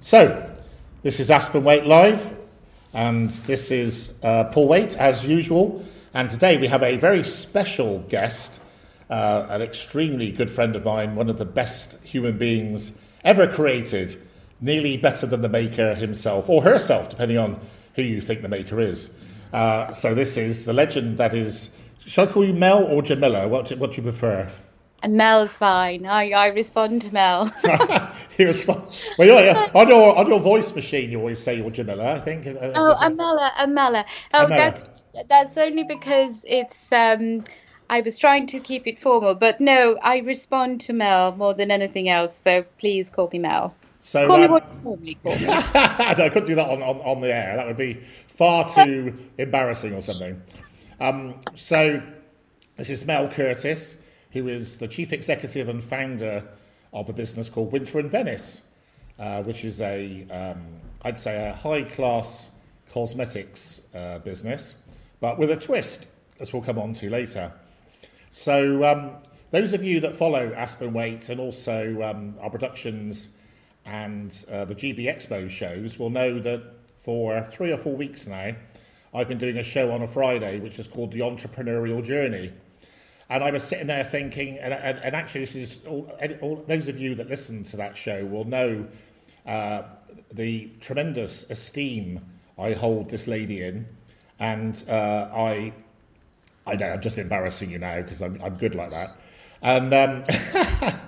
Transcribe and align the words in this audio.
So, 0.00 0.54
this 1.02 1.18
is 1.18 1.28
Aspen 1.28 1.64
Waite 1.64 1.84
Live, 1.84 2.32
and 2.92 3.30
this 3.30 3.72
is 3.72 4.14
uh, 4.22 4.44
Paul 4.44 4.68
Waite 4.68 4.96
as 4.96 5.26
usual. 5.26 5.84
And 6.14 6.30
today 6.30 6.56
we 6.56 6.68
have 6.68 6.84
a 6.84 6.96
very 6.96 7.24
special 7.24 7.98
guest, 8.08 8.60
uh, 9.10 9.46
an 9.48 9.60
extremely 9.60 10.30
good 10.30 10.52
friend 10.52 10.76
of 10.76 10.84
mine, 10.84 11.16
one 11.16 11.28
of 11.28 11.36
the 11.36 11.44
best 11.44 11.98
human 12.04 12.38
beings 12.38 12.92
ever 13.24 13.48
created, 13.48 14.16
nearly 14.60 14.96
better 14.96 15.26
than 15.26 15.42
the 15.42 15.48
maker 15.48 15.96
himself 15.96 16.48
or 16.48 16.62
herself, 16.62 17.08
depending 17.08 17.38
on 17.38 17.60
who 17.96 18.02
you 18.02 18.20
think 18.20 18.42
the 18.42 18.48
maker 18.48 18.80
is. 18.80 19.10
Uh, 19.52 19.92
so, 19.92 20.14
this 20.14 20.36
is 20.36 20.64
the 20.64 20.72
legend 20.72 21.18
that 21.18 21.34
is. 21.34 21.70
Shall 22.06 22.28
I 22.28 22.30
call 22.30 22.44
you 22.44 22.54
Mel 22.54 22.84
or 22.84 23.02
Jamila? 23.02 23.48
What 23.48 23.66
do, 23.66 23.76
what 23.76 23.90
do 23.90 23.96
you 23.96 24.02
prefer? 24.04 24.48
And 25.02 25.16
Mel's 25.16 25.56
fine. 25.56 26.06
I, 26.06 26.30
I 26.30 26.46
respond 26.48 27.02
to 27.02 27.12
Mel. 27.12 27.46
he 28.36 28.44
respond. 28.44 28.82
Well, 29.16 29.44
yeah. 29.44 29.70
On 29.74 29.88
your 29.88 30.16
on 30.16 30.26
your 30.26 30.40
voice 30.40 30.74
machine, 30.74 31.10
you 31.10 31.18
always 31.18 31.40
say 31.40 31.56
you're 31.56 31.70
Jamila. 31.70 32.16
I 32.16 32.20
think. 32.20 32.46
Oh, 32.46 32.96
Amela, 33.00 33.50
Amela. 33.52 34.04
Oh, 34.34 34.46
Amela. 34.46 34.48
that's 34.48 34.84
that's 35.28 35.58
only 35.58 35.84
because 35.84 36.44
it's. 36.48 36.92
Um, 36.92 37.44
I 37.90 38.02
was 38.02 38.18
trying 38.18 38.46
to 38.48 38.60
keep 38.60 38.86
it 38.86 39.00
formal, 39.00 39.34
but 39.34 39.60
no, 39.60 39.98
I 40.02 40.18
respond 40.18 40.80
to 40.82 40.92
Mel 40.92 41.34
more 41.36 41.54
than 41.54 41.70
anything 41.70 42.08
else. 42.08 42.36
So 42.36 42.64
please 42.78 43.08
call 43.08 43.30
me 43.32 43.38
Mel. 43.38 43.74
So 44.00 44.26
Call 44.26 44.38
me 44.38 44.44
um, 44.44 44.50
what 44.52 44.68
you 44.68 44.84
normally 44.84 45.14
call 45.14 45.36
me. 45.36 45.46
no, 45.46 45.54
I 45.54 46.28
couldn't 46.28 46.46
do 46.46 46.54
that 46.54 46.68
on, 46.68 46.82
on, 46.82 46.96
on 47.00 47.20
the 47.20 47.34
air. 47.34 47.56
That 47.56 47.66
would 47.66 47.76
be 47.76 47.94
far 48.28 48.68
too 48.68 49.16
embarrassing 49.38 49.94
or 49.94 50.02
something. 50.02 50.40
Um, 51.00 51.34
so, 51.54 52.02
this 52.76 52.90
is 52.90 53.04
Mel 53.04 53.28
Curtis, 53.28 53.96
who 54.32 54.48
is 54.48 54.78
the 54.78 54.88
chief 54.88 55.12
executive 55.12 55.68
and 55.68 55.82
founder 55.82 56.48
of 56.92 57.08
a 57.08 57.12
business 57.12 57.48
called 57.48 57.72
Winter 57.72 57.98
in 57.98 58.10
Venice, 58.10 58.62
uh, 59.18 59.42
which 59.42 59.64
is 59.64 59.80
a, 59.80 60.26
um, 60.30 60.66
I'd 61.02 61.20
say, 61.20 61.48
a 61.48 61.52
high 61.52 61.82
class 61.82 62.50
cosmetics 62.92 63.82
uh, 63.94 64.18
business, 64.20 64.76
but 65.20 65.38
with 65.38 65.50
a 65.50 65.56
twist, 65.56 66.08
as 66.40 66.52
we'll 66.52 66.62
come 66.62 66.78
on 66.78 66.92
to 66.94 67.10
later. 67.10 67.52
So, 68.30 68.84
um, 68.84 69.16
those 69.50 69.72
of 69.72 69.82
you 69.82 70.00
that 70.00 70.14
follow 70.14 70.52
Aspen 70.52 70.92
Waite 70.92 71.30
and 71.30 71.40
also 71.40 72.02
um, 72.02 72.34
our 72.40 72.50
productions 72.50 73.30
and 73.86 74.44
uh, 74.50 74.66
the 74.66 74.74
GB 74.74 75.04
Expo 75.06 75.48
shows 75.48 75.98
will 75.98 76.10
know 76.10 76.38
that 76.40 76.62
for 76.94 77.42
three 77.42 77.72
or 77.72 77.78
four 77.78 77.96
weeks 77.96 78.26
now, 78.26 78.54
I've 79.14 79.28
been 79.28 79.38
doing 79.38 79.56
a 79.56 79.62
show 79.62 79.90
on 79.90 80.02
a 80.02 80.06
Friday 80.06 80.60
which 80.60 80.78
is 80.78 80.86
called 80.86 81.12
The 81.12 81.20
Entrepreneurial 81.20 82.04
Journey. 82.04 82.52
And 83.30 83.44
I 83.44 83.50
was 83.50 83.62
sitting 83.62 83.86
there 83.86 84.04
thinking, 84.04 84.56
and, 84.58 84.72
and, 84.72 84.98
and 84.98 85.14
actually, 85.14 85.40
this 85.42 85.54
is 85.54 85.80
all, 85.86 86.10
all, 86.40 86.64
those 86.66 86.88
of 86.88 86.98
you 86.98 87.14
that 87.16 87.28
listen 87.28 87.62
to 87.64 87.76
that 87.76 87.96
show 87.96 88.24
will 88.24 88.44
know 88.44 88.86
uh, 89.46 89.82
the 90.32 90.70
tremendous 90.80 91.44
esteem 91.50 92.24
I 92.58 92.72
hold 92.72 93.10
this 93.10 93.26
lady 93.26 93.62
in. 93.62 93.86
And 94.40 94.82
uh, 94.88 95.28
I 95.34 95.72
I 96.68 96.76
know 96.76 96.90
I'm 96.90 97.00
just 97.00 97.18
embarrassing 97.18 97.70
you 97.70 97.78
now 97.78 98.02
because 98.02 98.20
I'm, 98.20 98.40
I'm 98.42 98.56
good 98.56 98.74
like 98.74 98.90
that. 98.90 99.16
And 99.62 99.92
um, 99.92 100.22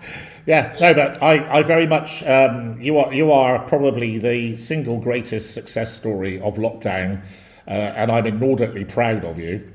yeah, 0.47 0.77
no, 0.81 0.95
but 0.95 1.23
I, 1.23 1.59
I 1.59 1.63
very 1.63 1.87
much 1.87 2.25
um, 2.25 2.81
you 2.81 2.99
are 2.99 3.13
you 3.13 3.31
are 3.31 3.61
probably 3.61 4.19
the 4.19 4.57
single 4.57 4.99
greatest 4.99 5.55
success 5.55 5.95
story 5.95 6.41
of 6.41 6.57
lockdown, 6.57 7.23
uh, 7.69 7.71
and 7.71 8.11
I'm 8.11 8.27
inordinately 8.27 8.85
proud 8.85 9.25
of 9.25 9.39
you. 9.39 9.71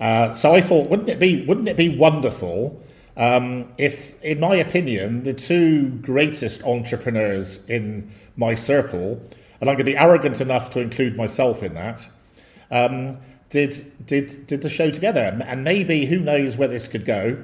Uh, 0.00 0.32
so 0.34 0.54
I 0.54 0.60
thought, 0.60 0.88
wouldn't 0.88 1.08
it 1.08 1.18
be 1.18 1.44
wouldn't 1.44 1.68
it 1.68 1.76
be 1.76 1.94
wonderful 1.96 2.82
um, 3.16 3.70
if, 3.76 4.20
in 4.24 4.40
my 4.40 4.56
opinion, 4.56 5.24
the 5.24 5.34
two 5.34 5.90
greatest 5.90 6.64
entrepreneurs 6.64 7.64
in 7.66 8.10
my 8.36 8.54
circle, 8.54 9.20
and 9.60 9.68
I'm 9.68 9.76
going 9.76 9.78
to 9.78 9.84
be 9.84 9.96
arrogant 9.96 10.40
enough 10.40 10.70
to 10.70 10.80
include 10.80 11.16
myself 11.16 11.62
in 11.62 11.74
that, 11.74 12.08
um, 12.70 13.18
did 13.50 14.06
did 14.06 14.46
did 14.46 14.62
the 14.62 14.70
show 14.70 14.90
together, 14.90 15.38
and 15.44 15.64
maybe 15.64 16.06
who 16.06 16.18
knows 16.18 16.56
where 16.56 16.68
this 16.68 16.88
could 16.88 17.04
go. 17.04 17.36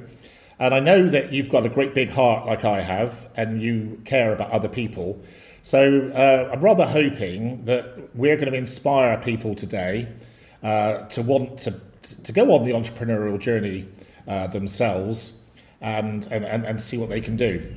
And 0.59 0.73
I 0.73 0.81
know 0.81 1.07
that 1.09 1.35
you've 1.35 1.51
got 1.51 1.67
a 1.67 1.69
great 1.69 1.93
big 1.93 2.09
heart 2.09 2.47
like 2.47 2.65
I 2.65 2.81
have, 2.81 3.29
and 3.37 3.61
you 3.61 4.01
care 4.07 4.33
about 4.33 4.51
other 4.53 4.69
people. 4.69 5.21
So 5.61 6.11
uh, 6.15 6.51
I'm 6.53 6.61
rather 6.61 6.87
hoping 6.87 7.65
that 7.65 7.99
we're 8.15 8.37
going 8.37 8.51
to 8.51 8.57
inspire 8.57 9.19
people 9.19 9.55
today 9.55 10.09
uh, 10.63 11.01
to 11.09 11.21
want 11.21 11.59
to 11.59 11.73
to 12.25 12.33
go 12.33 12.55
on 12.55 12.65
the 12.65 12.73
entrepreneurial 12.73 13.39
journey 13.39 13.89
uh, 14.29 14.47
themselves 14.47 15.33
and, 15.81 16.27
and, 16.31 16.45
and, 16.45 16.65
and 16.65 16.81
see 16.81 16.99
what 16.99 17.09
they 17.09 17.21
can 17.21 17.37
do. 17.37 17.77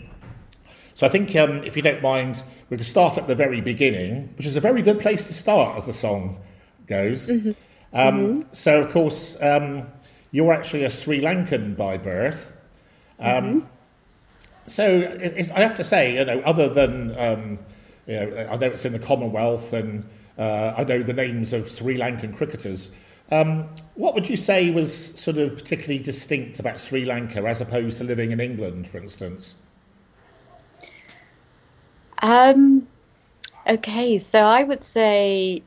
So 0.93 1.07
I 1.07 1.09
think, 1.09 1.35
um, 1.35 1.63
if 1.63 1.75
you 1.75 1.81
don't 1.81 2.01
mind, 2.01 2.43
we 2.69 2.77
can 2.77 2.83
start 2.83 3.17
at 3.17 3.27
the 3.27 3.35
very 3.35 3.61
beginning, 3.61 4.33
which 4.37 4.45
is 4.45 4.57
a 4.57 4.61
very 4.61 4.81
good 4.81 4.99
place 4.99 5.27
to 5.27 5.33
start, 5.33 5.77
as 5.77 5.85
the 5.85 5.93
song 5.93 6.39
goes. 6.87 7.29
Um, 7.93 8.45
So, 8.51 8.79
of 8.79 8.91
course, 8.91 9.41
um, 9.41 9.87
you're 10.31 10.53
actually 10.53 10.83
a 10.83 10.89
Sri 10.89 11.21
Lankan 11.21 11.75
by 11.75 11.97
birth. 11.97 12.51
Um, 13.19 13.67
So 14.67 14.83
it's, 14.99 15.49
I 15.51 15.61
have 15.61 15.75
to 15.75 15.83
say, 15.83 16.15
you 16.15 16.25
know, 16.25 16.41
other 16.41 16.69
than 16.69 17.17
um, 17.17 17.59
you 18.05 18.15
know, 18.15 18.47
I 18.51 18.57
know 18.57 18.67
it's 18.67 18.85
in 18.85 18.93
the 18.93 18.99
Commonwealth, 18.99 19.73
and 19.73 20.03
uh, 20.37 20.73
I 20.77 20.83
know 20.83 21.01
the 21.01 21.13
names 21.13 21.53
of 21.53 21.67
Sri 21.67 21.97
Lankan 21.97 22.35
cricketers. 22.35 22.89
Um, 23.31 23.69
what 23.95 24.15
would 24.15 24.29
you 24.29 24.37
say 24.37 24.71
was 24.71 24.93
sort 25.19 25.37
of 25.37 25.55
particularly 25.55 26.01
distinct 26.01 26.59
about 26.59 26.79
Sri 26.79 27.05
Lanka 27.05 27.43
as 27.45 27.61
opposed 27.61 27.97
to 27.99 28.03
living 28.03 28.31
in 28.31 28.39
England, 28.39 28.87
for 28.87 28.97
instance? 28.97 29.55
Um, 32.21 32.87
okay, 33.67 34.17
so 34.17 34.39
I 34.39 34.63
would 34.63 34.83
say 34.83 35.63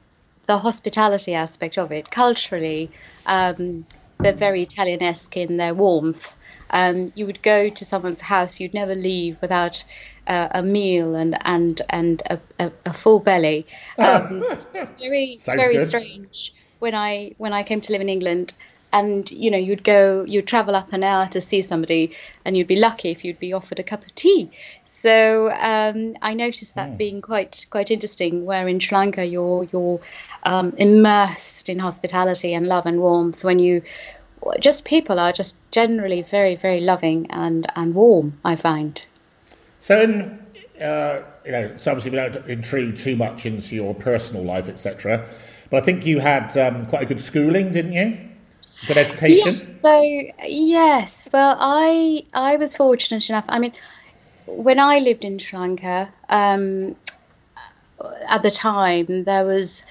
the 0.47 0.59
hospitality 0.59 1.35
aspect 1.35 1.79
of 1.79 1.93
it, 1.93 2.11
culturally, 2.11 2.91
um, 3.27 3.87
they're 4.19 4.33
very 4.33 4.67
Italianesque 4.67 5.37
in 5.37 5.57
their 5.57 5.75
warmth. 5.75 6.35
Um, 6.71 7.13
you 7.15 7.27
would 7.27 7.43
go 7.43 7.69
to 7.69 7.85
someone's 7.85 8.21
house, 8.21 8.61
you'd 8.61 8.75
never 8.75 8.95
leave 8.95 9.37
without 9.41 9.85
uh, 10.27 10.49
a 10.53 10.63
meal 10.63 11.15
and 11.15 11.37
and 11.45 11.83
and 11.91 12.23
a, 12.31 12.39
a, 12.59 12.73
a 12.87 12.93
full 12.93 13.21
belly. 13.21 13.67
Um, 13.99 14.43
so 14.45 14.65
it's 14.75 14.91
very 14.93 15.37
Sounds 15.41 15.61
very 15.61 15.75
good. 15.75 15.89
strange 15.89 16.55
when 16.83 16.97
I 16.97 17.33
when 17.39 17.53
I 17.53 17.63
came 17.63 17.81
to 17.81 17.93
live 17.93 18.01
in 18.01 18.09
England. 18.09 18.55
And 18.95 19.31
you 19.31 19.51
know, 19.51 19.57
you'd 19.57 19.85
go, 19.85 20.23
you'd 20.25 20.47
travel 20.47 20.77
up 20.77 20.93
an 20.93 21.03
hour 21.03 21.27
to 21.29 21.41
see 21.41 21.63
somebody, 21.63 22.15
and 22.45 22.55
you'd 22.55 22.67
be 22.67 22.77
lucky 22.77 23.11
if 23.11 23.25
you'd 23.25 23.39
be 23.39 23.55
offered 23.55 23.79
a 23.79 23.83
cup 23.83 24.05
of 24.05 24.15
tea. 24.15 24.51
So 24.85 25.51
um, 25.51 26.19
I 26.21 26.35
noticed 26.35 26.75
that 26.75 26.99
being 26.99 27.23
quite 27.23 27.65
quite 27.71 27.91
interesting. 27.91 28.45
Where 28.45 28.69
in 28.69 28.81
Sri 28.81 28.99
Lanka, 28.99 29.25
you're 29.25 29.65
you're 29.73 30.01
um, 30.43 30.75
immersed 30.77 31.71
in 31.71 31.79
hospitality 31.79 32.53
and 32.53 32.67
love 32.67 32.85
and 32.85 33.01
warmth. 33.01 33.45
When 33.45 33.59
you 33.59 33.81
just 34.61 34.85
people 34.85 35.19
are 35.19 35.33
just 35.33 35.57
generally 35.71 36.21
very 36.21 36.57
very 36.57 36.83
loving 36.83 37.31
and 37.31 37.67
and 37.75 37.95
warm. 37.95 38.39
I 38.45 38.57
find. 38.57 39.03
So, 39.79 40.03
in, 40.03 40.47
uh, 40.83 41.23
you 41.47 41.53
know, 41.53 41.77
so 41.77 41.93
obviously 41.93 42.11
we 42.11 42.19
don't 42.19 42.47
intrude 42.47 42.99
too 42.99 43.17
much 43.17 43.47
into 43.47 43.75
your 43.75 43.95
personal 43.95 44.45
life, 44.45 44.69
etc. 44.69 45.27
But 45.73 45.83
I 45.83 45.87
think 45.87 46.05
you 46.05 46.21
had 46.21 46.55
um, 46.59 46.85
quite 46.85 47.01
a 47.01 47.07
good 47.07 47.23
schooling, 47.23 47.73
didn't 47.73 47.95
you? 47.95 48.19
Good 48.87 48.99
education. 48.99 49.55
Yes. 49.55 49.81
So 49.81 50.03
yes. 50.45 51.29
Well, 51.33 51.57
I 51.59 52.27
I 52.35 52.57
was 52.57 52.77
fortunate 52.77 53.31
enough. 53.31 53.47
I 53.49 53.59
mean, 53.59 53.73
when 54.45 54.79
I 54.79 54.99
lived 54.99 55.25
in 55.25 55.39
Sri 55.39 55.59
Lanka, 55.59 56.13
um, 56.29 56.95
at 58.29 58.43
the 58.43 58.51
time 58.51 59.25
there 59.25 59.47
was 59.47 59.87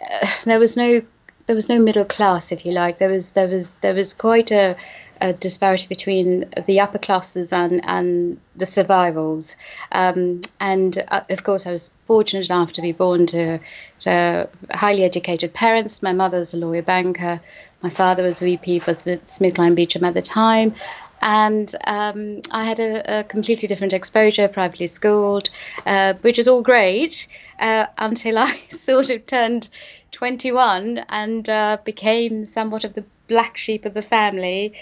uh, 0.00 0.28
there 0.44 0.60
was 0.60 0.76
no 0.76 1.02
there 1.48 1.56
was 1.56 1.68
no 1.68 1.78
middle 1.80 2.04
class, 2.04 2.52
if 2.52 2.64
you 2.66 2.72
like. 2.72 2.98
There 2.98 3.08
was 3.08 3.32
there 3.32 3.48
was 3.48 3.78
there 3.78 3.94
was 3.94 4.12
quite 4.12 4.50
a, 4.52 4.76
a 5.20 5.32
disparity 5.32 5.86
between 5.88 6.44
the 6.66 6.80
upper 6.80 6.98
classes 6.98 7.54
and 7.54 7.80
and 7.84 8.38
the 8.54 8.66
survivals. 8.66 9.56
Um, 9.90 10.42
and 10.60 10.96
uh, 11.08 11.22
of 11.30 11.42
course, 11.42 11.66
I 11.66 11.72
was 11.72 11.90
fortunate 12.06 12.46
enough 12.46 12.74
to 12.74 12.82
be 12.82 12.92
born 12.92 13.26
to 13.28 13.60
to 14.00 14.48
highly 14.70 15.04
educated 15.04 15.54
parents. 15.54 16.02
My 16.02 16.12
mother 16.12 16.44
a 16.52 16.56
lawyer 16.56 16.82
banker. 16.82 17.40
My 17.82 17.90
father 17.90 18.22
was 18.22 18.40
VP 18.40 18.80
for 18.80 18.92
Smith, 18.92 19.24
SmithKline 19.24 19.74
Beecham 19.74 20.04
at 20.04 20.12
the 20.12 20.22
time. 20.22 20.74
And 21.20 21.74
um, 21.84 22.42
I 22.52 22.64
had 22.64 22.78
a, 22.78 23.20
a 23.20 23.24
completely 23.24 23.68
different 23.68 23.92
exposure, 23.92 24.46
privately 24.48 24.86
schooled, 24.86 25.50
uh, 25.84 26.14
which 26.20 26.38
is 26.38 26.46
all 26.46 26.62
great 26.62 27.26
uh, 27.58 27.86
until 27.96 28.38
I 28.38 28.60
sort 28.68 29.10
of 29.10 29.26
turned 29.26 29.68
21 30.12 31.04
and 31.08 31.48
uh, 31.48 31.78
became 31.84 32.44
somewhat 32.44 32.84
of 32.84 32.94
the 32.94 33.04
black 33.26 33.56
sheep 33.56 33.84
of 33.84 33.94
the 33.94 34.02
family 34.02 34.74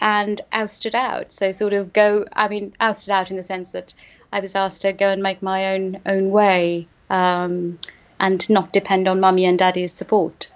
and 0.00 0.40
ousted 0.52 0.94
out. 0.94 1.32
So 1.32 1.52
sort 1.52 1.72
of 1.72 1.92
go, 1.92 2.26
I 2.32 2.48
mean, 2.48 2.74
ousted 2.78 3.10
out 3.10 3.30
in 3.30 3.36
the 3.36 3.42
sense 3.42 3.72
that 3.72 3.94
I 4.32 4.40
was 4.40 4.54
asked 4.54 4.82
to 4.82 4.92
go 4.92 5.08
and 5.08 5.22
make 5.22 5.42
my 5.42 5.74
own 5.74 6.00
own 6.06 6.30
way 6.30 6.88
um, 7.08 7.78
and 8.20 8.48
not 8.50 8.72
depend 8.72 9.08
on 9.08 9.20
mummy 9.20 9.44
and 9.44 9.58
daddy's 9.58 9.92
support. 9.92 10.48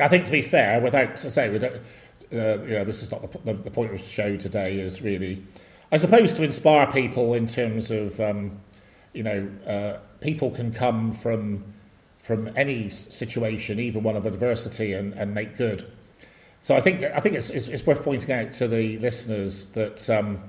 I 0.00 0.08
think 0.08 0.26
to 0.26 0.32
be 0.32 0.42
fair, 0.42 0.80
without 0.80 1.16
to 1.18 1.30
say, 1.30 1.48
we 1.48 1.58
don't, 1.58 1.74
uh, 1.74 2.62
you 2.62 2.78
know, 2.78 2.84
this 2.84 3.02
is 3.02 3.10
not 3.10 3.30
the, 3.30 3.38
the, 3.38 3.54
the 3.54 3.70
point 3.70 3.92
of 3.92 3.98
the 3.98 4.08
show 4.08 4.36
today. 4.36 4.80
Is 4.80 5.02
really, 5.02 5.44
I 5.90 5.96
suppose, 5.96 6.32
to 6.34 6.42
inspire 6.42 6.86
people 6.86 7.34
in 7.34 7.46
terms 7.46 7.90
of, 7.90 8.20
um, 8.20 8.60
you 9.12 9.22
know, 9.22 9.48
uh, 9.66 9.98
people 10.20 10.50
can 10.50 10.72
come 10.72 11.12
from 11.12 11.64
from 12.18 12.50
any 12.56 12.88
situation, 12.88 13.78
even 13.80 14.02
one 14.02 14.16
of 14.16 14.26
adversity, 14.26 14.92
and, 14.92 15.14
and 15.14 15.34
make 15.34 15.56
good. 15.56 15.90
So 16.60 16.74
I 16.74 16.80
think 16.80 17.02
I 17.02 17.20
think 17.20 17.36
it's, 17.36 17.50
it's, 17.50 17.68
it's 17.68 17.86
worth 17.86 18.02
pointing 18.02 18.32
out 18.32 18.52
to 18.54 18.68
the 18.68 18.98
listeners 18.98 19.66
that 19.68 20.10
um, 20.10 20.42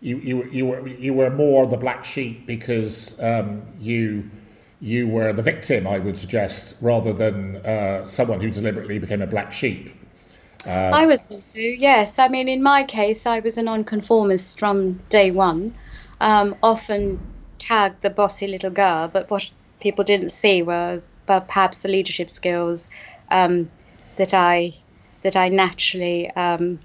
you, 0.00 0.18
you 0.18 0.44
you 0.50 0.66
were 0.66 0.86
you 0.86 1.12
were 1.12 1.30
more 1.30 1.66
the 1.66 1.76
black 1.76 2.04
sheep 2.04 2.46
because 2.46 3.18
um, 3.20 3.62
you 3.78 4.30
you 4.80 5.08
were 5.08 5.32
the 5.32 5.42
victim, 5.42 5.86
I 5.86 5.98
would 5.98 6.16
suggest, 6.16 6.74
rather 6.80 7.12
than 7.12 7.56
uh, 7.56 8.06
someone 8.06 8.40
who 8.40 8.50
deliberately 8.50 8.98
became 8.98 9.20
a 9.20 9.26
black 9.26 9.52
sheep. 9.52 9.94
Uh, 10.66 10.70
I 10.70 11.06
would 11.06 11.20
say 11.20 11.40
so. 11.40 11.58
Yes, 11.60 12.18
I 12.18 12.28
mean, 12.28 12.48
in 12.48 12.62
my 12.62 12.84
case, 12.84 13.26
I 13.26 13.40
was 13.40 13.58
a 13.58 13.62
nonconformist 13.62 14.58
from 14.58 14.94
day 15.08 15.30
one. 15.30 15.74
Um, 16.20 16.54
often 16.62 17.18
tagged 17.58 18.02
the 18.02 18.10
bossy 18.10 18.46
little 18.46 18.70
girl, 18.70 19.08
but 19.08 19.30
what 19.30 19.50
people 19.80 20.04
didn't 20.04 20.30
see 20.30 20.62
were 20.62 21.02
perhaps 21.26 21.82
the 21.82 21.88
leadership 21.88 22.30
skills 22.30 22.90
um, 23.30 23.70
that 24.16 24.34
I 24.34 24.74
that 25.22 25.36
I 25.36 25.48
naturally 25.48 26.30
um, 26.30 26.78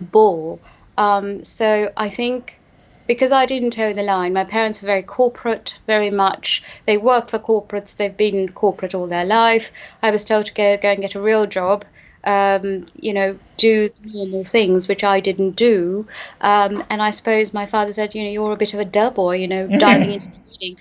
bore. 0.00 0.58
Um, 0.96 1.44
so 1.44 1.92
I 1.96 2.08
think 2.08 2.58
because 3.06 3.32
I 3.32 3.46
didn't 3.46 3.72
toe 3.72 3.92
the 3.92 4.02
line, 4.02 4.32
my 4.32 4.44
parents 4.44 4.82
were 4.82 4.86
very 4.86 5.02
corporate, 5.02 5.78
very 5.86 6.10
much. 6.10 6.62
They 6.86 6.98
work 6.98 7.30
for 7.30 7.38
corporates. 7.38 7.96
They've 7.96 8.16
been 8.16 8.48
corporate 8.48 8.94
all 8.94 9.06
their 9.06 9.24
life. 9.24 9.72
I 10.02 10.10
was 10.10 10.24
told 10.24 10.46
to 10.46 10.54
go 10.54 10.76
go 10.76 10.90
and 10.90 11.00
get 11.00 11.14
a 11.14 11.20
real 11.20 11.46
job. 11.46 11.84
Um, 12.24 12.84
you 13.00 13.14
know, 13.14 13.38
do 13.56 13.88
normal 14.12 14.44
things, 14.44 14.88
which 14.88 15.04
I 15.04 15.20
didn't 15.20 15.52
do. 15.52 16.06
Um, 16.40 16.84
and 16.90 17.00
I 17.00 17.10
suppose 17.10 17.54
my 17.54 17.64
father 17.64 17.92
said, 17.92 18.14
you 18.14 18.24
know, 18.24 18.30
you're 18.30 18.52
a 18.52 18.56
bit 18.56 18.74
of 18.74 18.80
a 18.80 18.84
dull 18.84 19.12
boy, 19.12 19.36
you 19.36 19.48
know, 19.48 19.68
diving 19.68 20.12
into 20.14 20.26
trading 20.58 20.78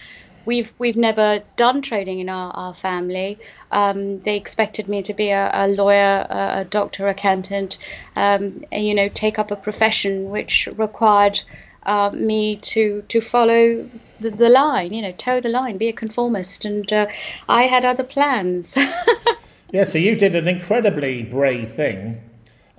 we've 0.47 0.73
we've 0.79 0.97
never 0.97 1.43
done 1.57 1.83
trading 1.83 2.19
in 2.19 2.29
our, 2.29 2.51
our 2.51 2.73
family. 2.73 3.37
Um, 3.69 4.21
they 4.21 4.37
expected 4.37 4.87
me 4.87 5.03
to 5.03 5.13
be 5.13 5.29
a, 5.29 5.51
a 5.53 5.67
lawyer, 5.67 6.25
a, 6.27 6.61
a, 6.61 6.65
doctor, 6.65 7.07
accountant, 7.07 7.77
um, 8.15 8.63
and, 8.71 8.87
you 8.87 8.95
know, 8.95 9.09
take 9.09 9.37
up 9.37 9.51
a 9.51 9.55
profession 9.55 10.29
which 10.31 10.67
required 10.77 11.39
uh, 11.83 12.09
me 12.13 12.55
to 12.57 13.03
to 13.09 13.21
follow 13.21 13.87
the, 14.19 14.29
the, 14.31 14.49
line, 14.49 14.93
you 14.93 15.01
know, 15.03 15.11
toe 15.11 15.39
the 15.39 15.49
line, 15.49 15.77
be 15.77 15.89
a 15.89 15.93
conformist, 15.93 16.65
and 16.65 16.91
uh, 16.91 17.07
I 17.47 17.63
had 17.63 17.85
other 17.85 18.03
plans. 18.03 18.77
yeah, 19.71 19.83
so 19.83 19.97
you 19.97 20.15
did 20.15 20.33
an 20.33 20.47
incredibly 20.47 21.23
brave 21.23 21.71
thing. 21.71 22.21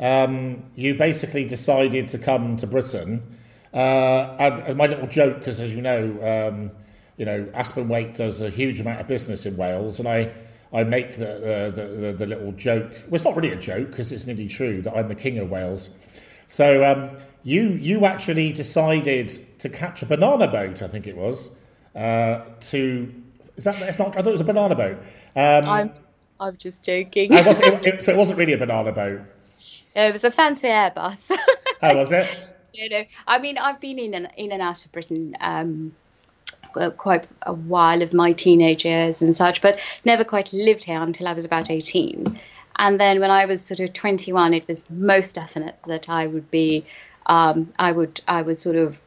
Um, 0.00 0.64
you 0.74 0.94
basically 0.94 1.44
decided 1.44 2.08
to 2.08 2.18
come 2.18 2.56
to 2.56 2.66
Britain. 2.66 3.36
Uh, 3.74 4.36
and, 4.38 4.58
and, 4.60 4.78
my 4.78 4.86
little 4.86 5.06
joke, 5.08 5.40
because 5.40 5.60
as 5.60 5.72
you 5.72 5.82
know, 5.82 6.48
um, 6.48 6.70
you 7.18 7.24
know, 7.24 7.48
Aspen 7.52 7.88
Waite 7.88 8.14
does 8.14 8.40
a 8.40 8.48
huge 8.48 8.80
amount 8.80 9.00
of 9.00 9.08
business 9.08 9.44
in 9.44 9.56
Wales, 9.56 9.98
and 9.98 10.08
I, 10.08 10.32
I 10.72 10.84
make 10.84 11.16
the, 11.16 11.72
the, 11.74 11.82
the, 11.82 12.12
the 12.12 12.26
little 12.26 12.52
joke. 12.52 12.90
Well, 13.06 13.16
it's 13.16 13.24
not 13.24 13.36
really 13.36 13.50
a 13.50 13.56
joke 13.56 13.90
because 13.90 14.12
it's 14.12 14.24
nearly 14.24 14.48
true 14.48 14.80
that 14.82 14.96
I'm 14.96 15.08
the 15.08 15.14
king 15.14 15.38
of 15.38 15.50
Wales. 15.50 15.90
So 16.46 16.84
um, 16.90 17.18
you 17.42 17.70
you 17.70 18.06
actually 18.06 18.52
decided 18.52 19.58
to 19.58 19.68
catch 19.68 20.02
a 20.02 20.06
banana 20.06 20.48
boat, 20.48 20.80
I 20.80 20.88
think 20.88 21.06
it 21.06 21.16
was, 21.16 21.50
uh, 21.94 22.44
to 22.60 23.12
is 23.56 23.64
that 23.64 23.82
it's 23.82 23.98
not? 23.98 24.16
I 24.16 24.20
thought 24.20 24.28
it 24.28 24.32
was 24.32 24.40
a 24.40 24.44
banana 24.44 24.76
boat. 24.76 24.98
Um, 25.36 25.68
I'm 25.68 25.92
I'm 26.40 26.56
just 26.56 26.84
joking. 26.84 27.32
it 27.32 27.44
wasn't, 27.44 27.84
it, 27.84 28.04
so 28.04 28.12
it 28.12 28.16
wasn't 28.16 28.38
really 28.38 28.52
a 28.52 28.58
banana 28.58 28.92
boat. 28.92 29.22
it 29.94 30.12
was 30.12 30.24
a 30.24 30.30
fancy 30.30 30.68
Airbus. 30.68 31.36
How 31.80 31.96
was 31.96 32.12
it? 32.12 32.28
You 32.74 32.88
know, 32.90 33.02
I 33.26 33.40
mean, 33.40 33.58
I've 33.58 33.80
been 33.80 33.98
in 33.98 34.14
and 34.14 34.28
in 34.36 34.52
and 34.52 34.62
out 34.62 34.84
of 34.84 34.92
Britain 34.92 35.34
um, 35.40 35.96
quite 36.96 37.26
a 37.42 37.52
while 37.52 38.02
of 38.02 38.12
my 38.12 38.32
teenage 38.32 38.84
years 38.84 39.22
and 39.22 39.34
such, 39.34 39.60
but 39.62 39.80
never 40.04 40.24
quite 40.24 40.52
lived 40.52 40.84
here 40.84 41.00
until 41.00 41.28
I 41.28 41.32
was 41.32 41.44
about 41.44 41.70
18. 41.70 42.38
And 42.76 43.00
then 43.00 43.20
when 43.20 43.30
I 43.30 43.46
was 43.46 43.62
sort 43.62 43.80
of 43.80 43.92
21, 43.92 44.54
it 44.54 44.68
was 44.68 44.88
most 44.88 45.34
definite 45.34 45.76
that 45.86 46.08
I 46.08 46.26
would 46.26 46.50
be, 46.50 46.84
um, 47.26 47.70
I 47.78 47.92
would, 47.92 48.20
I 48.28 48.42
would 48.42 48.60
sort 48.60 48.76
of 48.76 49.00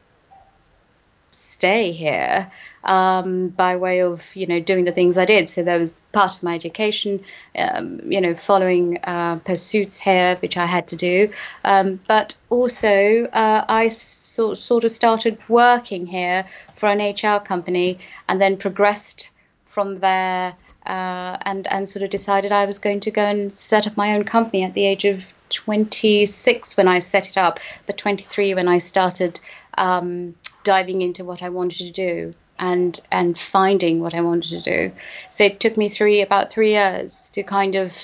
stay 1.32 1.92
here 1.92 2.50
um, 2.84 3.48
by 3.48 3.76
way 3.76 4.02
of 4.02 4.34
you 4.36 4.46
know 4.46 4.60
doing 4.60 4.84
the 4.84 4.92
things 4.92 5.18
I 5.18 5.24
did. 5.24 5.48
So 5.48 5.62
that 5.62 5.78
was 5.78 6.00
part 6.12 6.36
of 6.36 6.42
my 6.42 6.54
education, 6.54 7.24
um, 7.56 8.00
you 8.10 8.20
know, 8.20 8.34
following 8.34 8.98
uh, 9.02 9.36
pursuits 9.36 10.00
here, 10.00 10.36
which 10.40 10.56
I 10.56 10.66
had 10.66 10.88
to 10.88 10.96
do. 10.96 11.32
Um, 11.64 12.00
but 12.06 12.36
also, 12.50 13.24
uh, 13.32 13.64
I 13.68 13.88
so, 13.88 14.54
sort 14.54 14.84
of 14.84 14.92
started 14.92 15.38
working 15.48 16.06
here 16.06 16.46
for 16.74 16.88
an 16.88 17.00
HR 17.00 17.40
company, 17.40 17.98
and 18.28 18.40
then 18.40 18.56
progressed 18.56 19.30
from 19.64 19.98
there. 19.98 20.54
Uh, 20.84 21.38
and 21.42 21.68
and 21.68 21.88
sort 21.88 22.02
of 22.02 22.10
decided 22.10 22.50
I 22.50 22.66
was 22.66 22.80
going 22.80 22.98
to 23.00 23.12
go 23.12 23.22
and 23.22 23.52
set 23.52 23.86
up 23.86 23.96
my 23.96 24.16
own 24.16 24.24
company 24.24 24.64
at 24.64 24.74
the 24.74 24.84
age 24.84 25.04
of 25.04 25.32
26 25.50 26.76
when 26.76 26.88
I 26.88 26.98
set 26.98 27.28
it 27.28 27.38
up, 27.38 27.60
but 27.86 27.96
23 27.98 28.54
when 28.54 28.66
I 28.66 28.78
started 28.78 29.38
um, 29.78 30.34
diving 30.64 31.02
into 31.02 31.24
what 31.24 31.42
I 31.42 31.48
wanted 31.48 31.86
to 31.86 31.90
do 31.90 32.34
and 32.58 32.98
and 33.10 33.38
finding 33.38 34.00
what 34.00 34.14
I 34.14 34.20
wanted 34.20 34.50
to 34.50 34.60
do. 34.60 34.94
So 35.30 35.44
it 35.44 35.60
took 35.60 35.76
me 35.76 35.88
three 35.88 36.22
about 36.22 36.50
three 36.50 36.72
years 36.72 37.30
to 37.30 37.42
kind 37.42 37.74
of 37.74 37.96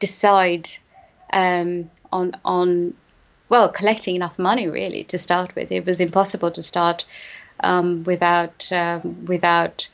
decide 0.00 0.68
um, 1.32 1.90
on 2.12 2.36
on 2.44 2.94
well 3.48 3.70
collecting 3.70 4.16
enough 4.16 4.38
money 4.38 4.68
really 4.68 5.04
to 5.04 5.18
start 5.18 5.54
with. 5.54 5.72
It 5.72 5.86
was 5.86 6.00
impossible 6.00 6.50
to 6.52 6.62
start 6.62 7.04
um, 7.60 8.04
without 8.04 8.70
um, 8.72 9.24
without 9.26 9.88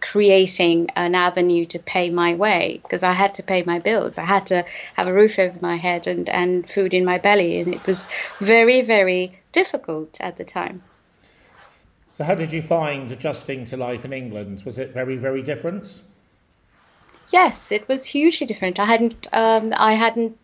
creating 0.00 0.88
an 0.94 1.14
avenue 1.14 1.66
to 1.66 1.78
pay 1.78 2.10
my 2.10 2.34
way 2.34 2.78
because 2.82 3.02
I 3.02 3.12
had 3.12 3.34
to 3.36 3.42
pay 3.42 3.62
my 3.64 3.80
bills. 3.80 4.18
I 4.18 4.24
had 4.24 4.46
to 4.48 4.64
have 4.94 5.08
a 5.08 5.12
roof 5.12 5.38
over 5.38 5.58
my 5.60 5.76
head 5.76 6.06
and, 6.06 6.28
and 6.28 6.68
food 6.68 6.94
in 6.94 7.04
my 7.04 7.18
belly. 7.18 7.60
And 7.60 7.74
it 7.74 7.84
was 7.86 8.08
very, 8.38 8.82
very 8.82 9.40
difficult 9.56 10.20
at 10.20 10.36
the 10.36 10.44
time. 10.44 10.82
So, 12.12 12.24
how 12.24 12.34
did 12.34 12.52
you 12.52 12.62
find 12.62 13.10
adjusting 13.10 13.64
to 13.66 13.76
life 13.76 14.04
in 14.04 14.12
England? 14.12 14.62
Was 14.66 14.78
it 14.78 14.92
very, 14.92 15.16
very 15.16 15.42
different? 15.42 16.00
Yes, 17.32 17.72
it 17.72 17.88
was 17.88 18.04
hugely 18.04 18.46
different. 18.46 18.78
I 18.78 18.84
hadn't, 18.84 19.26
um, 19.32 19.72
I 19.76 19.94
hadn't 19.94 20.36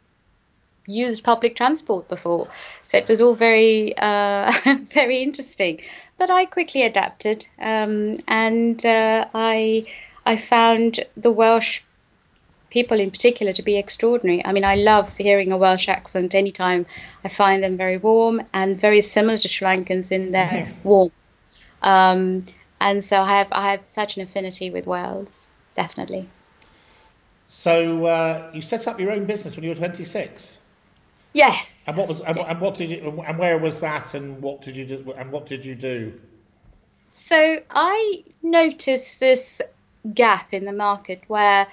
used 0.86 1.22
public 1.24 1.54
transport 1.56 2.08
before, 2.08 2.48
so 2.82 2.98
it 2.98 3.06
was 3.06 3.20
all 3.20 3.34
very, 3.34 3.94
uh, 3.96 4.50
very 5.00 5.22
interesting. 5.22 5.80
But 6.18 6.30
I 6.30 6.46
quickly 6.46 6.82
adapted, 6.82 7.46
um, 7.58 8.14
and 8.26 8.84
uh, 8.84 9.26
I, 9.34 9.86
I 10.24 10.36
found 10.36 11.00
the 11.16 11.30
Welsh 11.30 11.82
people 12.72 12.98
in 12.98 13.10
particular 13.10 13.52
to 13.52 13.62
be 13.62 13.76
extraordinary. 13.76 14.44
I 14.44 14.52
mean, 14.52 14.64
I 14.64 14.76
love 14.76 15.14
hearing 15.16 15.52
a 15.52 15.58
Welsh 15.58 15.88
accent 15.88 16.34
anytime. 16.34 16.86
I 17.22 17.28
find 17.28 17.62
them 17.62 17.76
very 17.76 17.98
warm 17.98 18.40
and 18.54 18.80
very 18.80 19.02
similar 19.02 19.36
to 19.36 19.48
Sri 19.48 19.68
Lankans 19.68 20.10
in 20.10 20.32
their 20.32 20.48
mm-hmm. 20.48 20.88
warmth. 20.88 21.12
Um, 21.82 22.44
and 22.80 23.04
so 23.04 23.20
I 23.20 23.38
have 23.38 23.48
I 23.52 23.70
have 23.72 23.82
such 23.86 24.16
an 24.16 24.22
affinity 24.22 24.70
with 24.70 24.86
Wales, 24.86 25.52
definitely. 25.76 26.28
So 27.46 28.06
uh, 28.06 28.50
you 28.54 28.62
set 28.62 28.88
up 28.88 28.98
your 28.98 29.12
own 29.12 29.26
business 29.26 29.54
when 29.54 29.64
you 29.64 29.68
were 29.68 29.76
26. 29.76 30.58
Yes. 31.34 31.84
And 31.86 31.96
what 31.96 32.08
was 32.08 32.22
and, 32.22 32.36
yes. 32.36 32.46
and 32.48 32.60
what 32.60 32.74
did 32.74 32.88
you 32.88 33.22
and 33.26 33.38
where 33.38 33.58
was 33.58 33.80
that 33.80 34.14
and 34.14 34.40
what 34.40 34.62
did 34.62 34.76
you 34.76 34.86
do 34.86 35.14
and 35.16 35.30
what 35.30 35.44
did 35.44 35.64
you 35.64 35.74
do? 35.74 36.18
So 37.10 37.58
I 37.70 38.24
noticed 38.42 39.20
this 39.20 39.60
gap 40.14 40.52
in 40.52 40.64
the 40.64 40.72
market 40.72 41.22
where 41.28 41.66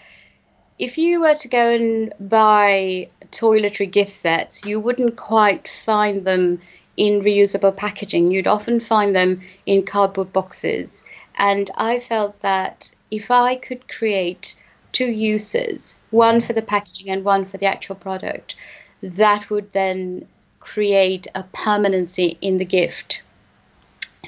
if 0.79 0.97
you 0.97 1.19
were 1.19 1.35
to 1.35 1.47
go 1.49 1.71
and 1.71 2.13
buy 2.21 3.09
toiletry 3.31 3.91
gift 3.91 4.11
sets, 4.11 4.65
you 4.65 4.79
wouldn't 4.79 5.17
quite 5.17 5.67
find 5.67 6.25
them 6.25 6.61
in 6.95 7.21
reusable 7.21 7.75
packaging. 7.75 8.31
You'd 8.31 8.47
often 8.47 8.79
find 8.79 9.13
them 9.13 9.41
in 9.65 9.85
cardboard 9.85 10.31
boxes. 10.31 11.03
And 11.35 11.69
I 11.75 11.99
felt 11.99 12.41
that 12.41 12.91
if 13.11 13.29
I 13.29 13.57
could 13.57 13.89
create 13.89 14.55
two 14.93 15.11
uses, 15.11 15.95
one 16.11 16.39
for 16.39 16.53
the 16.53 16.61
packaging 16.61 17.09
and 17.09 17.25
one 17.25 17.43
for 17.43 17.57
the 17.57 17.65
actual 17.65 17.95
product, 17.95 18.55
that 19.01 19.49
would 19.49 19.71
then 19.73 20.27
create 20.59 21.27
a 21.35 21.43
permanency 21.43 22.37
in 22.41 22.57
the 22.57 22.65
gift 22.65 23.21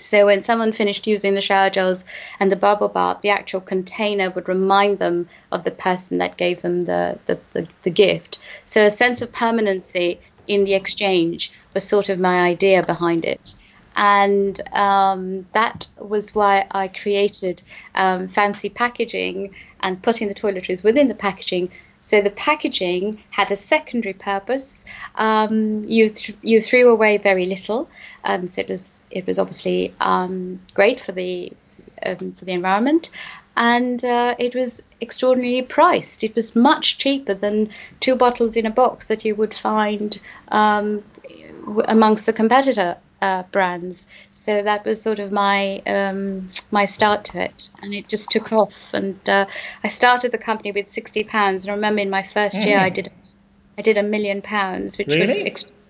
so 0.02 0.26
when 0.26 0.42
someone 0.42 0.72
finished 0.72 1.08
using 1.08 1.34
the 1.34 1.42
shower 1.42 1.70
gels 1.70 2.06
and 2.40 2.52
the 2.52 2.56
bubble 2.56 2.90
bath, 2.90 3.22
the 3.22 3.30
actual 3.30 3.62
container 3.62 4.30
would 4.32 4.48
remind 4.48 5.00
them 5.00 5.28
of 5.52 5.64
the 5.64 5.72
person 5.72 6.18
that 6.18 6.38
gave 6.38 6.62
them 6.62 6.82
the, 6.82 7.20
the, 7.26 7.40
the, 7.54 7.68
the 7.84 7.92
gift. 7.92 8.40
So 8.66 8.86
a 8.86 8.92
sense 8.92 9.22
of 9.22 9.32
permanency 9.32 10.20
in 10.48 10.64
the 10.64 10.74
exchange 10.74 11.52
was 11.74 11.88
sort 11.88 12.10
of 12.10 12.20
my 12.20 12.42
idea 12.42 12.84
behind 12.84 13.26
it. 13.26 13.56
And 13.96 14.60
um, 14.72 15.46
that 15.54 15.88
was 15.98 16.34
why 16.34 16.66
I 16.72 16.88
created 16.88 17.62
um, 17.94 18.28
fancy 18.28 18.70
packaging 18.70 19.54
and 19.82 20.02
putting 20.02 20.28
the 20.28 20.34
toiletries 20.34 20.84
within 20.84 21.08
the 21.08 21.16
packaging 21.16 21.72
so 22.02 22.22
the 22.22 22.32
packaging 22.32 23.24
had 23.30 23.52
a 23.52 23.56
secondary 23.56 24.14
purpose. 24.14 24.84
Um, 25.16 25.86
you 25.88 26.10
th- 26.10 26.38
you 26.42 26.60
threw 26.60 26.90
away 26.90 27.18
very 27.18 27.46
little, 27.46 27.90
um, 28.24 28.48
so 28.48 28.62
it 28.62 28.70
was 28.70 29.06
it 29.12 29.28
was 29.28 29.38
obviously 29.40 29.94
um, 30.00 30.60
great 30.74 31.00
for 31.00 31.12
the 31.12 31.54
um, 32.04 32.34
for 32.34 32.46
the 32.46 32.54
environment, 32.54 33.10
and 33.56 34.04
uh, 34.04 34.36
it 34.40 34.56
was 34.56 34.82
extraordinarily 35.00 35.62
priced. 35.62 36.24
It 36.24 36.36
was 36.36 36.56
much 36.56 36.98
cheaper 36.98 37.36
than 37.36 37.70
two 38.00 38.16
bottles 38.16 38.58
in 38.58 38.66
a 38.66 38.72
box 38.72 39.08
that 39.08 39.24
you 39.24 39.36
would 39.36 39.54
find 39.54 40.20
um, 40.48 41.04
amongst 41.86 42.26
the 42.26 42.34
competitor 42.34 42.98
uh, 43.22 43.44
brands. 43.52 44.08
So 44.32 44.62
that 44.62 44.86
was 44.86 45.02
sort 45.02 45.20
of 45.20 45.32
my 45.32 45.82
um, 45.86 46.50
my 46.72 46.86
start 46.86 47.26
to 47.26 47.44
it, 47.44 47.70
and 47.82 47.94
it 47.94 48.08
just 48.08 48.30
took 48.32 48.52
off. 48.52 48.94
And 48.94 49.18
uh, 49.30 49.46
I 49.84 49.88
started 49.88 50.32
the 50.32 50.38
company 50.38 50.72
with 50.72 50.90
sixty 50.90 51.24
pounds. 51.24 51.66
And 51.66 51.72
I 51.72 51.76
remember 51.76 52.02
in 52.02 52.10
my 52.10 52.24
first 52.24 52.58
mm. 52.58 52.66
year, 52.66 52.80
I 52.80 52.90
did 52.90 53.12
I 53.78 53.82
did 53.82 53.98
a 53.98 54.04
million 54.04 54.42
pounds, 54.42 54.98
which 54.98 55.08
really? 55.08 55.22
was 55.22 55.38
extraordinary 55.38 55.82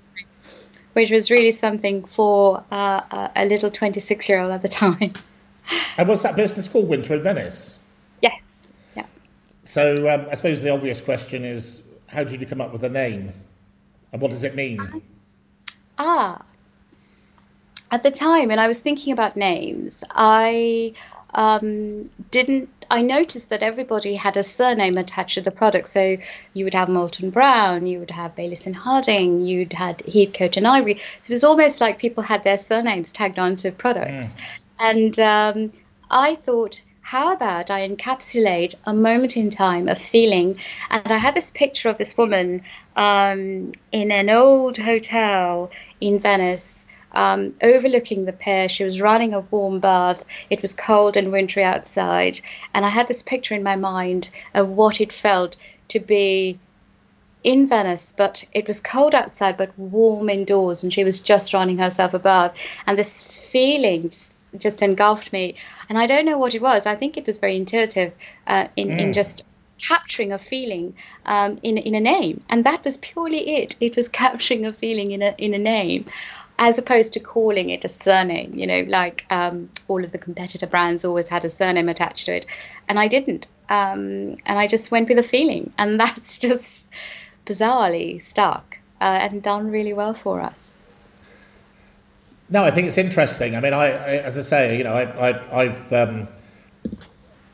which 0.94 1.12
was 1.12 1.32
really 1.32 1.52
something 1.52 2.04
for 2.04 2.64
uh, 2.72 3.30
a 3.36 3.46
little 3.46 3.72
26 3.72 4.28
year 4.28 4.42
old 4.42 4.52
at 4.52 4.62
the 4.62 4.68
time. 4.68 5.14
And 5.98 6.10
was 6.10 6.22
that 6.24 6.36
business 6.36 6.68
called 6.68 6.90
Winter 6.90 7.14
in 7.14 7.22
Venice? 7.22 7.78
Yes. 8.22 8.68
Yeah. 8.94 9.06
So 9.64 9.94
um, 10.10 10.26
I 10.30 10.36
suppose 10.36 10.62
the 10.62 10.70
obvious 10.70 11.00
question 11.00 11.46
is, 11.46 11.82
how 12.08 12.26
did 12.26 12.42
you 12.42 12.48
come 12.48 12.60
up 12.60 12.74
with 12.74 12.82
the 12.82 12.90
name, 12.90 13.32
and 14.12 14.22
what 14.22 14.32
does 14.32 14.44
it 14.44 14.54
mean? 14.54 14.80
Ah, 15.98 16.42
at 17.91 18.03
the 18.03 18.12
time 18.12 18.51
and 18.51 18.60
I 18.60 18.67
was 18.67 18.79
thinking 18.79 19.12
about 19.13 19.36
names, 19.36 20.03
I 20.10 20.93
um, 21.33 22.03
didn't. 22.31 22.69
I 22.89 23.01
noticed 23.01 23.50
that 23.50 23.63
everybody 23.63 24.15
had 24.15 24.36
a 24.36 24.43
surname 24.43 24.98
attached 24.98 25.36
to 25.36 25.41
the 25.41 25.51
product. 25.51 25.88
So 25.88 26.17
you 26.53 26.65
would 26.65 26.74
have 26.74 26.89
Molton 26.89 27.31
Brown, 27.31 27.88
you 27.88 28.00
would 28.00 28.12
have 28.12 28.36
Baylis 28.36 28.65
and 28.65 28.75
Harding, 28.75 29.39
you'd 29.39 29.71
had 29.71 30.00
Heathcote 30.05 30.57
and 30.57 30.67
Ivory. 30.67 30.95
It 30.95 31.29
was 31.29 31.45
almost 31.45 31.79
like 31.79 32.00
people 32.00 32.24
had 32.24 32.43
their 32.43 32.57
surnames 32.57 33.13
tagged 33.13 33.39
onto 33.39 33.71
products. 33.71 34.33
Mm. 34.33 34.63
And 34.79 35.19
um, 35.19 35.71
I 36.10 36.36
thought, 36.36 36.81
how 37.01 37.31
about 37.31 37.71
I 37.71 37.88
encapsulate 37.88 38.75
a 38.86 38.93
moment 38.93 39.38
in 39.38 39.50
time, 39.50 39.88
a 39.88 39.95
feeling? 39.95 40.57
And 40.89 41.07
I 41.07 41.17
had 41.17 41.33
this 41.33 41.50
picture 41.50 41.88
of 41.88 41.98
this 41.98 42.17
woman 42.17 42.63
um, 42.98 43.71
in 43.93 44.12
an 44.12 44.29
old 44.29 44.77
hotel 44.77 45.71
in 46.01 46.19
Venice 46.19 46.88
um, 47.13 47.53
overlooking 47.62 48.25
the 48.25 48.34
pier. 48.34 48.70
She 48.70 48.84
was 48.84 49.01
running 49.01 49.34
a 49.34 49.41
warm 49.41 49.80
bath. 49.80 50.25
It 50.50 50.62
was 50.62 50.74
cold 50.74 51.18
and 51.18 51.32
wintry 51.32 51.63
outside. 51.63 52.39
And 52.74 52.86
I 52.86 52.89
had 52.89 53.08
this 53.08 53.24
picture 53.24 53.56
in 53.56 53.63
my 53.63 53.75
mind 53.75 54.30
of 54.53 54.70
what 54.70 55.01
it 55.01 55.12
felt 55.12 55.58
to 55.89 56.00
be 56.00 56.60
in 57.44 57.68
Venice, 57.68 58.13
but 58.15 58.44
it 58.53 58.68
was 58.68 58.82
cold 58.82 59.15
outside, 59.15 59.58
but 59.58 59.77
warm 59.77 60.30
indoors. 60.30 60.84
And 60.84 60.94
she 60.94 61.03
was 61.03 61.20
just 61.20 61.53
running 61.53 61.80
herself 61.80 62.13
a 62.13 62.20
bath. 62.20 62.56
And 62.86 62.98
this 62.98 63.24
feeling 63.24 64.03
just, 64.03 64.46
just 64.58 64.82
engulfed 64.82 65.34
me. 65.34 65.56
And 65.89 65.98
I 65.98 66.06
don't 66.06 66.25
know 66.25 66.38
what 66.38 66.56
it 66.56 66.62
was. 66.62 66.86
I 66.86 66.96
think 66.96 67.18
it 67.18 67.25
was 67.25 67.39
very 67.39 67.56
intuitive 67.56 68.13
uh, 68.48 68.68
in, 68.75 68.89
mm. 68.89 69.00
in 69.00 69.13
just 69.13 69.44
capturing 69.82 70.32
a 70.32 70.38
feeling 70.38 70.94
um, 71.25 71.60
in 71.63 71.77
in 71.77 71.96
a 71.96 72.00
name, 72.00 72.44
and 72.50 72.65
that 72.65 72.84
was 72.86 72.98
purely 72.98 73.56
it. 73.58 73.75
It 73.80 73.96
was 73.96 74.10
capturing 74.24 74.65
a 74.65 74.74
feeling 74.74 75.12
in 75.12 75.22
a 75.22 75.36
in 75.38 75.53
a 75.53 75.58
name 75.58 76.06
as 76.60 76.77
opposed 76.77 77.13
to 77.13 77.20
calling 77.20 77.70
it 77.70 77.84
a 77.86 77.89
surname. 77.89 78.53
You 78.53 78.67
know, 78.67 78.86
like 78.88 79.25
um, 79.29 79.70
all 79.88 80.03
of 80.03 80.12
the 80.12 80.17
competitor 80.17 80.67
brands 80.67 81.05
always 81.05 81.27
had 81.27 81.46
a 81.46 81.50
surname 81.50 81.89
attached 81.89 82.25
to 82.27 82.36
it, 82.36 82.46
and 82.88 83.00
I 83.00 83.08
didn't. 83.08 83.48
Um, 83.70 84.36
and 84.46 84.60
I 84.60 84.67
just 84.67 84.91
went 84.91 85.10
with 85.10 85.20
a 85.20 85.24
feeling, 85.24 85.74
and 85.77 86.00
that's 86.00 86.39
just 86.39 86.89
bizarrely 87.46 88.22
stuck 88.22 88.77
uh, 89.00 89.20
and 89.22 89.41
done 89.41 89.72
really 89.72 89.93
well 89.93 90.13
for 90.13 90.41
us. 90.41 90.84
No, 92.50 92.65
I 92.65 92.72
think 92.72 92.88
it's 92.88 92.98
interesting. 92.98 93.55
I 93.55 93.62
mean, 93.62 93.74
I, 93.74 93.86
I 93.86 94.15
as 94.17 94.38
I 94.38 94.41
say, 94.41 94.77
you 94.77 94.84
know, 94.84 94.93
I, 94.93 95.67
have 95.67 95.93
um, 95.93 96.27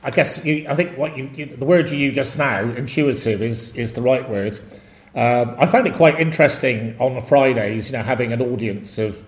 I 0.04 0.10
guess 0.10 0.44
you, 0.44 0.66
I 0.68 0.76
think 0.76 0.98
what 0.98 1.16
you, 1.16 1.30
you, 1.36 1.46
the 1.46 1.66
word 1.66 1.90
you 1.90 1.98
used 1.98 2.16
just 2.16 2.38
now, 2.38 2.62
intuitive, 2.64 3.42
is 3.42 3.76
is 3.76 3.94
the 3.94 4.02
right 4.02 4.28
word. 4.28 4.60
Uh, 5.18 5.56
I 5.58 5.66
found 5.66 5.88
it 5.88 5.96
quite 5.96 6.20
interesting 6.20 6.96
on 7.00 7.20
Fridays, 7.22 7.90
you 7.90 7.98
know, 7.98 8.04
having 8.04 8.32
an 8.32 8.40
audience 8.40 9.00
of 9.00 9.26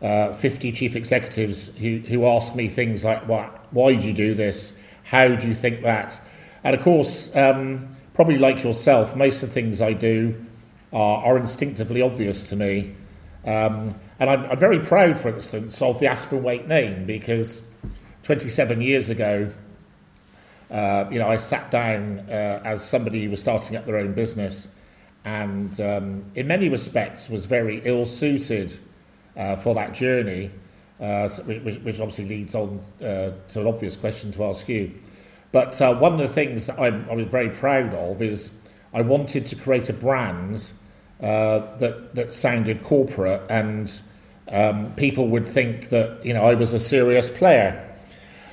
uh, 0.00 0.32
50 0.32 0.70
chief 0.70 0.94
executives 0.94 1.66
who, 1.78 1.98
who 1.98 2.28
ask 2.28 2.54
me 2.54 2.68
things 2.68 3.04
like, 3.04 3.26
why, 3.26 3.50
why 3.72 3.96
do 3.96 4.06
you 4.06 4.14
do 4.14 4.34
this? 4.34 4.72
How 5.02 5.34
do 5.34 5.48
you 5.48 5.54
think 5.56 5.82
that? 5.82 6.20
And 6.62 6.76
of 6.76 6.82
course, 6.82 7.34
um, 7.34 7.88
probably 8.14 8.38
like 8.38 8.62
yourself, 8.62 9.16
most 9.16 9.42
of 9.42 9.48
the 9.48 9.52
things 9.52 9.80
I 9.80 9.94
do 9.94 10.32
are, 10.92 11.24
are 11.24 11.36
instinctively 11.36 12.02
obvious 12.02 12.48
to 12.50 12.56
me. 12.56 12.94
Um, 13.44 13.98
and 14.20 14.30
I'm, 14.30 14.44
I'm, 14.44 14.60
very 14.60 14.78
proud, 14.78 15.16
for 15.16 15.28
instance, 15.30 15.82
of 15.82 15.98
the 15.98 16.06
Aspen 16.06 16.44
Waite 16.44 16.68
name 16.68 17.04
because 17.04 17.62
27 18.22 18.80
years 18.80 19.10
ago, 19.10 19.50
uh, 20.70 21.06
you 21.10 21.18
know, 21.18 21.28
I 21.28 21.36
sat 21.36 21.72
down 21.72 22.20
uh, 22.28 22.60
as 22.64 22.88
somebody 22.88 23.24
who 23.24 23.30
was 23.30 23.40
starting 23.40 23.76
up 23.76 23.86
their 23.86 23.96
own 23.96 24.12
business 24.12 24.68
and 25.26 25.80
um, 25.80 26.24
in 26.36 26.46
many 26.46 26.68
respects 26.68 27.28
was 27.28 27.46
very 27.46 27.82
ill 27.84 28.06
suited 28.06 28.78
uh, 29.36 29.56
for 29.56 29.74
that 29.74 29.92
journey, 29.92 30.52
uh, 31.00 31.28
which, 31.44 31.78
which, 31.80 32.00
obviously 32.00 32.26
leads 32.26 32.54
on 32.54 32.80
uh, 33.02 33.32
to 33.48 33.60
an 33.60 33.66
obvious 33.66 33.96
question 33.96 34.30
to 34.30 34.44
ask 34.44 34.68
you. 34.68 34.94
But 35.50 35.82
uh, 35.82 35.96
one 35.96 36.12
of 36.12 36.20
the 36.20 36.28
things 36.28 36.66
that 36.66 36.78
I'm, 36.78 37.08
I'm, 37.10 37.28
very 37.28 37.50
proud 37.50 37.92
of 37.92 38.22
is 38.22 38.52
I 38.94 39.02
wanted 39.02 39.46
to 39.46 39.56
create 39.56 39.90
a 39.90 39.92
brand 39.92 40.72
uh, 41.20 41.76
that 41.78 42.14
that 42.14 42.32
sounded 42.32 42.84
corporate 42.84 43.42
and 43.50 44.00
um, 44.48 44.94
people 44.94 45.26
would 45.28 45.48
think 45.48 45.88
that 45.88 46.24
you 46.24 46.34
know 46.34 46.46
I 46.46 46.54
was 46.54 46.72
a 46.72 46.78
serious 46.78 47.30
player. 47.30 47.82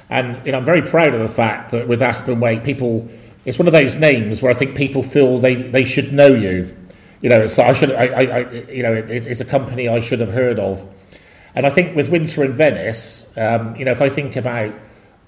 And 0.09 0.43
you 0.43 0.51
know, 0.51 0.57
I'm 0.57 0.65
very 0.65 0.81
proud 0.81 1.13
of 1.13 1.19
the 1.19 1.27
fact 1.27 1.69
that 1.71 1.87
with 1.87 2.01
Aspen 2.01 2.39
Waite, 2.39 2.63
people 2.63 3.09
it's 3.45 3.59
one 3.59 3.67
of 3.67 3.73
those 3.73 3.95
names 3.95 4.41
where 4.41 4.51
I 4.51 4.55
think 4.55 4.75
people 4.75 5.03
feel 5.03 5.39
they, 5.39 5.55
they 5.55 5.85
should 5.85 6.13
know 6.13 6.27
you. 6.27 6.75
You 7.21 7.29
know, 7.29 7.39
it's 7.39 7.57
I 7.57 7.73
should 7.73 7.91
I, 7.91 8.05
I, 8.05 8.21
I 8.21 8.51
you 8.69 8.83
know 8.83 8.93
it, 8.93 9.09
it's 9.09 9.41
a 9.41 9.45
company 9.45 9.87
I 9.87 9.99
should 10.01 10.19
have 10.19 10.31
heard 10.31 10.59
of, 10.59 10.85
and 11.55 11.65
I 11.65 11.69
think 11.69 11.95
with 11.95 12.09
Winter 12.09 12.43
in 12.43 12.51
Venice, 12.51 13.29
um, 13.37 13.75
you 13.75 13.85
know, 13.85 13.91
if 13.91 14.01
I 14.01 14.09
think 14.09 14.35
about 14.35 14.73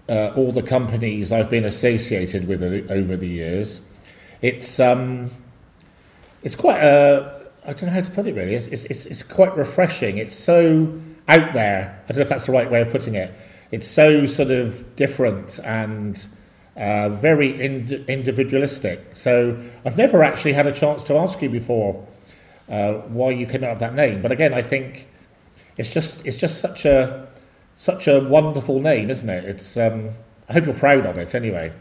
uh, 0.09 0.31
all 0.35 0.51
the 0.51 0.61
companies 0.61 1.31
I've 1.31 1.49
been 1.49 1.65
associated 1.65 2.47
with 2.47 2.61
over 2.91 3.15
the 3.15 3.27
years, 3.27 3.79
it's 4.41 4.79
um, 4.79 5.31
it's 6.43 6.55
quite 6.55 6.81
a 6.81 7.35
I 7.65 7.73
don't 7.73 7.85
know 7.85 7.93
how 7.95 8.01
to 8.01 8.11
put 8.11 8.27
it 8.27 8.35
really. 8.35 8.53
It's, 8.53 8.67
it's, 8.67 9.05
it's 9.05 9.23
quite 9.23 9.55
refreshing. 9.57 10.17
It's 10.19 10.35
so 10.35 10.99
out 11.27 11.53
there. 11.53 11.99
I 12.03 12.07
don't 12.09 12.17
know 12.17 12.23
if 12.23 12.29
that's 12.29 12.45
the 12.45 12.51
right 12.51 12.69
way 12.69 12.81
of 12.81 12.91
putting 12.91 13.15
it. 13.15 13.33
It's 13.71 13.87
so 13.87 14.25
sort 14.27 14.51
of 14.51 14.95
different 14.95 15.59
and 15.63 16.27
uh, 16.75 17.09
very 17.09 17.61
ind- 17.61 18.05
individualistic. 18.07 19.15
So 19.15 19.57
I've 19.85 19.97
never 19.97 20.23
actually 20.23 20.53
had 20.53 20.67
a 20.67 20.71
chance 20.71 21.03
to 21.05 21.15
ask 21.15 21.41
you 21.41 21.49
before 21.49 22.05
uh, 22.69 22.93
why 22.93 23.31
you 23.31 23.45
came 23.45 23.63
out 23.63 23.71
of 23.71 23.79
that 23.79 23.95
name. 23.95 24.21
But 24.21 24.31
again, 24.31 24.53
I 24.53 24.61
think 24.61 25.07
it's 25.77 25.93
just 25.93 26.25
it's 26.25 26.37
just 26.37 26.59
such 26.59 26.85
a 26.85 27.27
such 27.75 28.07
a 28.07 28.21
wonderful 28.21 28.79
name, 28.79 29.09
isn't 29.09 29.29
it? 29.29 29.45
It's 29.45 29.77
um, 29.77 30.11
I 30.49 30.53
hope 30.53 30.65
you're 30.65 30.75
proud 30.75 31.05
of 31.05 31.17
it 31.17 31.35
anyway. 31.35 31.71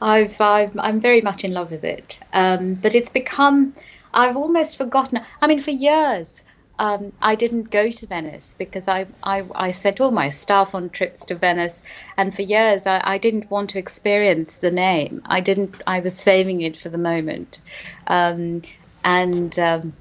I've, 0.00 0.40
i 0.40 0.68
am 0.82 0.98
very 0.98 1.20
much 1.20 1.44
in 1.44 1.52
love 1.52 1.70
with 1.70 1.84
it, 1.84 2.18
um, 2.32 2.74
but 2.74 2.94
it's 2.94 3.10
become 3.10 3.74
I've 4.14 4.36
almost 4.36 4.76
forgotten. 4.76 5.20
I 5.40 5.46
mean, 5.46 5.60
for 5.60 5.70
years 5.70 6.42
um, 6.82 7.12
I 7.22 7.36
didn't 7.36 7.70
go 7.70 7.92
to 7.92 8.06
Venice 8.08 8.56
because 8.58 8.88
I, 8.88 9.06
I, 9.22 9.44
I, 9.54 9.70
sent 9.70 10.00
all 10.00 10.10
my 10.10 10.30
staff 10.30 10.74
on 10.74 10.90
trips 10.90 11.24
to 11.26 11.36
Venice, 11.36 11.84
and 12.16 12.34
for 12.34 12.42
years 12.42 12.88
I, 12.88 13.00
I, 13.04 13.18
didn't 13.18 13.48
want 13.48 13.70
to 13.70 13.78
experience 13.78 14.56
the 14.56 14.72
name. 14.72 15.22
I 15.24 15.42
didn't. 15.42 15.80
I 15.86 16.00
was 16.00 16.14
saving 16.18 16.60
it 16.60 16.76
for 16.76 16.88
the 16.88 16.98
moment, 16.98 17.60
um, 18.08 18.62
and 19.04 19.56
um, 19.60 19.92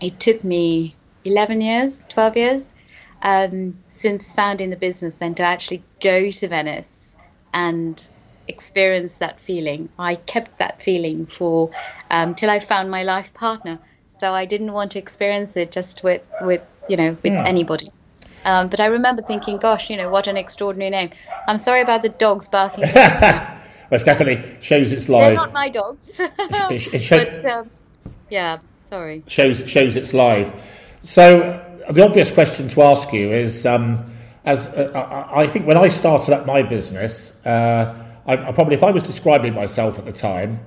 it 0.00 0.18
took 0.18 0.42
me 0.42 0.96
eleven 1.26 1.60
years, 1.60 2.06
twelve 2.06 2.38
years 2.38 2.72
um, 3.20 3.78
since 3.90 4.32
founding 4.32 4.70
the 4.70 4.76
business 4.76 5.16
then 5.16 5.34
to 5.34 5.42
actually 5.42 5.82
go 6.00 6.30
to 6.30 6.48
Venice 6.48 7.16
and 7.52 8.02
experience 8.48 9.18
that 9.18 9.40
feeling. 9.40 9.90
I 9.98 10.14
kept 10.14 10.56
that 10.56 10.80
feeling 10.80 11.26
for 11.26 11.70
um, 12.10 12.34
till 12.34 12.48
I 12.48 12.60
found 12.60 12.90
my 12.90 13.02
life 13.02 13.34
partner 13.34 13.78
so 14.18 14.32
I 14.32 14.44
didn't 14.46 14.72
want 14.72 14.92
to 14.92 14.98
experience 14.98 15.56
it 15.56 15.70
just 15.72 16.02
with 16.02 16.22
with 16.40 16.62
you 16.88 16.96
know 16.96 17.16
with 17.22 17.32
yeah. 17.32 17.44
anybody. 17.44 17.90
Um, 18.44 18.68
but 18.68 18.78
I 18.78 18.86
remember 18.86 19.22
thinking, 19.22 19.56
gosh, 19.56 19.88
you 19.88 19.96
know, 19.96 20.10
what 20.10 20.26
an 20.26 20.36
extraordinary 20.36 20.90
name. 20.90 21.10
I'm 21.48 21.56
sorry 21.56 21.80
about 21.80 22.02
the 22.02 22.10
dogs 22.10 22.46
barking. 22.46 22.84
well, 22.94 23.58
it 23.90 24.04
definitely 24.04 24.58
shows 24.60 24.92
its 24.92 25.08
life. 25.08 25.28
They're 25.28 25.34
not 25.34 25.52
my 25.52 25.70
dogs. 25.70 26.20
it, 26.20 26.94
it 26.94 26.98
show, 27.02 27.24
but, 27.24 27.46
um, 27.46 27.70
yeah, 28.28 28.58
sorry. 28.80 29.24
Shows 29.26 29.68
shows 29.68 29.96
it's 29.96 30.12
live. 30.12 30.54
So 31.02 31.60
the 31.90 32.04
obvious 32.04 32.30
question 32.30 32.68
to 32.68 32.82
ask 32.82 33.12
you 33.12 33.30
is, 33.30 33.66
um, 33.66 34.04
as 34.44 34.68
uh, 34.68 35.28
I 35.32 35.46
think 35.46 35.66
when 35.66 35.78
I 35.78 35.88
started 35.88 36.34
up 36.34 36.46
my 36.46 36.62
business, 36.62 37.44
uh, 37.46 37.94
I, 38.26 38.32
I 38.34 38.52
probably 38.52 38.74
if 38.74 38.82
I 38.82 38.90
was 38.90 39.02
describing 39.02 39.54
myself 39.54 39.98
at 39.98 40.04
the 40.04 40.12
time. 40.12 40.60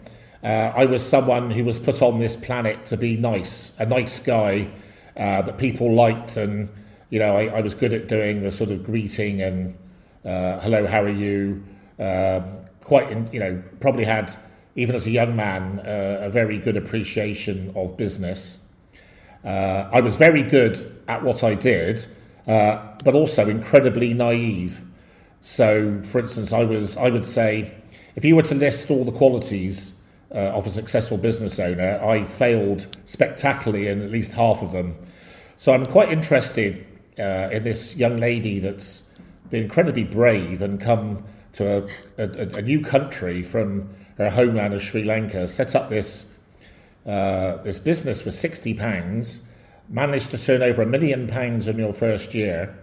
Uh, 0.43 0.71
I 0.75 0.85
was 0.85 1.07
someone 1.07 1.51
who 1.51 1.63
was 1.63 1.79
put 1.79 2.01
on 2.01 2.19
this 2.19 2.35
planet 2.35 2.85
to 2.87 2.97
be 2.97 3.17
nice, 3.17 3.77
a 3.79 3.85
nice 3.85 4.19
guy 4.19 4.69
uh, 5.15 5.41
that 5.41 5.57
people 5.57 5.93
liked, 5.93 6.37
and 6.37 6.69
you 7.09 7.19
know 7.19 7.35
I, 7.35 7.57
I, 7.57 7.61
was 7.61 7.73
good 7.73 7.91
at 7.93 8.07
doing 8.07 8.43
the 8.43 8.51
sort 8.51 8.69
of 8.69 8.83
greeting 8.83 9.41
and 9.41 9.75
uh, 10.27 10.59
hello, 10.59 10.85
how 10.85 11.01
are 11.03 11.09
you? 11.09 11.63
Um, 11.99 12.57
quite, 12.81 13.09
you 13.33 13.39
know, 13.39 13.63
probably 13.79 14.03
had, 14.03 14.35
even 14.75 14.93
as 14.93 15.07
a 15.07 15.09
young 15.09 15.35
man, 15.37 15.79
uh, 15.79 16.19
a 16.21 16.29
very 16.29 16.59
good 16.59 16.75
appreciation 16.75 17.71
of 17.75 17.95
business. 17.95 18.59
Uh, 19.43 19.89
I 19.91 20.01
was 20.01 20.17
very 20.17 20.43
good 20.43 21.01
at 21.07 21.23
what 21.23 21.43
I 21.43 21.55
did, 21.55 22.05
uh, 22.45 22.95
but 23.05 23.15
also 23.15 23.47
incredibly 23.47 24.13
naive. 24.13 24.83
So, 25.39 25.99
for 25.99 26.19
instance, 26.19 26.51
I 26.51 26.63
was, 26.65 26.97
I 26.97 27.09
would 27.09 27.25
say, 27.25 27.73
if 28.15 28.25
you 28.25 28.35
were 28.35 28.43
to 28.43 28.55
list 28.55 28.91
all 28.91 29.05
the 29.05 29.11
qualities 29.11 29.93
uh, 30.31 30.37
of 30.37 30.67
a 30.67 30.69
successful 30.69 31.17
business 31.17 31.59
owner, 31.59 31.99
I 32.03 32.23
failed 32.23 32.97
spectacularly 33.05 33.87
in 33.87 34.01
at 34.01 34.11
least 34.11 34.33
half 34.33 34.61
of 34.61 34.71
them. 34.71 34.97
So 35.55 35.73
I'm 35.73 35.85
quite 35.85 36.11
interested 36.11 36.85
uh, 37.17 37.49
in 37.51 37.63
this 37.63 37.95
young 37.95 38.17
lady 38.17 38.59
that's 38.59 39.03
been 39.49 39.63
incredibly 39.63 40.03
brave 40.03 40.61
and 40.61 40.79
come 40.79 41.23
to 41.53 41.89
a, 42.17 42.23
a, 42.23 42.57
a, 42.57 42.61
new 42.61 42.81
country 42.81 43.41
from 43.41 43.89
her 44.17 44.29
homeland 44.29 44.73
of 44.73 44.83
Sri 44.83 45.03
Lanka, 45.03 45.47
set 45.47 45.73
up 45.73 45.89
this 45.89 46.31
uh, 47.05 47.57
this 47.63 47.79
business 47.79 48.25
with 48.25 48.33
sixty 48.33 48.73
pounds, 48.73 49.41
managed 49.89 50.29
to 50.31 50.37
turn 50.37 50.61
over 50.61 50.81
a 50.81 50.85
million 50.85 51.27
pounds 51.27 51.67
in 51.67 51.77
your 51.77 51.93
first 51.93 52.33
year. 52.35 52.77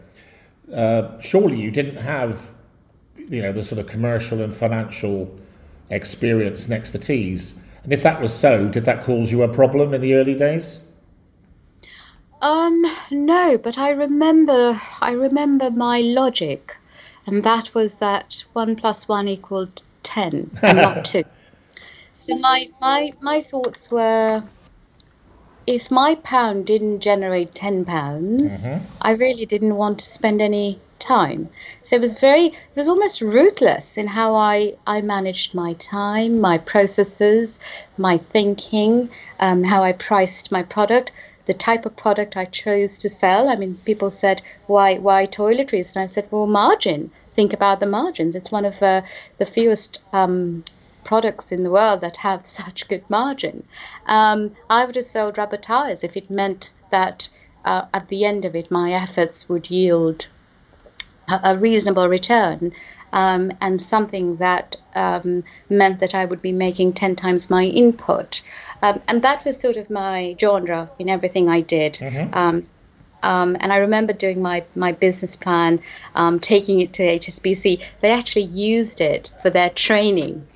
Uh, 0.72 1.20
surely 1.20 1.60
you 1.60 1.70
didn't 1.70 1.98
have, 1.98 2.52
you 3.16 3.42
know, 3.42 3.52
the 3.52 3.62
sort 3.62 3.78
of 3.78 3.86
commercial 3.86 4.40
and 4.40 4.52
financial 4.52 5.38
experience 5.94 6.64
and 6.64 6.74
expertise. 6.74 7.54
And 7.82 7.92
if 7.92 8.02
that 8.02 8.20
was 8.20 8.34
so, 8.34 8.68
did 8.68 8.84
that 8.84 9.02
cause 9.04 9.30
you 9.30 9.42
a 9.42 9.48
problem 9.48 9.94
in 9.94 10.00
the 10.00 10.14
early 10.14 10.34
days? 10.34 10.78
Um, 12.44 12.84
no, 13.10 13.56
but 13.56 13.78
I 13.78 13.90
remember 13.90 14.78
I 15.00 15.12
remember 15.12 15.70
my 15.70 16.00
logic, 16.00 16.76
and 17.26 17.42
that 17.42 17.74
was 17.74 17.96
that 17.96 18.44
one 18.52 18.76
plus 18.76 19.08
one 19.08 19.28
equaled 19.28 19.82
ten, 20.02 20.50
and 20.62 20.76
not 20.76 21.06
two. 21.06 21.24
So 22.12 22.36
my 22.36 22.68
my 22.82 23.12
my 23.22 23.40
thoughts 23.40 23.90
were, 23.90 24.42
if 25.66 25.90
my 25.90 26.16
pound 26.16 26.66
didn't 26.66 27.00
generate 27.00 27.54
ten 27.54 27.86
pounds, 27.86 28.64
mm-hmm. 28.64 28.84
I 29.00 29.12
really 29.12 29.46
didn't 29.46 29.76
want 29.76 30.00
to 30.00 30.04
spend 30.04 30.42
any 30.42 30.80
time. 30.98 31.48
So 31.82 31.96
it 31.96 32.00
was 32.00 32.18
very, 32.18 32.46
it 32.46 32.76
was 32.76 32.88
almost 32.88 33.20
ruthless 33.20 33.96
in 33.96 34.06
how 34.06 34.34
I, 34.34 34.74
I 34.86 35.00
managed 35.00 35.54
my 35.54 35.74
time, 35.74 36.40
my 36.40 36.58
processes, 36.58 37.60
my 37.98 38.18
thinking, 38.18 39.10
um, 39.40 39.64
how 39.64 39.82
I 39.82 39.92
priced 39.92 40.52
my 40.52 40.62
product, 40.62 41.10
the 41.46 41.54
type 41.54 41.84
of 41.84 41.96
product 41.96 42.36
I 42.36 42.46
chose 42.46 42.98
to 43.00 43.08
sell. 43.08 43.48
I 43.48 43.56
mean, 43.56 43.76
people 43.76 44.10
said, 44.10 44.42
why, 44.66 44.98
why 44.98 45.26
toiletries? 45.26 45.94
And 45.94 46.02
I 46.02 46.06
said, 46.06 46.28
well, 46.30 46.46
margin. 46.46 47.10
Think 47.34 47.52
about 47.52 47.80
the 47.80 47.86
margins. 47.86 48.34
It's 48.34 48.52
one 48.52 48.64
of 48.64 48.82
uh, 48.82 49.02
the 49.38 49.44
fewest 49.44 49.98
um, 50.12 50.64
products 51.02 51.52
in 51.52 51.62
the 51.62 51.70
world 51.70 52.00
that 52.00 52.16
have 52.18 52.46
such 52.60 52.88
good 52.88 53.04
margin. 53.10 53.66
Um, 54.06 54.52
I 54.70 54.84
would 54.84 54.96
have 54.96 55.04
sold 55.04 55.36
rubber 55.38 55.56
tires 55.56 56.04
if 56.04 56.16
it 56.16 56.30
meant 56.30 56.72
that 56.90 57.28
uh, 57.64 57.86
at 57.92 58.08
the 58.08 58.24
end 58.24 58.44
of 58.44 58.54
it, 58.54 58.70
my 58.70 58.92
efforts 58.92 59.48
would 59.48 59.70
yield 59.70 60.28
a 61.28 61.56
reasonable 61.56 62.08
return 62.08 62.72
um, 63.12 63.52
and 63.60 63.80
something 63.80 64.36
that 64.36 64.76
um, 64.94 65.44
meant 65.70 66.00
that 66.00 66.14
I 66.14 66.24
would 66.24 66.42
be 66.42 66.52
making 66.52 66.94
10 66.94 67.16
times 67.16 67.48
my 67.48 67.64
input. 67.64 68.42
Um, 68.82 69.00
and 69.06 69.22
that 69.22 69.44
was 69.44 69.58
sort 69.58 69.76
of 69.76 69.88
my 69.88 70.36
genre 70.38 70.90
in 70.98 71.08
everything 71.08 71.48
I 71.48 71.60
did. 71.60 71.94
Mm-hmm. 71.94 72.34
Um, 72.34 72.66
um, 73.22 73.56
and 73.58 73.72
I 73.72 73.78
remember 73.78 74.12
doing 74.12 74.42
my, 74.42 74.64
my 74.74 74.92
business 74.92 75.34
plan, 75.36 75.78
um, 76.14 76.40
taking 76.40 76.80
it 76.80 76.92
to 76.94 77.02
HSBC. 77.02 77.82
They 78.00 78.10
actually 78.10 78.42
used 78.42 79.00
it 79.00 79.30
for 79.40 79.48
their 79.48 79.70
training, 79.70 80.46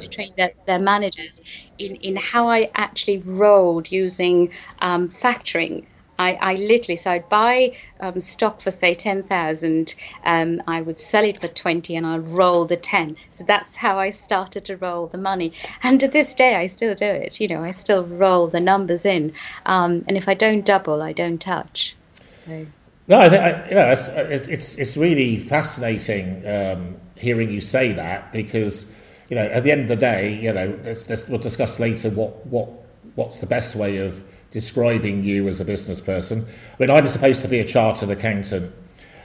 to 0.00 0.08
train 0.08 0.32
their, 0.34 0.52
their, 0.64 0.78
managers 0.78 1.42
in, 1.76 1.96
in 1.96 2.16
how 2.16 2.48
I 2.48 2.70
actually 2.74 3.18
rolled 3.18 3.92
using 3.92 4.52
factoring 4.80 5.84
I, 6.20 6.34
I 6.34 6.54
literally, 6.56 6.96
so 6.96 7.12
I'd 7.12 7.28
buy 7.30 7.74
um, 7.98 8.20
stock 8.20 8.60
for 8.60 8.70
say 8.70 8.94
10,000, 8.94 9.94
um, 10.24 10.62
I 10.66 10.82
would 10.82 10.98
sell 10.98 11.24
it 11.24 11.40
for 11.40 11.48
20 11.48 11.96
and 11.96 12.06
I'd 12.06 12.28
roll 12.28 12.66
the 12.66 12.76
10. 12.76 13.16
So 13.30 13.44
that's 13.44 13.74
how 13.74 13.98
I 13.98 14.10
started 14.10 14.66
to 14.66 14.76
roll 14.76 15.06
the 15.06 15.16
money. 15.16 15.54
And 15.82 15.98
to 16.00 16.08
this 16.08 16.34
day, 16.34 16.56
I 16.56 16.66
still 16.66 16.94
do 16.94 17.06
it. 17.06 17.40
You 17.40 17.48
know, 17.48 17.62
I 17.62 17.70
still 17.70 18.04
roll 18.04 18.48
the 18.48 18.60
numbers 18.60 19.06
in. 19.06 19.32
Um, 19.64 20.04
and 20.08 20.18
if 20.18 20.28
I 20.28 20.34
don't 20.34 20.64
double, 20.64 21.00
I 21.00 21.14
don't 21.14 21.40
touch. 21.40 21.96
So. 22.44 22.66
No, 23.08 23.18
I 23.18 23.28
think 23.28 23.70
you 23.70 23.74
know 23.74 23.88
it's 23.88 24.08
it's, 24.08 24.76
it's 24.76 24.96
really 24.96 25.36
fascinating 25.36 26.46
um, 26.46 26.96
hearing 27.16 27.50
you 27.50 27.60
say 27.60 27.92
that 27.94 28.30
because 28.30 28.86
you 29.28 29.34
know 29.34 29.42
at 29.42 29.64
the 29.64 29.72
end 29.72 29.80
of 29.80 29.88
the 29.88 29.96
day, 29.96 30.38
you 30.38 30.52
know, 30.52 30.78
let's, 30.84 31.08
let's, 31.08 31.26
we'll 31.26 31.40
discuss 31.40 31.80
later 31.80 32.10
what 32.10 32.46
what 32.46 32.68
what's 33.16 33.40
the 33.40 33.46
best 33.46 33.74
way 33.74 33.96
of 33.96 34.22
describing 34.50 35.24
you 35.24 35.48
as 35.48 35.60
a 35.60 35.64
business 35.64 36.00
person. 36.00 36.46
I 36.46 36.76
mean, 36.78 36.90
I'm 36.90 37.06
supposed 37.08 37.42
to 37.42 37.48
be 37.48 37.60
a 37.60 37.64
chartered 37.64 38.10
accountant. 38.10 38.74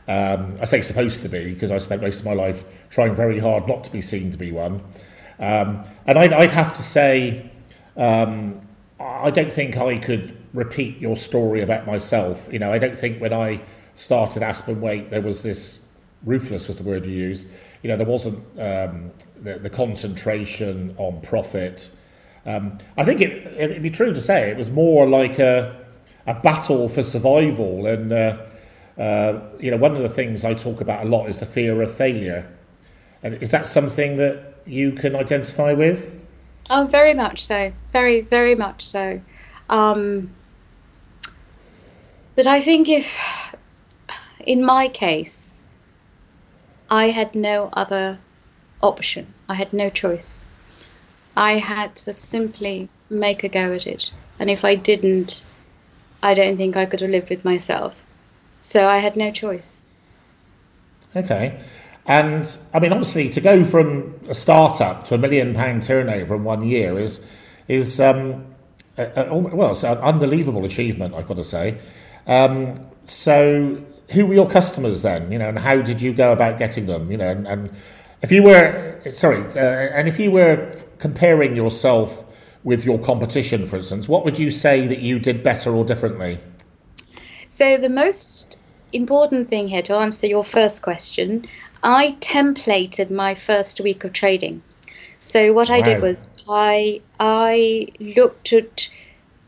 Um, 0.08 0.56
I 0.62 0.66
say 0.66 0.82
supposed 0.82 1.24
to 1.24 1.30
be 1.30 1.54
because 1.54 1.72
I 1.72 1.80
spent 1.80 2.02
most 2.02 2.20
of 2.20 2.26
my 2.26 2.34
life 2.34 2.64
trying 2.90 3.16
very 3.16 3.40
hard 3.40 3.68
not 3.68 3.84
to 3.86 3.92
be 3.92 4.02
seen 4.02 4.32
to 4.32 4.38
be 4.38 4.52
one. 4.52 4.82
Um, 5.40 5.84
and 6.06 6.18
I'd, 6.18 6.32
I'd, 6.32 6.52
have 6.52 6.74
to 6.76 6.82
say, 6.82 7.50
um, 7.98 8.62
I 9.00 9.32
don't 9.32 9.52
think 9.52 9.78
I 9.78 9.98
could 9.98 10.38
repeat 10.54 11.00
your 11.00 11.18
story 11.18 11.62
about 11.62 11.86
myself. 11.86 12.48
You 12.52 12.60
know, 12.60 12.72
I 12.72 12.78
don't 12.78 12.98
think 12.98 13.20
when 13.20 13.34
I 13.34 13.62
started 13.96 14.44
Aspen 14.44 14.80
Waite 14.80 15.10
there 15.10 15.22
was 15.22 15.42
this 15.42 15.80
ruthless 16.24 16.68
was 16.68 16.78
the 16.78 16.84
word 16.84 17.06
you 17.06 17.14
used. 17.14 17.48
You 17.82 17.90
know, 17.90 17.98
there 17.98 18.06
wasn't 18.06 18.40
um, 18.60 19.12
the, 19.36 19.60
the 19.60 19.70
concentration 19.70 20.96
on 20.98 21.22
profit. 21.22 21.90
Um, 22.46 22.78
I 22.98 23.04
think 23.04 23.22
it, 23.22 23.48
it'd 23.58 23.84
be 23.84 23.90
true 23.90 24.14
to 24.14 24.22
say 24.22 24.50
it 24.50 24.58
was 24.58 24.70
more 24.70 25.08
like 25.08 25.40
a, 25.40 25.76
a 26.28 26.36
battle 26.36 26.88
for 26.88 27.04
survival. 27.04 27.88
And, 27.88 28.14
uh, 28.14 28.38
uh, 28.98 29.40
you 29.60 29.72
know, 29.72 29.78
one 29.78 29.96
of 29.96 30.02
the 30.02 30.10
things 30.10 30.44
I 30.44 30.54
talk 30.54 30.82
about 30.82 31.06
a 31.06 31.10
lot 31.10 31.28
is 31.28 31.40
the 31.40 31.46
fear 31.46 31.82
of 31.82 31.94
failure. 31.94 32.52
And 33.24 33.42
is 33.42 33.52
that 33.52 33.68
something 33.68 34.18
that 34.18 34.62
you 34.66 34.92
can 34.92 35.16
identify 35.16 35.74
with? 35.74 36.12
Oh, 36.70 36.86
very 36.86 37.14
much 37.14 37.46
so. 37.46 37.74
Very, 37.92 38.22
very 38.22 38.56
much 38.56 38.86
so. 38.86 39.22
Um, 39.70 40.34
but 42.36 42.48
I 42.48 42.60
think 42.60 42.90
if, 42.90 43.56
in 44.40 44.64
my 44.64 44.88
case, 44.90 45.66
I 46.90 47.10
had 47.10 47.34
no 47.34 47.70
other 47.74 48.20
option, 48.82 49.34
I 49.50 49.56
had 49.56 49.74
no 49.74 49.90
choice. 49.90 50.46
I 51.36 51.54
had 51.54 51.95
to 51.98 52.13
simply 52.13 52.89
make 53.10 53.43
a 53.43 53.50
go 53.50 53.74
at 53.74 53.88
it. 53.88 54.13
And 54.39 54.50
if 54.50 54.65
I 54.65 54.76
didn't, 54.76 55.43
I 56.24 56.34
don't 56.34 56.58
think 56.58 56.78
I 56.78 56.86
could 56.86 57.02
have 57.02 57.10
lived 57.10 57.30
with 57.30 57.45
myself. 57.45 58.04
So 58.60 58.88
I 58.88 58.98
had 58.98 59.15
no 59.15 59.32
choice. 59.32 59.88
Okay. 61.15 61.60
And 62.08 62.58
I 62.74 62.80
mean, 62.80 62.91
obviously, 62.91 63.30
to 63.30 63.41
go 63.41 63.63
from 63.63 64.19
a 64.30 64.36
startup 64.36 65.06
to 65.06 65.15
a 65.15 65.17
million 65.17 65.54
pound 65.54 65.84
turnover 65.84 66.36
in 66.36 66.43
one 66.43 66.63
year 66.63 67.00
is 67.00 67.19
is 67.67 68.00
um, 68.00 68.45
a, 68.98 69.28
a, 69.28 69.38
well, 69.38 69.71
it's 69.71 69.84
an 69.84 69.98
unbelievable 69.98 70.65
achievement, 70.65 71.15
I've 71.15 71.28
got 71.28 71.38
to 71.38 71.43
say. 71.43 71.80
Um, 72.28 72.80
so, 73.06 73.82
who 74.12 74.26
were 74.28 74.36
your 74.36 74.50
customers 74.50 75.02
then? 75.02 75.32
You 75.32 75.39
know, 75.39 75.50
and 75.50 75.58
how 75.58 75.82
did 75.82 76.00
you 76.02 76.13
go 76.13 76.32
about 76.32 76.60
getting 76.60 76.86
them? 76.86 77.12
You 77.12 77.17
know, 77.17 77.30
and, 77.30 77.48
and 77.48 77.71
if 78.26 78.32
you 78.32 78.42
were, 78.42 79.02
sorry, 79.14 79.42
uh, 79.56 79.98
and 79.98 80.08
if 80.08 80.20
you 80.20 80.32
were 80.32 80.76
comparing 80.98 81.56
yourself 81.56 82.26
with 82.64 82.84
your 82.84 82.98
competition, 82.98 83.68
for 83.68 83.76
instance, 83.76 84.10
what 84.10 84.26
would 84.26 84.40
you 84.40 84.50
say 84.50 84.88
that 84.88 85.00
you 85.00 85.20
did 85.20 85.44
better 85.44 85.76
or 85.76 85.86
differently? 85.86 86.40
So, 87.50 87.78
the 87.78 87.90
most 87.90 88.58
important 88.92 89.50
thing 89.50 89.68
here 89.68 89.84
to 89.84 89.96
answer 89.96 90.26
your 90.26 90.44
first 90.44 90.82
question, 90.82 91.46
I 91.84 92.18
templated 92.20 93.12
my 93.12 93.36
first 93.36 93.80
week 93.80 94.04
of 94.04 94.12
trading. 94.12 94.64
So 95.20 95.54
what 95.54 95.70
wow. 95.70 95.76
I 95.76 95.82
did 95.82 96.02
was 96.02 96.30
I 96.50 97.02
I 97.20 97.90
looked 98.00 98.54
at 98.54 98.90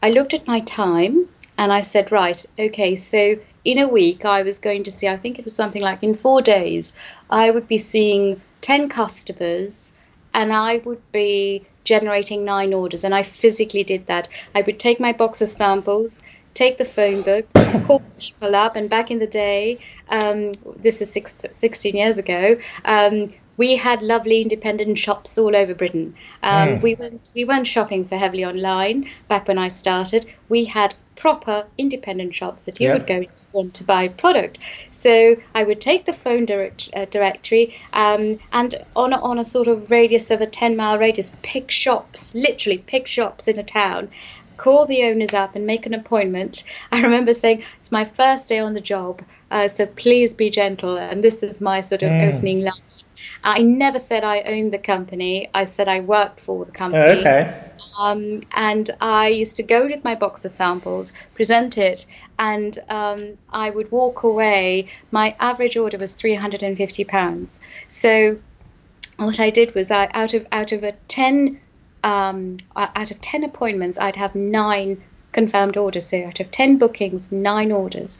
I 0.04 0.12
looked 0.12 0.36
at 0.36 0.46
my 0.46 0.60
time 0.62 1.28
and 1.58 1.74
I 1.74 1.82
said, 1.82 2.12
right, 2.12 2.46
okay, 2.60 2.96
so 2.96 3.38
in 3.66 3.80
a 3.80 3.88
week 3.88 4.24
I 4.24 4.44
was 4.44 4.60
going 4.60 4.84
to 4.84 4.92
see 4.92 5.08
I 5.08 5.18
think 5.18 5.40
it 5.40 5.46
was 5.46 5.56
something 5.56 5.82
like 5.82 6.04
in 6.04 6.14
4 6.14 6.42
days 6.42 6.94
I 7.30 7.50
would 7.52 7.68
be 7.68 7.80
seeing 7.80 8.40
10 8.62 8.90
customers 8.90 9.94
and 10.34 10.54
I 10.54 10.78
would 10.78 11.02
be 11.12 11.66
generating 11.84 12.46
nine 12.46 12.74
orders. 12.74 13.04
And 13.04 13.16
I 13.16 13.24
physically 13.24 13.84
did 13.84 14.08
that. 14.08 14.28
I 14.54 14.62
would 14.62 14.80
take 14.80 15.00
my 15.00 15.14
box 15.14 15.42
of 15.42 15.48
samples, 15.48 16.22
take 16.54 16.78
the 16.78 16.86
phone 16.86 17.22
book, 17.22 17.48
call 17.86 18.02
people 18.20 18.56
up. 18.56 18.76
And 18.76 18.90
back 18.90 19.10
in 19.10 19.20
the 19.20 19.28
day, 19.28 19.80
um, 20.10 20.52
this 20.76 21.02
is 21.02 21.12
six, 21.12 21.46
16 21.52 21.96
years 21.96 22.18
ago, 22.18 22.58
um, 22.86 23.34
we 23.58 23.76
had 23.76 24.04
lovely 24.04 24.44
independent 24.44 25.00
shops 25.00 25.38
all 25.38 25.56
over 25.56 25.74
Britain. 25.74 26.14
Um, 26.44 26.68
mm. 26.68 26.82
We 26.82 26.94
weren't 26.94 27.28
we 27.34 27.44
weren't 27.44 27.66
shopping 27.66 28.04
so 28.04 28.16
heavily 28.16 28.46
online 28.46 29.10
back 29.28 29.48
when 29.48 29.58
I 29.58 29.70
started. 29.70 30.28
We 30.48 30.66
had 30.66 30.94
proper 31.18 31.66
independent 31.78 32.34
shops 32.34 32.66
that 32.66 32.80
you 32.80 32.88
yeah. 32.88 32.94
would 32.94 33.08
go 33.08 33.24
to 33.24 33.46
want 33.52 33.74
to 33.74 33.84
buy 33.84 34.08
product. 34.08 34.60
So 34.92 35.36
I 35.54 35.64
would 35.64 35.82
take 35.82 36.06
the 36.06 36.14
phone 36.14 36.46
direct, 36.46 36.90
uh, 36.94 37.06
directory 37.06 37.76
um, 37.92 38.40
and 38.54 38.76
on 38.96 39.12
a, 39.12 39.18
on 39.18 39.40
a 39.40 39.44
sort 39.44 39.68
of 39.68 39.92
radius 39.92 40.32
of 40.32 40.40
a 40.42 40.46
10 40.46 40.78
mile 40.78 40.98
radius, 40.98 41.36
pick 41.42 41.72
shops, 41.72 42.34
literally 42.34 42.78
pick 42.78 43.08
shops 43.08 43.48
in 43.48 43.60
a 43.60 43.64
town. 43.64 44.10
Call 44.56 44.86
the 44.86 45.04
owners 45.04 45.34
up 45.34 45.56
and 45.56 45.68
make 45.68 45.86
an 45.86 45.94
appointment. 45.94 46.64
I 46.92 47.02
remember 47.02 47.34
saying, 47.34 47.64
It's 47.80 47.92
my 47.92 48.06
first 48.06 48.48
day 48.48 48.60
on 48.60 48.74
the 48.74 48.82
job, 48.82 49.22
uh, 49.52 49.68
so 49.68 49.86
please 49.86 50.34
be 50.34 50.50
gentle. 50.50 50.98
And 50.98 51.24
this 51.24 51.44
is 51.44 51.62
my 51.62 51.82
sort 51.82 52.04
of 52.04 52.10
mm. 52.10 52.34
opening 52.34 52.62
line. 52.62 52.82
I 53.44 53.62
never 53.62 54.00
said 54.00 54.24
I 54.24 54.42
owned 54.42 54.72
the 54.72 54.78
company. 54.78 55.50
I 55.54 55.66
said 55.66 55.88
I 55.88 56.02
worked 56.02 56.40
for 56.40 56.66
the 56.66 56.72
company. 56.72 57.04
Oh, 57.04 57.20
okay. 57.20 57.72
Um, 58.00 58.42
and 58.52 58.90
I 59.02 59.30
used 59.30 59.56
to 59.58 59.64
go 59.64 59.88
with 59.88 60.04
my 60.04 60.16
box 60.16 60.46
of 60.46 60.52
samples, 60.52 61.14
present 61.34 61.78
it, 61.78 62.06
and 62.38 62.78
um, 62.90 63.38
I 63.52 63.70
would 63.70 63.92
walk 63.92 64.24
away. 64.24 64.88
My 65.12 65.36
average 65.40 65.78
order 65.78 65.98
was 65.98 66.14
three 66.14 66.36
hundred 66.36 66.64
and 66.64 66.78
fifty 66.78 67.04
pounds. 67.04 67.60
So 67.88 68.40
what 69.18 69.40
I 69.40 69.50
did 69.50 69.74
was 69.76 69.92
I 69.92 70.10
out 70.14 70.34
of 70.34 70.46
out 70.52 70.72
of 70.72 70.84
a 70.84 70.92
ten 71.08 71.60
um, 72.04 72.58
out 72.76 73.12
of 73.12 73.20
ten 73.22 73.44
appointments, 73.44 73.98
I'd 74.00 74.16
have 74.16 74.36
nine 74.36 75.04
confirmed 75.38 75.78
orders. 75.78 76.10
So 76.10 76.24
out 76.24 76.40
of 76.40 76.50
10 76.50 76.80
bookings, 76.80 77.32
nine 77.32 77.72
orders. 77.72 78.18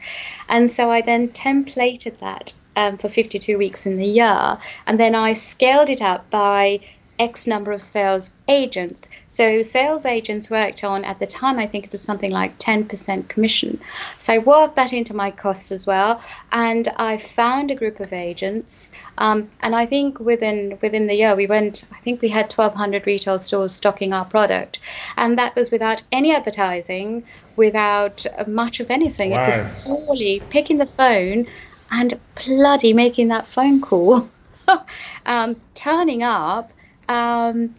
And 0.48 0.70
so 0.70 0.88
I 0.88 1.00
then 1.00 1.30
templated 1.30 2.18
that 2.20 2.54
um, 2.76 2.96
for 2.96 3.08
52 3.08 3.58
weeks 3.58 3.86
in 3.86 3.96
the 3.96 4.06
year. 4.06 4.58
And 4.86 5.00
then 5.00 5.16
I 5.16 5.32
scaled 5.32 5.90
it 5.90 6.00
up 6.00 6.30
by 6.30 6.78
X 7.18 7.46
number 7.46 7.72
of 7.72 7.80
sales 7.80 8.32
agents. 8.46 9.08
So 9.28 9.62
sales 9.62 10.06
agents 10.06 10.50
worked 10.50 10.84
on 10.84 11.04
at 11.04 11.18
the 11.18 11.26
time 11.26 11.58
I 11.58 11.66
think 11.66 11.84
it 11.86 11.92
was 11.92 12.02
something 12.02 12.30
like 12.30 12.58
10% 12.58 13.28
commission. 13.28 13.80
So 14.18 14.34
I 14.34 14.38
worked 14.38 14.76
that 14.76 14.92
into 14.92 15.14
my 15.14 15.30
cost 15.30 15.72
as 15.72 15.86
well, 15.86 16.20
and 16.52 16.86
I 16.96 17.18
found 17.18 17.70
a 17.70 17.74
group 17.74 18.00
of 18.00 18.12
agents. 18.12 18.92
Um, 19.16 19.48
and 19.60 19.74
I 19.74 19.86
think 19.86 20.20
within 20.20 20.78
within 20.80 21.06
the 21.06 21.14
year 21.14 21.34
we 21.36 21.46
went. 21.46 21.84
I 21.92 22.00
think 22.00 22.22
we 22.22 22.28
had 22.28 22.52
1,200 22.52 23.06
retail 23.06 23.38
stores 23.38 23.74
stocking 23.74 24.12
our 24.12 24.24
product, 24.24 24.78
and 25.16 25.38
that 25.38 25.54
was 25.56 25.70
without 25.70 26.02
any 26.12 26.34
advertising, 26.34 27.24
without 27.56 28.26
much 28.46 28.80
of 28.80 28.90
anything. 28.90 29.30
Wow. 29.32 29.42
It 29.42 29.46
was 29.46 29.84
purely 29.84 30.42
picking 30.50 30.78
the 30.78 30.86
phone 30.86 31.46
and 31.90 32.18
bloody 32.46 32.92
making 32.92 33.28
that 33.28 33.48
phone 33.48 33.80
call, 33.80 34.28
um, 35.26 35.56
turning 35.74 36.22
up, 36.22 36.72
um, 37.08 37.74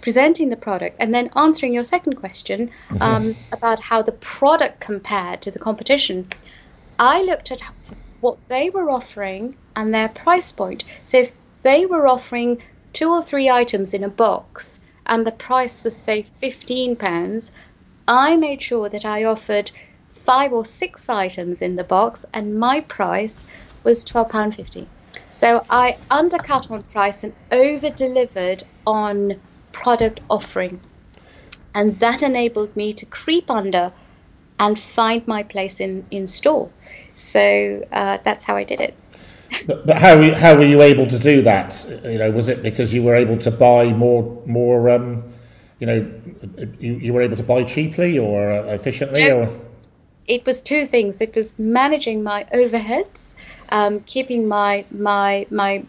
presenting 0.00 0.50
the 0.50 0.56
product, 0.56 0.96
and 0.98 1.14
then 1.14 1.30
answering 1.34 1.72
your 1.72 1.84
second 1.84 2.14
question 2.14 2.70
mm-hmm. 2.88 3.02
um, 3.02 3.36
about 3.52 3.80
how 3.80 4.02
the 4.02 4.12
product 4.12 4.80
compared 4.80 5.40
to 5.42 5.50
the 5.50 5.58
competition. 5.58 6.28
I 6.98 7.22
looked 7.22 7.50
at 7.50 7.60
what 8.20 8.38
they 8.48 8.70
were 8.70 8.90
offering 8.90 9.56
and 9.74 9.92
their 9.92 10.08
price 10.08 10.52
point. 10.52 10.84
So 11.04 11.18
if 11.18 11.32
they 11.62 11.86
were 11.86 12.06
offering 12.06 12.62
two 12.92 13.10
or 13.10 13.22
three 13.22 13.50
items 13.50 13.94
in 13.94 14.04
a 14.04 14.08
box 14.08 14.80
and 15.06 15.26
the 15.26 15.32
price 15.32 15.82
was 15.82 15.96
say 15.96 16.22
15 16.38 16.96
pounds, 16.96 17.52
I 18.06 18.36
made 18.36 18.62
sure 18.62 18.88
that 18.88 19.04
I 19.04 19.24
offered 19.24 19.70
five 20.10 20.52
or 20.52 20.64
six 20.64 21.08
items 21.08 21.60
in 21.60 21.76
the 21.76 21.84
box, 21.84 22.24
and 22.32 22.58
my 22.58 22.80
price 22.80 23.44
was 23.82 24.04
£12.50. 24.04 24.86
So 25.34 25.66
I 25.68 25.98
undercut 26.12 26.70
on 26.70 26.84
price 26.84 27.24
and 27.24 27.34
over 27.50 27.90
delivered 27.90 28.62
on 28.86 29.40
product 29.72 30.20
offering. 30.30 30.80
And 31.74 31.98
that 31.98 32.22
enabled 32.22 32.76
me 32.76 32.92
to 32.92 33.04
creep 33.06 33.50
under 33.50 33.92
and 34.60 34.78
find 34.78 35.26
my 35.26 35.42
place 35.42 35.80
in, 35.80 36.04
in 36.12 36.28
store. 36.28 36.70
So 37.16 37.84
uh, 37.90 38.18
that's 38.22 38.44
how 38.44 38.54
I 38.54 38.62
did 38.62 38.80
it. 38.80 38.94
But, 39.66 39.84
but 39.84 39.96
how 40.00 40.22
how 40.34 40.56
were 40.56 40.66
you 40.66 40.82
able 40.82 41.08
to 41.08 41.18
do 41.18 41.42
that? 41.42 41.84
You 42.04 42.18
know, 42.18 42.30
was 42.30 42.48
it 42.48 42.62
because 42.62 42.94
you 42.94 43.02
were 43.02 43.16
able 43.16 43.38
to 43.38 43.50
buy 43.50 43.92
more 43.92 44.40
more 44.46 44.88
um, 44.88 45.24
you 45.80 45.86
know 45.86 46.10
you, 46.78 46.94
you 46.94 47.12
were 47.12 47.22
able 47.22 47.36
to 47.36 47.42
buy 47.42 47.64
cheaply 47.64 48.18
or 48.18 48.52
uh, 48.52 48.66
efficiently 48.66 49.30
or 49.30 49.48
it 50.26 50.46
was 50.46 50.60
two 50.60 50.86
things. 50.86 51.20
It 51.20 51.34
was 51.34 51.58
managing 51.58 52.22
my 52.22 52.44
overheads, 52.52 53.34
um, 53.68 54.00
keeping 54.00 54.48
my 54.48 54.84
my 54.90 55.46
my. 55.50 55.84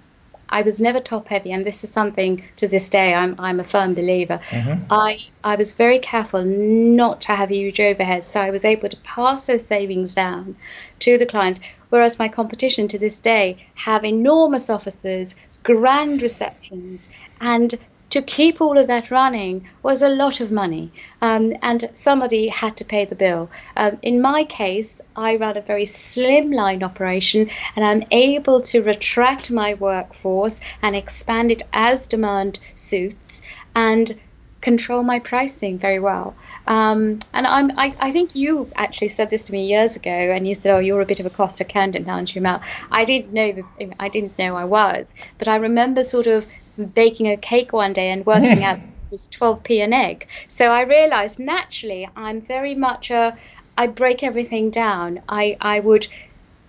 I 0.48 0.62
was 0.62 0.80
never 0.80 1.00
top 1.00 1.28
heavy, 1.28 1.52
and 1.52 1.66
this 1.66 1.84
is 1.84 1.90
something 1.90 2.44
to 2.58 2.68
this 2.68 2.90
day 2.90 3.14
I'm 3.14 3.36
I'm 3.40 3.60
a 3.60 3.64
firm 3.64 3.94
believer. 3.94 4.40
Mm-hmm. 4.50 4.84
I 4.92 5.20
I 5.44 5.56
was 5.56 5.74
very 5.74 6.00
careful 6.00 6.44
not 6.46 7.22
to 7.22 7.32
have 7.32 7.50
huge 7.50 7.78
overheads, 7.78 8.30
so 8.30 8.42
I 8.42 8.52
was 8.52 8.64
able 8.66 8.90
to 8.90 8.98
pass 8.98 9.48
those 9.48 9.66
savings 9.66 10.14
down 10.14 10.56
to 11.00 11.18
the 11.18 11.26
clients. 11.26 11.60
Whereas 11.90 12.20
my 12.20 12.28
competition 12.28 12.88
to 12.90 13.00
this 13.00 13.20
day 13.20 13.58
have 13.76 14.04
enormous 14.04 14.70
offices, 14.70 15.36
grand 15.64 16.22
receptions, 16.22 17.10
and 17.40 17.74
to 18.16 18.22
keep 18.22 18.62
all 18.62 18.78
of 18.78 18.88
that 18.88 19.12
running 19.12 19.68
was 19.84 20.02
a 20.02 20.08
lot 20.08 20.40
of 20.40 20.50
money, 20.50 20.90
um, 21.22 21.52
and 21.62 21.90
somebody 21.92 22.48
had 22.48 22.78
to 22.78 22.86
pay 22.86 23.04
the 23.04 23.14
bill. 23.14 23.50
Um, 23.76 23.98
in 24.02 24.22
my 24.22 24.46
case, 24.46 25.02
I 25.18 25.36
run 25.36 25.58
a 25.58 25.62
very 25.62 25.84
slimline 25.84 26.82
operation, 26.82 27.50
and 27.76 27.84
I'm 27.84 28.06
able 28.12 28.62
to 28.72 28.82
retract 28.82 29.52
my 29.52 29.74
workforce 29.74 30.62
and 30.82 30.96
expand 30.96 31.52
it 31.52 31.64
as 31.74 32.08
demand 32.08 32.58
suits, 32.74 33.42
and 33.76 34.18
control 34.62 35.04
my 35.04 35.20
pricing 35.20 35.78
very 35.78 36.00
well. 36.00 36.36
Um, 36.66 37.20
and 37.34 37.46
I'm, 37.46 37.78
I, 37.78 37.94
I, 38.00 38.12
think 38.14 38.34
you 38.34 38.70
actually 38.78 39.10
said 39.10 39.30
this 39.30 39.44
to 39.44 39.52
me 39.52 39.66
years 39.66 39.98
ago, 39.98 40.10
and 40.36 40.48
you 40.48 40.56
said, 40.56 40.74
"Oh, 40.74 40.80
you're 40.80 41.02
a 41.02 41.06
bit 41.06 41.20
of 41.20 41.26
a 41.26 41.30
cost 41.42 41.60
accountant, 41.60 42.08
aren't 42.08 42.34
you, 42.34 42.42
Mel?" 42.42 42.62
I 42.90 43.04
didn't 43.04 43.34
know, 43.34 43.68
I 44.00 44.08
didn't 44.08 44.40
know 44.40 44.56
I 44.56 44.64
was, 44.64 45.14
but 45.38 45.50
I 45.50 45.58
remember 45.58 46.02
sort 46.06 46.28
of 46.28 46.48
baking 46.94 47.28
a 47.28 47.38
cake 47.38 47.74
one 47.74 47.94
day 47.94 48.10
and 48.12 48.26
working 48.26 48.64
out 48.64 48.78
it 49.06 49.12
was 49.12 49.28
12p 49.30 49.84
an 49.84 49.94
egg. 49.94 50.28
So 50.48 50.72
I 50.72 50.82
realized 50.82 51.40
naturally 51.40 52.10
I'm 52.16 52.42
very 52.42 52.76
much 52.76 53.12
a 53.12 53.38
I 53.78 53.88
break 53.88 54.24
everything 54.24 54.70
down. 54.70 55.22
I, 55.28 55.58
I 55.60 55.80
would 55.80 56.08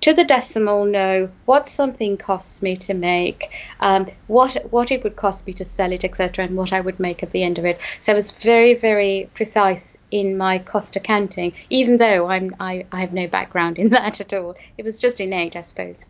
to 0.02 0.12
the 0.12 0.24
decimal 0.24 0.84
know 0.84 1.30
what 1.46 1.66
something 1.66 2.16
costs 2.16 2.62
me 2.62 2.76
to 2.76 2.94
make, 2.94 3.50
um, 3.80 4.06
what 4.26 4.56
what 4.70 4.92
it 4.92 5.02
would 5.02 5.16
cost 5.16 5.46
me 5.46 5.52
to 5.54 5.64
sell 5.64 5.90
it, 5.90 6.04
etc., 6.04 6.44
and 6.44 6.56
what 6.56 6.72
I 6.72 6.80
would 6.80 7.00
make 7.00 7.22
at 7.22 7.32
the 7.32 7.42
end 7.42 7.58
of 7.58 7.64
it. 7.64 7.80
So 8.00 8.12
I 8.12 8.14
was 8.14 8.30
very 8.30 8.74
very 8.74 9.30
precise 9.34 9.96
in 10.10 10.36
my 10.36 10.58
cost 10.58 10.96
accounting, 10.96 11.54
even 11.70 11.98
though 11.98 12.26
I'm 12.26 12.54
I, 12.60 12.86
I 12.92 13.00
have 13.00 13.12
no 13.12 13.26
background 13.26 13.78
in 13.78 13.90
that 13.96 14.20
at 14.20 14.32
all. 14.34 14.56
It 14.78 14.84
was 14.84 14.98
just 14.98 15.20
innate, 15.20 15.56
I 15.56 15.62
suppose. 15.62 16.04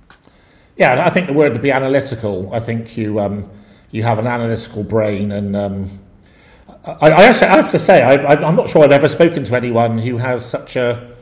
Yeah, 0.76 1.06
I 1.06 1.08
think 1.10 1.26
the 1.26 1.32
word 1.32 1.52
would 1.52 1.62
be 1.62 1.70
analytical. 1.70 2.52
I 2.52 2.60
think 2.60 2.96
you. 2.96 3.20
Um, 3.20 3.50
you 3.90 4.02
have 4.02 4.18
an 4.18 4.26
analytical 4.26 4.82
brain. 4.82 5.32
And 5.32 5.56
um, 5.56 5.90
I, 6.84 7.10
I, 7.10 7.24
actually, 7.24 7.48
I 7.48 7.56
have 7.56 7.70
to 7.70 7.78
say, 7.78 8.02
I, 8.02 8.32
am 8.32 8.56
not 8.56 8.68
sure 8.68 8.84
I've 8.84 8.92
ever 8.92 9.08
spoken 9.08 9.44
to 9.44 9.56
anyone 9.56 9.98
who 9.98 10.18
has 10.18 10.44
such 10.44 10.76
a 10.76 11.14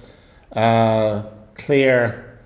uh, 0.52 1.22
clear 1.54 2.40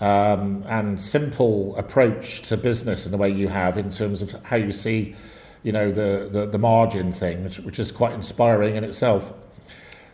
um, 0.00 0.64
and 0.68 1.00
simple 1.00 1.74
approach 1.76 2.42
to 2.42 2.56
business 2.56 3.06
in 3.06 3.12
the 3.12 3.18
way 3.18 3.30
you 3.30 3.48
have 3.48 3.78
in 3.78 3.90
terms 3.90 4.22
of 4.22 4.32
how 4.44 4.56
you 4.56 4.72
see, 4.72 5.14
you 5.62 5.72
know, 5.72 5.90
the, 5.90 6.28
the, 6.30 6.46
the 6.46 6.58
margin 6.58 7.12
thing, 7.12 7.44
which, 7.44 7.58
which, 7.60 7.78
is 7.78 7.90
quite 7.92 8.12
inspiring 8.12 8.76
in 8.76 8.84
itself. 8.84 9.32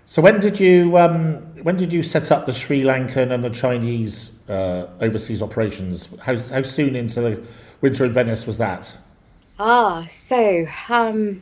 So 0.05 0.21
when 0.21 0.41
did 0.41 0.61
you 0.61 0.99
um, 0.99 1.37
when 1.63 1.77
did 1.77 1.93
you 1.93 2.03
set 2.03 2.31
up 2.31 2.45
the 2.45 2.53
Sri 2.53 2.83
Lankan 2.83 3.33
and 3.33 3.43
the 3.43 3.51
Chinese 3.51 4.33
uh, 4.49 4.89
overseas 5.01 5.41
operations? 5.41 6.09
How, 6.21 6.37
how 6.37 6.63
soon 6.63 6.97
into 6.97 7.21
the 7.21 7.47
winter 7.81 8.05
in 8.05 8.13
Venice 8.13 8.47
was 8.47 8.59
that? 8.59 8.99
Ah, 9.65 10.07
so 10.09 10.67
um, 10.89 11.41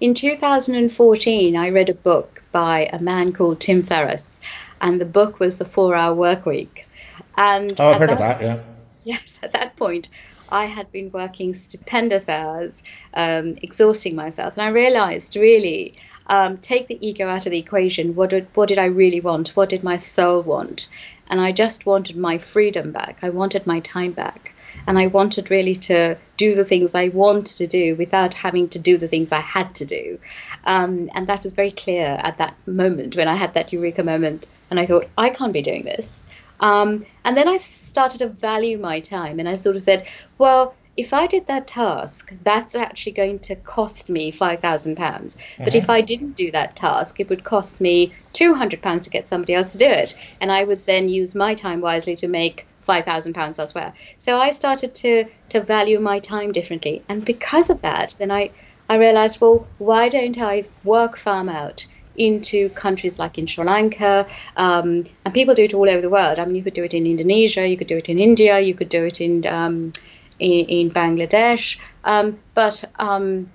in 0.00 0.14
2014, 0.14 1.56
I 1.56 1.68
read 1.68 1.90
a 1.90 1.94
book 1.94 2.42
by 2.52 2.88
a 2.90 2.98
man 2.98 3.34
called 3.34 3.60
Tim 3.60 3.82
Ferriss, 3.82 4.40
and 4.80 4.98
the 4.98 5.04
book 5.04 5.38
was 5.38 5.58
The 5.58 5.66
Four 5.66 5.94
Hour 5.94 6.14
Work 6.14 6.46
Week. 6.46 6.88
And 7.36 7.78
oh, 7.78 7.90
I've 7.90 7.98
heard 7.98 8.08
that, 8.08 8.12
of 8.12 8.18
that, 8.18 8.40
yeah. 8.40 8.62
Yes, 9.02 9.40
at 9.42 9.52
that 9.52 9.76
point, 9.76 10.08
I 10.48 10.64
had 10.64 10.90
been 10.90 11.10
working 11.12 11.52
stupendous 11.52 12.30
hours, 12.30 12.82
um, 13.12 13.56
exhausting 13.60 14.16
myself, 14.16 14.54
and 14.56 14.62
I 14.62 14.70
realized 14.70 15.36
really 15.36 15.96
um, 16.28 16.56
take 16.56 16.86
the 16.86 17.06
ego 17.06 17.28
out 17.28 17.44
of 17.44 17.52
the 17.52 17.58
equation. 17.58 18.14
What 18.14 18.30
did, 18.30 18.46
what 18.54 18.70
did 18.70 18.78
I 18.78 18.86
really 18.86 19.20
want? 19.20 19.50
What 19.50 19.68
did 19.68 19.84
my 19.84 19.98
soul 19.98 20.40
want? 20.40 20.88
And 21.28 21.38
I 21.38 21.52
just 21.52 21.84
wanted 21.84 22.16
my 22.16 22.38
freedom 22.38 22.90
back. 22.90 23.18
I 23.20 23.28
wanted 23.28 23.66
my 23.66 23.80
time 23.80 24.12
back 24.12 24.54
and 24.86 24.98
I 24.98 25.06
wanted 25.06 25.50
really 25.50 25.74
to 25.76 26.16
do 26.36 26.54
the 26.54 26.64
things 26.64 26.94
I 26.94 27.08
wanted 27.08 27.56
to 27.58 27.66
do 27.66 27.96
without 27.96 28.34
having 28.34 28.68
to 28.70 28.78
do 28.78 28.98
the 28.98 29.08
things 29.08 29.32
I 29.32 29.40
had 29.40 29.74
to 29.76 29.84
do. 29.84 30.18
Um, 30.64 31.10
and 31.14 31.26
that 31.26 31.42
was 31.42 31.52
very 31.52 31.70
clear 31.70 32.06
at 32.22 32.38
that 32.38 32.66
moment 32.66 33.16
when 33.16 33.28
I 33.28 33.36
had 33.36 33.54
that 33.54 33.72
eureka 33.72 34.02
moment, 34.02 34.46
and 34.70 34.78
I 34.78 34.86
thought, 34.86 35.08
I 35.16 35.30
can't 35.30 35.52
be 35.52 35.62
doing 35.62 35.84
this. 35.84 36.26
Um, 36.60 37.06
and 37.24 37.36
then 37.36 37.48
I 37.48 37.56
started 37.56 38.18
to 38.18 38.28
value 38.28 38.78
my 38.78 39.00
time, 39.00 39.40
and 39.40 39.48
I 39.48 39.54
sort 39.54 39.76
of 39.76 39.82
said, 39.82 40.08
well, 40.38 40.74
if 40.96 41.14
I 41.14 41.26
did 41.26 41.46
that 41.46 41.66
task, 41.66 42.34
that's 42.42 42.74
actually 42.74 43.12
going 43.12 43.38
to 43.40 43.56
cost 43.56 44.10
me 44.10 44.30
five 44.30 44.60
thousand 44.60 44.96
pounds. 44.96 45.38
But 45.56 45.74
if 45.74 45.88
I 45.88 46.02
didn't 46.02 46.36
do 46.36 46.50
that 46.50 46.76
task, 46.76 47.20
it 47.20 47.30
would 47.30 47.44
cost 47.44 47.80
me 47.80 48.12
two 48.32 48.54
hundred 48.54 48.82
pounds 48.82 49.02
to 49.04 49.10
get 49.10 49.28
somebody 49.28 49.54
else 49.54 49.72
to 49.72 49.78
do 49.78 49.86
it, 49.86 50.14
and 50.40 50.52
I 50.52 50.62
would 50.64 50.84
then 50.84 51.08
use 51.08 51.34
my 51.34 51.54
time 51.54 51.80
wisely 51.80 52.16
to 52.16 52.28
make 52.28 52.66
five 52.80 53.04
thousand 53.04 53.34
pounds 53.34 53.58
elsewhere. 53.58 53.92
So 54.18 54.38
I 54.38 54.50
started 54.50 54.94
to 54.96 55.24
to 55.50 55.60
value 55.60 56.00
my 56.00 56.18
time 56.18 56.52
differently, 56.52 57.02
and 57.08 57.24
because 57.24 57.70
of 57.70 57.82
that, 57.82 58.14
then 58.18 58.30
I 58.30 58.50
I 58.88 58.96
realized, 58.96 59.40
well, 59.40 59.66
why 59.78 60.08
don't 60.08 60.38
I 60.38 60.64
work 60.84 61.16
farm 61.16 61.48
out? 61.48 61.86
into 62.16 62.68
countries 62.70 63.18
like 63.18 63.38
in 63.38 63.46
Sri 63.46 63.64
Lanka, 63.64 64.26
um, 64.56 65.04
and 65.24 65.34
people 65.34 65.54
do 65.54 65.64
it 65.64 65.72
all 65.72 65.88
over 65.88 66.02
the 66.02 66.10
world. 66.10 66.38
I 66.38 66.44
mean, 66.44 66.56
you 66.56 66.62
could 66.62 66.74
do 66.74 66.84
it 66.84 66.92
in 66.92 67.06
Indonesia, 67.06 67.66
you 67.66 67.78
could 67.78 67.86
do 67.86 67.96
it 67.96 68.08
in 68.08 68.18
India, 68.18 68.60
you 68.60 68.74
could 68.74 68.88
do 68.88 69.04
it 69.04 69.20
in 69.20 69.46
um, 69.46 69.92
in, 70.38 70.66
in, 70.66 70.90
Bangladesh. 70.90 71.78
Um, 72.04 72.38
but 72.54 72.84
um, 72.98 73.50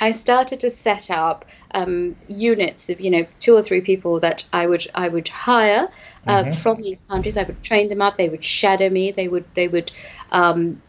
I 0.00 0.12
started 0.12 0.60
to 0.60 0.70
set 0.70 1.10
up 1.10 1.44
um, 1.72 2.16
units 2.28 2.90
of 2.90 3.00
you 3.00 3.10
know 3.10 3.26
two 3.38 3.54
or 3.54 3.62
three 3.62 3.80
people 3.80 4.20
that 4.20 4.48
I 4.52 4.66
would 4.66 4.86
I 4.94 5.08
would 5.08 5.28
hire 5.28 5.88
uh, 6.26 6.44
mm-hmm. 6.44 6.52
from 6.52 6.82
these 6.82 7.02
countries. 7.02 7.36
I 7.36 7.44
would 7.44 7.62
train 7.62 7.88
them 7.88 8.02
up. 8.02 8.16
They 8.16 8.28
would 8.28 8.44
shadow 8.44 8.88
me. 8.88 9.10
They 9.12 9.28
would 9.28 9.44
they 9.54 9.68
would 9.68 9.90
um, 10.30 10.82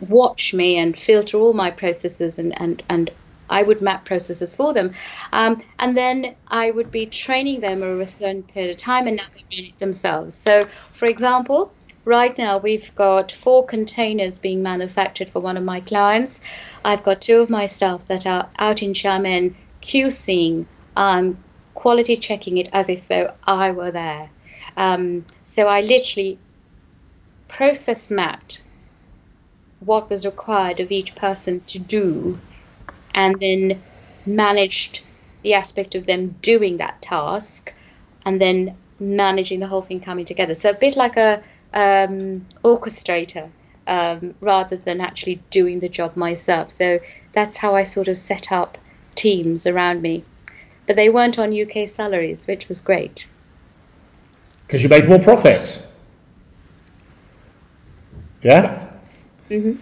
watch 0.00 0.54
me 0.54 0.76
and 0.76 0.96
filter 0.96 1.38
all 1.38 1.52
my 1.52 1.70
processes 1.70 2.38
and 2.38 2.60
and 2.60 2.82
and 2.88 3.10
I 3.50 3.62
would 3.62 3.80
map 3.80 4.04
processes 4.04 4.54
for 4.54 4.72
them. 4.74 4.92
Um, 5.32 5.60
and 5.78 5.96
then 5.96 6.36
I 6.48 6.70
would 6.70 6.90
be 6.90 7.06
training 7.06 7.60
them 7.60 7.82
over 7.82 8.02
a 8.02 8.06
certain 8.06 8.42
period 8.42 8.72
of 8.72 8.76
time, 8.76 9.06
and 9.06 9.16
now 9.16 9.24
they 9.34 9.56
run 9.56 9.66
it 9.66 9.78
themselves. 9.78 10.34
So, 10.34 10.66
for 10.92 11.06
example, 11.06 11.72
right 12.04 12.36
now 12.36 12.58
we've 12.58 12.94
got 12.94 13.32
four 13.32 13.64
containers 13.64 14.38
being 14.38 14.62
manufactured 14.62 15.30
for 15.30 15.40
one 15.40 15.56
of 15.56 15.64
my 15.64 15.80
clients. 15.80 16.40
I've 16.84 17.04
got 17.04 17.20
two 17.20 17.40
of 17.40 17.50
my 17.50 17.66
staff 17.66 18.06
that 18.08 18.26
are 18.26 18.48
out 18.58 18.82
in 18.82 18.92
Xiamen 18.92 19.54
QCing, 19.82 20.66
um, 20.96 21.38
quality 21.78 22.16
checking 22.16 22.56
it 22.56 22.68
as 22.72 22.88
if 22.88 23.06
though 23.06 23.32
I 23.44 23.70
were 23.70 23.92
there. 23.92 24.30
Um, 24.76 25.24
so 25.44 25.68
I 25.68 25.80
literally 25.82 26.36
process 27.46 28.10
mapped 28.10 28.62
what 29.78 30.10
was 30.10 30.26
required 30.26 30.80
of 30.80 30.90
each 30.90 31.14
person 31.14 31.60
to 31.66 31.78
do 31.78 32.40
and 33.14 33.38
then 33.40 33.80
managed 34.26 35.04
the 35.42 35.54
aspect 35.54 35.94
of 35.94 36.04
them 36.04 36.34
doing 36.42 36.78
that 36.78 37.00
task 37.00 37.72
and 38.26 38.40
then 38.40 38.76
managing 38.98 39.60
the 39.60 39.68
whole 39.68 39.82
thing 39.82 40.00
coming 40.00 40.24
together. 40.24 40.56
So 40.56 40.70
a 40.70 40.74
bit 40.74 40.96
like 40.96 41.16
a 41.16 41.44
um, 41.72 42.44
orchestrator 42.64 43.50
um, 43.86 44.34
rather 44.40 44.76
than 44.76 45.00
actually 45.00 45.40
doing 45.50 45.78
the 45.78 45.88
job 45.88 46.16
myself. 46.16 46.72
So 46.72 46.98
that's 47.32 47.56
how 47.56 47.76
I 47.76 47.84
sort 47.84 48.08
of 48.08 48.18
set 48.18 48.50
up 48.50 48.78
teams 49.14 49.64
around 49.64 50.02
me. 50.02 50.24
But 50.88 50.96
they 50.96 51.10
weren't 51.10 51.38
on 51.38 51.52
UK 51.52 51.86
salaries, 51.86 52.46
which 52.46 52.66
was 52.66 52.80
great. 52.80 53.28
Because 54.66 54.82
you 54.82 54.88
made 54.88 55.06
more 55.06 55.18
profit. 55.18 55.86
Yeah? 58.42 58.90
Mm-hmm. 59.50 59.80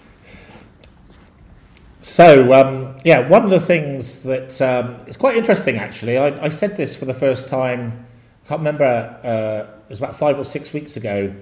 So, 2.01 2.53
um, 2.53 2.97
yeah, 3.05 3.29
one 3.29 3.45
of 3.45 3.51
the 3.51 3.61
things 3.61 4.25
that 4.25 4.61
um, 4.61 4.97
it's 5.07 5.17
quite 5.17 5.37
interesting 5.37 5.77
actually, 5.77 6.19
I, 6.19 6.45
I, 6.45 6.49
said 6.49 6.77
this 6.77 6.97
for 6.97 7.05
the 7.05 7.15
first 7.15 7.49
time, 7.49 8.07
I 8.45 8.49
can't 8.49 8.61
remember, 8.61 8.85
uh, 9.25 9.81
it 9.87 9.91
was 9.91 9.99
about 9.99 10.17
five 10.17 10.39
or 10.39 10.45
six 10.45 10.73
weeks 10.73 10.97
ago. 10.97 11.35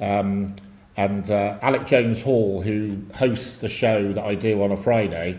Um, 0.00 0.54
and 0.96 1.30
uh, 1.30 1.58
Alec 1.62 1.86
Jones 1.86 2.22
Hall, 2.22 2.62
who 2.62 2.98
hosts 3.14 3.58
the 3.58 3.68
show 3.68 4.12
that 4.12 4.24
I 4.24 4.34
do 4.34 4.62
on 4.62 4.72
a 4.72 4.76
Friday, 4.76 5.38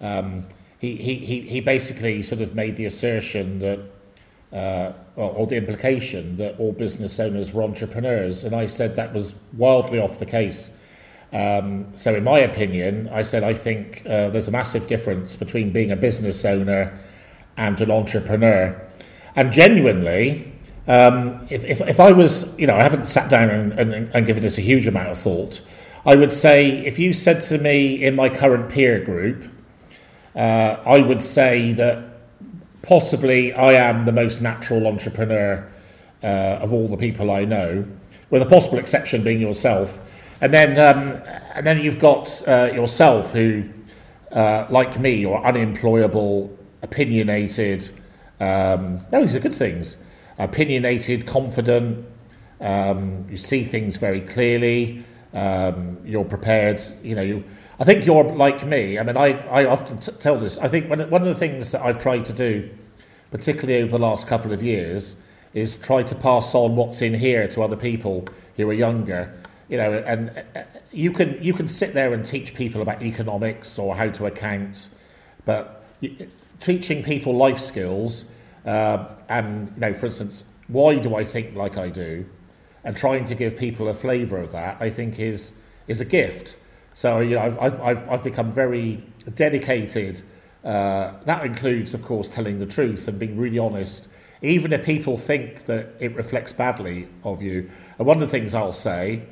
um, 0.00 0.46
he, 0.96 1.16
he, 1.16 1.40
he 1.40 1.60
basically 1.60 2.22
sort 2.22 2.40
of 2.40 2.54
made 2.54 2.76
the 2.76 2.84
assertion 2.84 3.58
that, 3.60 3.80
uh, 4.52 4.92
or, 5.16 5.46
the 5.46 5.56
implication 5.56 6.36
that 6.36 6.58
all 6.58 6.72
business 6.72 7.18
owners 7.18 7.52
were 7.52 7.62
entrepreneurs. 7.62 8.44
And 8.44 8.54
I 8.54 8.66
said 8.66 8.96
that 8.96 9.12
was 9.12 9.34
wildly 9.54 9.98
off 9.98 10.18
the 10.18 10.26
case. 10.26 10.70
Um, 11.32 11.88
so, 11.96 12.14
in 12.14 12.22
my 12.22 12.38
opinion, 12.38 13.08
I 13.10 13.22
said 13.22 13.42
I 13.42 13.54
think 13.54 14.02
uh, 14.06 14.30
there's 14.30 14.48
a 14.48 14.52
massive 14.52 14.86
difference 14.86 15.34
between 15.34 15.72
being 15.72 15.90
a 15.90 15.96
business 15.96 16.44
owner 16.44 16.98
and 17.56 17.80
an 17.80 17.90
entrepreneur. 17.90 18.80
And 19.34 19.52
genuinely, 19.52 20.52
um, 20.86 21.40
if, 21.50 21.64
if, 21.64 21.80
if, 21.80 21.98
I 21.98 22.12
was, 22.12 22.46
you 22.58 22.66
know, 22.66 22.76
I 22.76 22.82
haven't 22.82 23.06
sat 23.06 23.30
down 23.30 23.50
and, 23.50 23.72
and, 23.72 24.08
and 24.14 24.26
given 24.26 24.42
this 24.42 24.58
a 24.58 24.60
huge 24.60 24.86
amount 24.86 25.08
of 25.08 25.18
thought, 25.18 25.60
I 26.06 26.14
would 26.14 26.32
say 26.32 26.84
if 26.84 26.98
you 26.98 27.12
said 27.12 27.40
to 27.42 27.58
me 27.58 28.04
in 28.04 28.14
my 28.14 28.28
current 28.28 28.70
peer 28.70 29.02
group, 29.02 29.50
uh, 30.34 30.76
I 30.84 30.98
would 31.00 31.22
say 31.22 31.72
that 31.72 32.04
possibly 32.82 33.52
I 33.52 33.72
am 33.72 34.04
the 34.04 34.12
most 34.12 34.42
natural 34.42 34.86
entrepreneur 34.86 35.66
uh, 36.22 36.58
of 36.60 36.72
all 36.72 36.88
the 36.88 36.96
people 36.96 37.30
I 37.30 37.44
know, 37.44 37.84
with 38.30 38.42
a 38.42 38.46
possible 38.46 38.78
exception 38.78 39.22
being 39.22 39.40
yourself. 39.40 40.00
And 40.40 40.52
then, 40.52 40.78
um, 40.78 41.22
and 41.54 41.66
then 41.66 41.80
you've 41.80 41.98
got 41.98 42.42
uh, 42.48 42.70
yourself, 42.74 43.32
who, 43.32 43.64
uh, 44.32 44.66
like 44.68 44.98
me, 44.98 45.24
are 45.24 45.44
unemployable, 45.44 46.56
opinionated. 46.82 47.88
Um, 48.40 49.00
no, 49.12 49.22
these 49.22 49.36
are 49.36 49.40
good 49.40 49.54
things. 49.54 49.96
Opinionated, 50.38 51.26
confident. 51.26 52.04
Um, 52.60 53.26
you 53.30 53.36
see 53.36 53.64
things 53.64 53.96
very 53.96 54.20
clearly. 54.20 55.04
Um, 55.34 55.98
you're 56.04 56.24
prepared. 56.24 56.80
You 57.02 57.16
know, 57.16 57.22
you, 57.22 57.44
I 57.78 57.84
think 57.84 58.06
you're 58.06 58.24
like 58.24 58.64
me. 58.64 58.98
I 58.98 59.02
mean, 59.02 59.16
I, 59.16 59.32
I 59.48 59.66
often 59.66 59.98
t- 59.98 60.12
tell 60.12 60.38
this. 60.38 60.56
I 60.58 60.68
think 60.68 60.88
one, 60.88 61.00
one 61.10 61.22
of 61.22 61.28
the 61.28 61.34
things 61.34 61.72
that 61.72 61.82
I've 61.82 61.98
tried 61.98 62.24
to 62.26 62.32
do, 62.32 62.70
particularly 63.30 63.82
over 63.82 63.90
the 63.90 63.98
last 63.98 64.28
couple 64.28 64.52
of 64.52 64.62
years, 64.62 65.16
is 65.52 65.76
try 65.76 66.02
to 66.04 66.14
pass 66.14 66.54
on 66.54 66.76
what's 66.76 67.02
in 67.02 67.14
here 67.14 67.48
to 67.48 67.62
other 67.62 67.76
people 67.76 68.28
who 68.56 68.70
are 68.70 68.74
younger 68.74 69.34
you 69.68 69.78
know, 69.78 69.92
and 70.06 70.30
uh, 70.54 70.62
you 70.92 71.10
can 71.10 71.42
you 71.42 71.52
can 71.52 71.68
sit 71.68 71.94
there 71.94 72.12
and 72.12 72.24
teach 72.24 72.54
people 72.54 72.82
about 72.82 73.02
economics 73.02 73.78
or 73.78 73.96
how 73.96 74.08
to 74.10 74.26
account, 74.26 74.88
but 75.44 75.84
teaching 76.60 77.02
people 77.02 77.34
life 77.34 77.58
skills 77.58 78.26
uh, 78.66 79.06
and 79.28 79.72
you 79.74 79.80
know, 79.80 79.94
for 79.94 80.06
instance, 80.06 80.44
why 80.68 80.98
do 80.98 81.16
I 81.16 81.24
think 81.24 81.54
like 81.56 81.78
I 81.78 81.88
do, 81.88 82.26
and 82.84 82.96
trying 82.96 83.24
to 83.26 83.34
give 83.34 83.56
people 83.56 83.88
a 83.88 83.94
flavour 83.94 84.38
of 84.38 84.52
that, 84.52 84.76
I 84.80 84.90
think 84.90 85.18
is 85.18 85.52
is 85.88 86.00
a 86.00 86.04
gift. 86.04 86.56
So 86.92 87.20
you 87.20 87.36
know, 87.36 87.42
I've 87.42 87.80
I've, 87.80 88.08
I've 88.08 88.24
become 88.24 88.52
very 88.52 89.02
dedicated. 89.34 90.22
Uh, 90.64 91.12
that 91.24 91.44
includes, 91.44 91.92
of 91.92 92.02
course, 92.02 92.28
telling 92.28 92.58
the 92.58 92.66
truth 92.66 93.06
and 93.06 93.18
being 93.18 93.36
really 93.36 93.58
honest, 93.58 94.08
even 94.40 94.72
if 94.72 94.84
people 94.84 95.16
think 95.16 95.66
that 95.66 95.88
it 96.00 96.14
reflects 96.14 96.52
badly 96.52 97.08
of 97.22 97.42
you. 97.42 97.70
And 97.98 98.06
one 98.06 98.16
of 98.16 98.20
the 98.22 98.28
things 98.28 98.54
I'll 98.54 98.72
say 98.72 99.22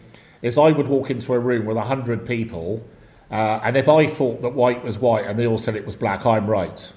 is 0.43 0.59
I 0.59 0.73
would 0.73 0.89
walk 0.89 1.11
into 1.11 1.33
a 1.33 1.39
room 1.39 1.65
with 1.65 1.77
100 1.77 2.27
people, 2.27 2.87
uh, 3.31 3.61
and 3.63 3.77
if 3.77 3.89
I 3.89 4.07
thought 4.07 4.43
that 4.43 4.51
white 4.51 4.85
was 4.85 4.99
white 4.99 5.25
and 5.25 5.39
they 5.39 5.47
all 5.47 5.57
said 5.57 5.75
it 5.75 5.87
was 5.87 5.97
black, 5.97 6.27
I'm 6.27 6.47
right. 6.47 6.93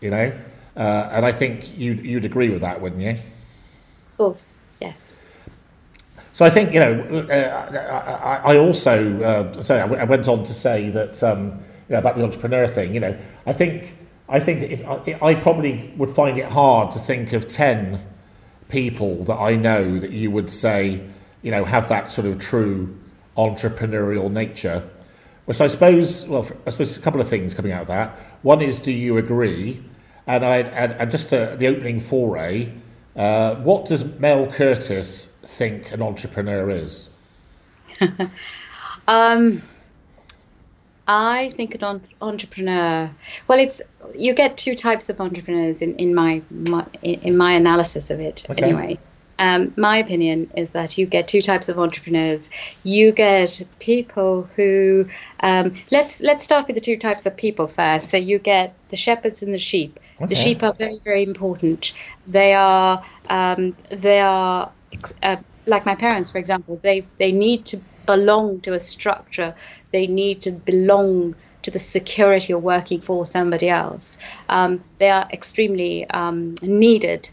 You 0.00 0.10
know? 0.10 0.38
Uh, 0.76 1.08
and 1.10 1.26
I 1.26 1.32
think 1.32 1.76
you'd, 1.76 2.06
you'd 2.06 2.24
agree 2.24 2.48
with 2.48 2.62
that, 2.62 2.80
wouldn't 2.80 3.02
you? 3.02 3.10
Of 3.10 4.16
course, 4.16 4.56
yes. 4.80 5.16
So 6.32 6.44
I 6.44 6.50
think, 6.50 6.72
you 6.72 6.80
know, 6.80 7.26
uh, 7.30 8.40
I, 8.44 8.52
I, 8.52 8.58
also, 8.58 9.20
uh, 9.22 9.60
sorry, 9.62 9.80
I 9.80 10.04
went 10.04 10.28
on 10.28 10.44
to 10.44 10.54
say 10.54 10.88
that, 10.90 11.22
um, 11.22 11.46
you 11.88 11.94
know, 11.94 11.98
about 11.98 12.16
the 12.16 12.22
entrepreneur 12.22 12.68
thing, 12.68 12.94
you 12.94 13.00
know, 13.00 13.18
I 13.46 13.52
think, 13.52 13.96
I 14.28 14.38
think 14.38 14.62
if 14.62 14.86
I, 14.86 15.18
I 15.20 15.34
probably 15.34 15.92
would 15.96 16.10
find 16.10 16.38
it 16.38 16.52
hard 16.52 16.92
to 16.92 16.98
think 16.98 17.32
of 17.32 17.48
10 17.48 18.00
people 18.68 19.24
that 19.24 19.36
I 19.36 19.56
know 19.56 19.98
that 19.98 20.12
you 20.12 20.30
would 20.30 20.50
say, 20.50 21.02
you 21.42 21.50
know, 21.50 21.64
have 21.64 21.88
that 21.88 22.10
sort 22.10 22.26
of 22.26 22.38
true 22.38 22.96
entrepreneurial 23.36 24.30
nature. 24.30 24.88
Which 25.46 25.62
I 25.62 25.66
suppose, 25.66 26.26
well, 26.26 26.46
I 26.66 26.70
suppose 26.70 26.96
a 26.96 27.00
couple 27.00 27.22
of 27.22 27.28
things 27.28 27.54
coming 27.54 27.72
out 27.72 27.82
of 27.82 27.88
that. 27.88 28.10
One 28.42 28.60
is, 28.60 28.78
do 28.78 28.92
you 28.92 29.16
agree? 29.16 29.82
And 30.26 30.44
I 30.44 30.58
and, 30.58 30.92
and 30.92 31.10
just 31.10 31.30
to, 31.30 31.56
the 31.58 31.68
opening 31.68 31.98
foray, 31.98 32.70
uh, 33.18 33.56
what 33.56 33.84
does 33.84 34.04
Mel 34.20 34.46
Curtis 34.46 35.26
think 35.42 35.90
an 35.92 36.00
entrepreneur 36.00 36.70
is? 36.70 37.08
um, 39.08 39.60
I 41.08 41.50
think 41.50 41.74
an 41.74 42.00
entrepreneur. 42.22 43.10
Well, 43.48 43.58
it's 43.58 43.82
you 44.14 44.34
get 44.34 44.56
two 44.56 44.76
types 44.76 45.08
of 45.08 45.20
entrepreneurs 45.20 45.82
in, 45.82 45.96
in 45.96 46.14
my, 46.14 46.42
my 46.50 46.86
in 47.02 47.36
my 47.36 47.52
analysis 47.52 48.10
of 48.10 48.20
it. 48.20 48.46
Okay. 48.48 48.62
Anyway, 48.62 48.98
um, 49.40 49.72
my 49.76 49.96
opinion 49.96 50.50
is 50.56 50.72
that 50.72 50.96
you 50.96 51.06
get 51.06 51.26
two 51.26 51.42
types 51.42 51.68
of 51.68 51.78
entrepreneurs. 51.78 52.50
You 52.84 53.10
get 53.10 53.62
people 53.80 54.48
who 54.54 55.08
um, 55.40 55.72
let's 55.90 56.20
let's 56.20 56.44
start 56.44 56.68
with 56.68 56.76
the 56.76 56.82
two 56.82 56.96
types 56.96 57.26
of 57.26 57.36
people 57.36 57.66
first. 57.66 58.10
So 58.10 58.16
you 58.16 58.38
get 58.38 58.74
the 58.90 58.96
shepherds 58.96 59.42
and 59.42 59.52
the 59.52 59.58
sheep. 59.58 59.98
Okay. 60.20 60.26
The 60.26 60.34
sheep 60.34 60.62
are 60.62 60.72
very 60.72 60.98
very 61.04 61.22
important. 61.22 61.92
They 62.26 62.54
are 62.54 63.02
um, 63.28 63.74
they 63.90 64.20
are 64.20 64.70
uh, 65.22 65.36
like 65.66 65.86
my 65.86 65.94
parents, 65.94 66.30
for 66.30 66.38
example. 66.38 66.78
They 66.82 67.06
they 67.18 67.32
need 67.32 67.66
to 67.66 67.80
belong 68.06 68.60
to 68.62 68.74
a 68.74 68.80
structure. 68.80 69.54
They 69.92 70.06
need 70.06 70.40
to 70.42 70.50
belong 70.50 71.34
to 71.62 71.70
the 71.70 71.78
security 71.78 72.52
of 72.52 72.62
working 72.62 73.00
for 73.00 73.26
somebody 73.26 73.68
else. 73.68 74.18
Um, 74.48 74.82
they 74.98 75.10
are 75.10 75.28
extremely 75.32 76.08
um, 76.08 76.54
needed 76.62 77.28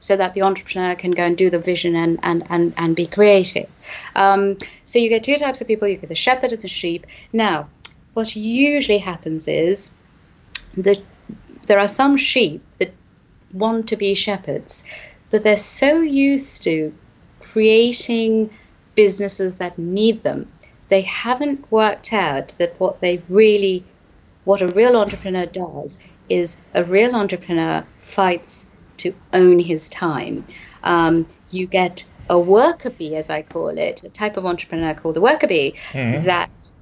so 0.00 0.16
that 0.16 0.34
the 0.34 0.42
entrepreneur 0.42 0.94
can 0.94 1.10
go 1.12 1.24
and 1.24 1.36
do 1.36 1.50
the 1.50 1.58
vision 1.58 1.96
and, 1.96 2.18
and, 2.22 2.44
and, 2.48 2.74
and 2.76 2.94
be 2.94 3.06
creative. 3.06 3.68
Um, 4.14 4.56
so 4.84 4.98
you 4.98 5.08
get 5.08 5.24
two 5.24 5.36
types 5.36 5.60
of 5.60 5.66
people 5.66 5.88
you 5.88 5.96
get 5.96 6.08
the 6.08 6.14
shepherd 6.14 6.52
and 6.52 6.62
the 6.62 6.68
sheep. 6.68 7.06
Now, 7.32 7.68
what 8.14 8.34
usually 8.36 8.98
happens 8.98 9.48
is 9.48 9.90
that 10.76 11.00
there 11.66 11.78
are 11.78 11.88
some 11.88 12.16
sheep 12.16 12.62
that 12.78 12.92
want 13.52 13.88
to 13.88 13.96
be 13.96 14.14
shepherds, 14.14 14.84
but 15.30 15.42
they're 15.42 15.56
so 15.56 16.00
used 16.00 16.64
to 16.64 16.94
creating 17.40 18.50
businesses 18.94 19.58
that 19.58 19.78
need 19.78 20.22
them. 20.22 20.50
They 20.88 21.02
haven't 21.02 21.70
worked 21.70 22.12
out 22.12 22.48
that 22.58 22.78
what 22.78 23.00
they 23.00 23.22
really, 23.28 23.84
what 24.44 24.62
a 24.62 24.68
real 24.68 24.96
entrepreneur 24.96 25.46
does 25.46 25.98
is 26.28 26.56
a 26.74 26.84
real 26.84 27.14
entrepreneur 27.14 27.84
fights 27.98 28.70
to 28.98 29.14
own 29.32 29.58
his 29.58 29.88
time. 29.88 30.44
Um, 30.82 31.26
you 31.50 31.66
get 31.66 32.04
a 32.28 32.38
worker 32.38 32.90
bee, 32.90 33.16
as 33.16 33.30
I 33.30 33.42
call 33.42 33.68
it, 33.68 34.02
a 34.04 34.08
type 34.08 34.36
of 34.36 34.46
entrepreneur 34.46 34.94
called 34.94 35.16
the 35.16 35.20
worker 35.20 35.46
bee, 35.46 35.74
mm. 35.92 36.24
that 36.24 36.72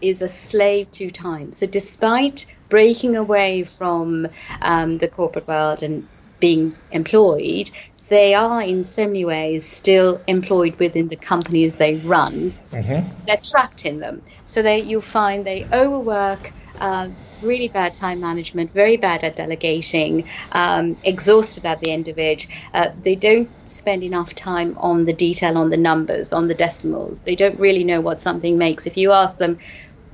is 0.00 0.22
a 0.22 0.28
slave 0.28 0.90
to 0.92 1.10
time. 1.10 1.52
So, 1.52 1.66
despite 1.66 2.46
breaking 2.74 3.14
away 3.14 3.62
from 3.62 4.26
um, 4.60 4.98
the 4.98 5.06
corporate 5.06 5.46
world 5.46 5.80
and 5.84 6.08
being 6.40 6.74
employed, 6.90 7.70
they 8.08 8.34
are 8.34 8.60
in 8.60 8.82
so 8.82 9.06
many 9.06 9.24
ways 9.24 9.64
still 9.64 10.20
employed 10.26 10.74
within 10.80 11.06
the 11.06 11.14
companies 11.14 11.76
they 11.76 11.94
run. 11.94 12.52
Mm-hmm. 12.72 13.26
They're 13.26 13.36
trapped 13.36 13.86
in 13.86 14.00
them. 14.00 14.22
So 14.46 14.60
they, 14.62 14.80
you'll 14.80 15.02
find 15.02 15.46
they 15.46 15.64
overwork, 15.72 16.52
uh, 16.80 17.10
really 17.42 17.68
bad 17.68 17.94
time 17.94 18.20
management, 18.20 18.72
very 18.72 18.96
bad 18.96 19.22
at 19.22 19.36
delegating, 19.36 20.24
um, 20.50 20.96
exhausted 21.04 21.64
at 21.64 21.78
the 21.78 21.92
end 21.92 22.08
of 22.08 22.18
it. 22.18 22.48
Uh, 22.72 22.90
they 23.04 23.14
don't 23.14 23.48
spend 23.70 24.02
enough 24.02 24.34
time 24.34 24.76
on 24.78 25.04
the 25.04 25.12
detail, 25.12 25.56
on 25.56 25.70
the 25.70 25.76
numbers, 25.76 26.32
on 26.32 26.48
the 26.48 26.54
decimals. 26.54 27.22
They 27.22 27.36
don't 27.36 27.60
really 27.60 27.84
know 27.84 28.00
what 28.00 28.20
something 28.20 28.58
makes. 28.58 28.88
If 28.88 28.96
you 28.96 29.12
ask 29.12 29.38
them, 29.38 29.58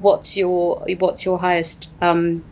what's 0.01 0.37
your 0.37 0.85
what's 0.99 1.25
your 1.25 1.39
highest 1.39 1.93
um, 2.01 2.45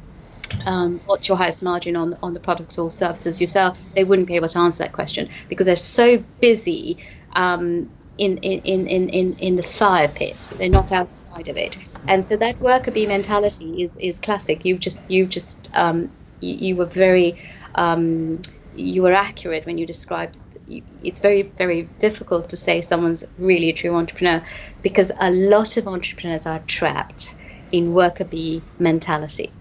um, 0.66 1.00
what's 1.04 1.28
your 1.28 1.36
highest 1.36 1.62
margin 1.62 1.96
on 1.96 2.16
on 2.22 2.32
the 2.32 2.40
products 2.40 2.78
or 2.78 2.90
services 2.90 3.40
you 3.40 3.46
sell? 3.46 3.76
They 3.94 4.04
wouldn't 4.04 4.28
be 4.28 4.36
able 4.36 4.48
to 4.48 4.58
answer 4.58 4.84
that 4.84 4.92
question 4.92 5.28
because 5.48 5.66
they're 5.66 5.76
so 5.76 6.24
busy 6.40 6.98
um, 7.34 7.90
in, 8.18 8.38
in, 8.38 8.86
in, 8.86 9.08
in, 9.08 9.36
in 9.38 9.56
the 9.56 9.62
fire 9.62 10.08
pit. 10.08 10.52
They're 10.58 10.68
not 10.68 10.92
outside 10.92 11.48
of 11.48 11.56
it. 11.56 11.76
And 12.08 12.24
so 12.24 12.36
that 12.36 12.60
worker 12.60 12.90
bee 12.90 13.06
mentality 13.06 13.82
is, 13.82 13.96
is 13.96 14.18
classic. 14.18 14.64
You've 14.64 14.80
just, 14.80 15.08
you 15.08 15.26
just, 15.26 15.70
um, 15.74 16.10
you, 16.40 16.54
you, 16.54 16.76
were 16.76 16.86
very, 16.86 17.40
um, 17.76 18.38
you 18.74 19.02
were 19.02 19.12
accurate 19.12 19.66
when 19.66 19.78
you 19.78 19.86
described. 19.86 20.38
It's 21.02 21.20
very, 21.20 21.42
very 21.42 21.82
difficult 21.98 22.50
to 22.50 22.56
say 22.56 22.80
someone's 22.80 23.24
really 23.38 23.70
a 23.70 23.72
true 23.72 23.94
entrepreneur 23.94 24.42
because 24.82 25.10
a 25.18 25.30
lot 25.30 25.76
of 25.76 25.88
entrepreneurs 25.88 26.46
are 26.46 26.60
trapped 26.60 27.34
in 27.72 27.92
worker 27.92 28.24
bee 28.24 28.62
mentality. 28.78 29.52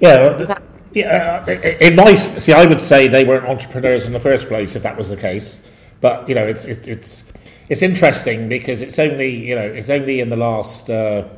Yeah, 0.00 0.30
that- 0.30 0.62
yeah. 0.92 1.44
Uh, 1.46 1.50
in 1.52 1.96
my 1.96 2.14
see, 2.14 2.52
I 2.52 2.64
would 2.64 2.80
say 2.80 3.08
they 3.08 3.24
weren't 3.24 3.46
entrepreneurs 3.46 4.06
in 4.06 4.12
the 4.12 4.18
first 4.18 4.48
place 4.48 4.74
if 4.74 4.82
that 4.82 4.96
was 4.96 5.10
the 5.10 5.16
case. 5.16 5.64
But 6.00 6.28
you 6.28 6.34
know, 6.34 6.46
it's 6.46 6.64
it, 6.64 6.88
it's 6.88 7.24
it's 7.68 7.82
interesting 7.82 8.48
because 8.48 8.82
it's 8.82 8.98
only 8.98 9.28
you 9.28 9.54
know 9.54 9.66
it's 9.66 9.90
only 9.90 10.20
in 10.20 10.30
the 10.30 10.36
last 10.36 10.88
uh, 10.88 11.28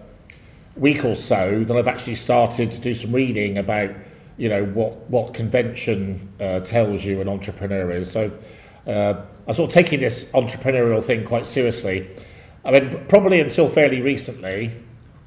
week 0.76 1.04
or 1.04 1.16
so 1.16 1.64
that 1.64 1.76
I've 1.76 1.88
actually 1.88 2.14
started 2.14 2.70
to 2.72 2.80
do 2.80 2.94
some 2.94 3.12
reading 3.12 3.58
about 3.58 3.90
you 4.40 4.48
know 4.48 4.64
what 4.64 5.09
what 5.11 5.35
convention 5.35 6.33
uh, 6.40 6.61
tells 6.61 7.05
you 7.05 7.20
an 7.20 7.29
entrepreneur 7.29 7.90
is. 7.92 8.11
So 8.11 8.37
uh, 8.87 9.26
I'm 9.46 9.55
sort 9.55 9.70
of 9.70 9.74
taking 9.74 10.00
this 10.00 10.24
entrepreneurial 10.35 11.03
thing 11.03 11.24
quite 11.24 11.46
seriously. 11.46 12.09
I 12.64 12.72
mean, 12.72 13.07
probably 13.09 13.40
until 13.40 13.68
fairly 13.68 14.00
recently, 14.00 14.72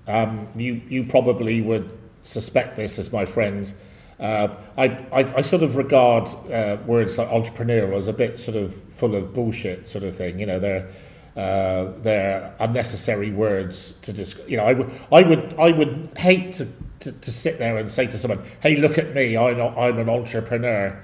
um, 0.07 0.47
you 0.55 0.81
you 0.87 1.05
probably 1.05 1.61
would 1.61 1.97
suspect 2.23 2.75
this 2.75 2.97
as 2.97 3.11
my 3.11 3.25
friend 3.25 3.71
uh, 4.19 4.55
I, 4.77 4.85
I, 5.11 5.37
I, 5.37 5.41
sort 5.41 5.63
of 5.63 5.75
regard 5.75 6.29
uh, 6.49 6.77
words 6.85 7.17
like 7.17 7.27
entrepreneurial 7.29 7.97
as 7.97 8.07
a 8.07 8.13
bit 8.13 8.37
sort 8.39 8.55
of 8.55 8.73
full 8.73 9.15
of 9.15 9.33
bullshit 9.33 9.87
sort 9.87 10.03
of 10.03 10.15
thing. 10.15 10.39
You 10.39 10.45
know, 10.45 10.59
they're 10.59 10.87
uh, 11.35 11.91
they're 11.97 12.55
unnecessary 12.59 13.31
words 13.31 13.93
to 14.03 14.13
just. 14.13 14.39
You 14.47 14.57
know, 14.57 14.65
I 14.65 14.73
would 14.73 14.91
I 15.11 15.23
would 15.23 15.55
I 15.59 15.71
would 15.71 16.13
hate 16.15 16.53
to, 16.53 16.67
to, 17.03 17.11
to 17.11 17.31
sit 17.31 17.59
there 17.59 17.77
and 17.77 17.89
say 17.89 18.07
to 18.07 18.17
someone, 18.17 18.43
"Hey, 18.61 18.75
look 18.77 18.97
at 18.97 19.13
me, 19.13 19.37
I'm 19.37 19.59
I'm 19.59 19.99
an 19.99 20.09
entrepreneur." 20.09 21.01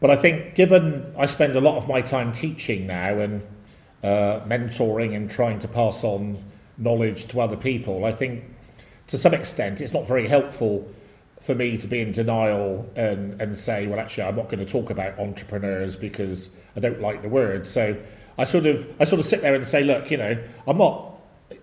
But 0.00 0.10
I 0.10 0.16
think, 0.16 0.54
given 0.54 1.12
I 1.18 1.26
spend 1.26 1.56
a 1.56 1.60
lot 1.60 1.76
of 1.76 1.86
my 1.86 2.00
time 2.00 2.32
teaching 2.32 2.86
now 2.86 3.18
and 3.18 3.42
uh, 4.02 4.40
mentoring 4.46 5.14
and 5.14 5.30
trying 5.30 5.58
to 5.60 5.68
pass 5.68 6.04
on 6.04 6.42
knowledge 6.78 7.26
to 7.26 7.40
other 7.40 7.56
people, 7.56 8.04
I 8.04 8.12
think 8.12 8.44
to 9.08 9.18
some 9.18 9.34
extent 9.34 9.80
it's 9.80 9.92
not 9.92 10.06
very 10.06 10.26
helpful 10.26 10.88
for 11.40 11.54
me 11.54 11.76
to 11.78 11.88
be 11.88 12.00
in 12.00 12.12
denial 12.12 12.90
and, 12.96 13.40
and 13.40 13.56
say, 13.56 13.86
well, 13.86 13.98
actually, 13.98 14.24
I'm 14.24 14.36
not 14.36 14.50
going 14.50 14.64
to 14.64 14.70
talk 14.70 14.90
about 14.90 15.18
entrepreneurs 15.18 15.96
because 15.96 16.50
I 16.76 16.80
don't 16.80 17.00
like 17.00 17.22
the 17.22 17.28
word. 17.28 17.66
So 17.66 17.96
I 18.38 18.44
sort 18.44 18.66
of 18.66 18.86
I 19.00 19.04
sort 19.04 19.20
of 19.20 19.26
sit 19.26 19.42
there 19.42 19.54
and 19.54 19.66
say, 19.66 19.82
look, 19.82 20.10
you 20.10 20.16
know, 20.16 20.38
I'm 20.66 20.78
not 20.78 21.09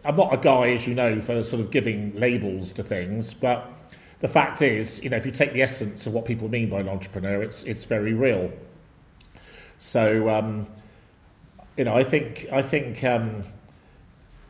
I'm 0.08 0.16
not 0.16 0.34
a 0.34 0.38
guy, 0.38 0.70
as 0.70 0.88
you 0.88 0.96
know, 0.96 1.20
for 1.20 1.44
sort 1.44 1.62
of 1.62 1.70
giving 1.70 2.16
labels 2.16 2.72
to 2.74 2.84
things, 2.84 3.34
but 3.34 3.70
the 4.22 4.28
fact 4.30 4.62
is, 4.62 5.04
you 5.04 5.10
know, 5.10 5.18
if 5.18 5.26
you 5.26 5.34
take 5.34 5.52
the 5.52 5.62
essence 5.62 6.08
of 6.08 6.14
what 6.14 6.24
people 6.24 6.48
mean 6.48 6.70
by 6.70 6.80
an 6.80 6.88
entrepreneur, 6.88 7.44
it's 7.44 7.64
it's 7.64 7.84
very 7.84 8.14
real. 8.14 8.50
So, 9.78 10.30
um, 10.30 10.66
you 11.76 11.84
know, 11.84 11.94
I 11.94 12.04
think 12.04 12.48
I 12.54 12.62
think 12.62 13.04
um, 13.04 13.44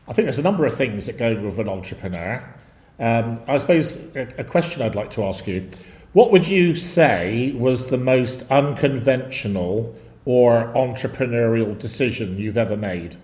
I 0.06 0.12
think 0.12 0.26
there's 0.26 0.38
a 0.38 0.42
number 0.42 0.64
of 0.64 0.72
things 0.72 1.06
that 1.06 1.18
go 1.18 1.34
with 1.40 1.58
an 1.58 1.68
entrepreneur. 1.68 2.54
Um, 3.00 3.40
I 3.48 3.58
suppose 3.58 3.96
a, 4.14 4.28
a 4.38 4.44
question 4.44 4.80
I'd 4.82 4.94
like 4.94 5.10
to 5.12 5.24
ask 5.24 5.46
you 5.48 5.68
what 6.12 6.30
would 6.30 6.46
you 6.46 6.76
say 6.76 7.52
was 7.52 7.88
the 7.88 7.98
most 7.98 8.42
unconventional 8.50 9.94
or 10.24 10.72
entrepreneurial 10.74 11.76
decision 11.78 12.38
you've 12.38 12.56
ever 12.56 12.76
made? 12.76 13.16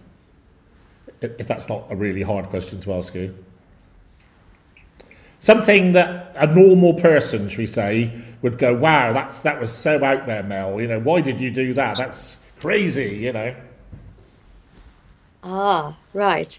If 1.39 1.47
that's 1.47 1.69
not 1.69 1.87
a 1.91 1.97
really 1.97 2.23
hard 2.23 2.47
question 2.47 2.81
to 2.81 2.93
ask 2.95 3.15
you. 3.15 3.35
Something 5.41 5.93
that 5.93 6.33
a 6.37 6.47
normal 6.47 6.95
person, 6.95 7.49
should 7.49 7.59
we 7.59 7.67
say, 7.67 8.19
would 8.41 8.57
go, 8.57 8.75
wow, 8.75 9.13
that's 9.13 9.43
that 9.43 9.61
was 9.61 9.73
so 9.73 10.03
out 10.03 10.27
there, 10.27 10.43
Mel. 10.43 10.81
You 10.81 10.89
know, 10.89 11.01
why 11.01 11.21
did 11.21 11.41
you 11.41 11.51
do 11.51 11.75
that? 11.75 11.99
That's 11.99 12.39
crazy, 12.59 13.17
you 13.17 13.33
know. 13.33 13.55
Ah, 15.43 15.97
right. 16.15 16.59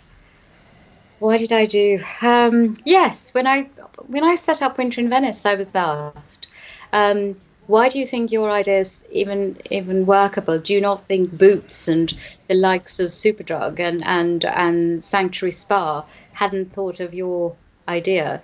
Why 1.20 1.38
did 1.38 1.52
I 1.52 1.66
do? 1.66 2.00
Um, 2.22 2.76
yes, 2.86 3.34
when 3.34 3.48
I 3.48 3.64
when 4.08 4.24
I 4.24 4.36
set 4.36 4.62
up 4.62 4.78
Winter 4.78 5.02
in 5.02 5.10
Venice, 5.10 5.46
I 5.46 5.56
was 5.56 5.74
asked, 5.74 6.48
um, 6.94 7.36
"Why 7.68 7.90
do 7.90 8.00
you 8.00 8.06
think 8.06 8.32
your 8.32 8.52
idea 8.52 8.80
is 8.80 9.06
even 9.12 9.58
even 9.72 10.06
workable? 10.06 10.60
Do 10.60 10.74
you 10.74 10.82
not 10.82 11.08
think 11.08 11.38
Boots 11.38 11.88
and 11.88 12.14
the 12.48 12.54
likes 12.54 13.00
of 13.00 13.12
Superdrug 13.12 13.80
and 13.80 14.06
and 14.06 14.46
and 14.46 15.04
Sanctuary 15.04 15.52
Spa 15.52 16.06
hadn't 16.34 16.72
thought 16.74 17.00
of 17.00 17.14
your 17.14 17.56
idea?" 17.88 18.42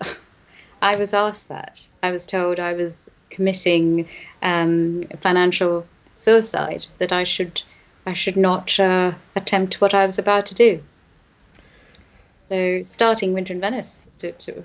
I 0.82 0.96
was 0.96 1.14
asked 1.14 1.48
that. 1.48 1.86
I 2.02 2.10
was 2.10 2.26
told 2.26 2.58
I 2.58 2.74
was 2.74 3.10
committing 3.30 4.08
um, 4.42 5.02
financial 5.20 5.86
suicide. 6.16 6.86
That 6.98 7.12
I 7.12 7.24
should 7.24 7.62
I 8.06 8.12
should 8.12 8.36
not 8.36 8.78
uh, 8.78 9.12
attempt 9.34 9.80
what 9.80 9.94
I 9.94 10.04
was 10.04 10.18
about 10.18 10.46
to 10.46 10.54
do. 10.54 10.82
So 12.34 12.82
starting 12.84 13.32
Winter 13.32 13.54
in 13.54 13.60
Venice, 13.60 14.10
to, 14.18 14.32
to, 14.32 14.62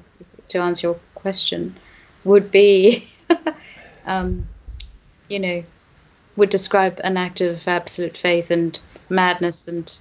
to 0.50 0.60
answer 0.60 0.88
your 0.88 1.00
question, 1.16 1.78
would 2.26 2.52
be, 2.52 3.10
um, 4.10 4.50
you 5.30 5.40
know, 5.40 5.64
would 6.36 6.50
describe 6.50 7.00
an 7.04 7.16
act 7.16 7.40
of 7.40 7.66
absolute 7.68 8.18
faith 8.18 8.52
and 8.52 8.78
madness 9.08 9.68
and 9.68 9.98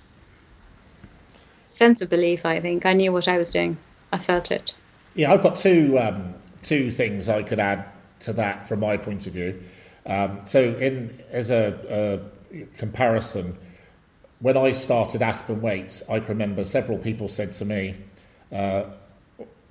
sense 1.66 2.00
of 2.02 2.09
belief. 2.09 2.44
I 2.44 2.61
think 2.61 2.86
I 2.86 2.94
knew 2.94 3.12
what 3.12 3.28
I 3.28 3.38
was 3.38 3.52
doing. 3.52 3.76
I 4.11 4.18
felt 4.18 4.50
it. 4.50 4.74
Yeah, 5.14 5.32
I've 5.32 5.42
got 5.42 5.56
two 5.56 5.98
um, 5.98 6.34
two 6.62 6.90
things 6.90 7.28
I 7.28 7.42
could 7.42 7.61
add 7.61 7.84
to 8.20 8.32
that 8.32 8.66
from 8.66 8.80
my 8.80 8.96
point 8.96 9.26
of 9.26 9.34
view. 9.34 9.62
Um, 10.06 10.40
so, 10.44 10.74
in 10.74 11.22
as 11.30 11.50
a, 11.50 12.22
a 12.50 12.66
comparison, 12.78 13.59
when 14.40 14.56
I 14.56 14.70
started 14.70 15.20
Aspen 15.20 15.61
Waite, 15.61 16.02
I 16.09 16.20
can 16.20 16.28
remember 16.28 16.64
several 16.64 16.96
people 16.96 17.28
said 17.28 17.52
to 17.52 17.64
me, 17.66 17.96
uh, 18.50 18.84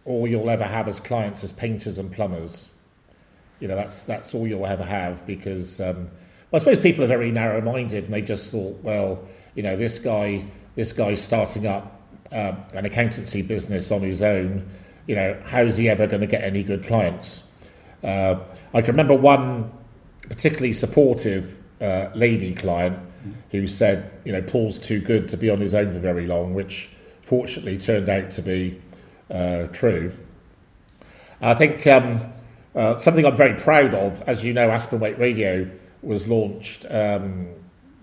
all 0.05 0.27
you'll 0.27 0.49
ever 0.49 0.63
have 0.63 0.87
as 0.87 0.99
clients 0.99 1.43
is 1.43 1.51
painters 1.51 1.97
and 1.97 2.11
plumbers. 2.11 2.69
You 3.59 3.67
know, 3.67 3.75
that's, 3.75 4.05
that's 4.05 4.33
all 4.33 4.47
you'll 4.47 4.67
ever 4.67 4.83
have 4.83 5.25
because 5.25 5.81
um, 5.81 6.09
well, 6.51 6.61
I 6.61 6.63
suppose 6.63 6.79
people 6.79 7.03
are 7.03 7.07
very 7.07 7.29
narrow 7.29 7.59
minded 7.61 8.05
and 8.05 8.13
they 8.13 8.21
just 8.21 8.51
thought, 8.51 8.81
well, 8.81 9.27
you 9.55 9.63
know, 9.63 9.75
this 9.75 9.99
guy, 9.99 10.45
this 10.75 10.93
guy's 10.93 11.21
starting 11.21 11.67
up 11.67 12.01
uh, 12.31 12.53
an 12.73 12.85
accountancy 12.85 13.41
business 13.41 13.91
on 13.91 14.01
his 14.01 14.21
own. 14.21 14.69
You 15.07 15.15
know, 15.15 15.41
how 15.45 15.63
is 15.63 15.75
he 15.75 15.89
ever 15.89 16.07
going 16.07 16.21
to 16.21 16.27
get 16.27 16.43
any 16.43 16.63
good 16.63 16.85
clients? 16.85 17.43
Uh, 18.01 18.39
I 18.73 18.81
can 18.81 18.91
remember 18.91 19.15
one 19.15 19.71
particularly 20.21 20.73
supportive 20.73 21.57
uh, 21.81 22.09
lady 22.15 22.53
client 22.53 22.97
who 23.51 23.67
said, 23.67 24.11
you 24.23 24.31
know, 24.31 24.41
Paul's 24.41 24.79
too 24.79 25.01
good 25.01 25.27
to 25.29 25.37
be 25.37 25.49
on 25.49 25.59
his 25.59 25.73
own 25.73 25.91
for 25.91 25.99
very 25.99 26.27
long, 26.27 26.53
which 26.53 26.89
fortunately 27.21 27.77
turned 27.77 28.07
out 28.07 28.31
to 28.31 28.41
be 28.41 28.81
uh, 29.29 29.67
true. 29.67 30.13
I 31.41 31.53
think 31.55 31.85
um, 31.87 32.33
uh, 32.77 32.97
something 32.99 33.25
I'm 33.25 33.35
very 33.35 33.55
proud 33.55 33.95
of, 33.95 34.21
as 34.27 34.45
you 34.45 34.53
know, 34.53 34.69
Aspen 34.69 34.99
Waite 34.99 35.17
Radio 35.17 35.69
was 36.03 36.27
launched, 36.27 36.85
um, 36.89 37.47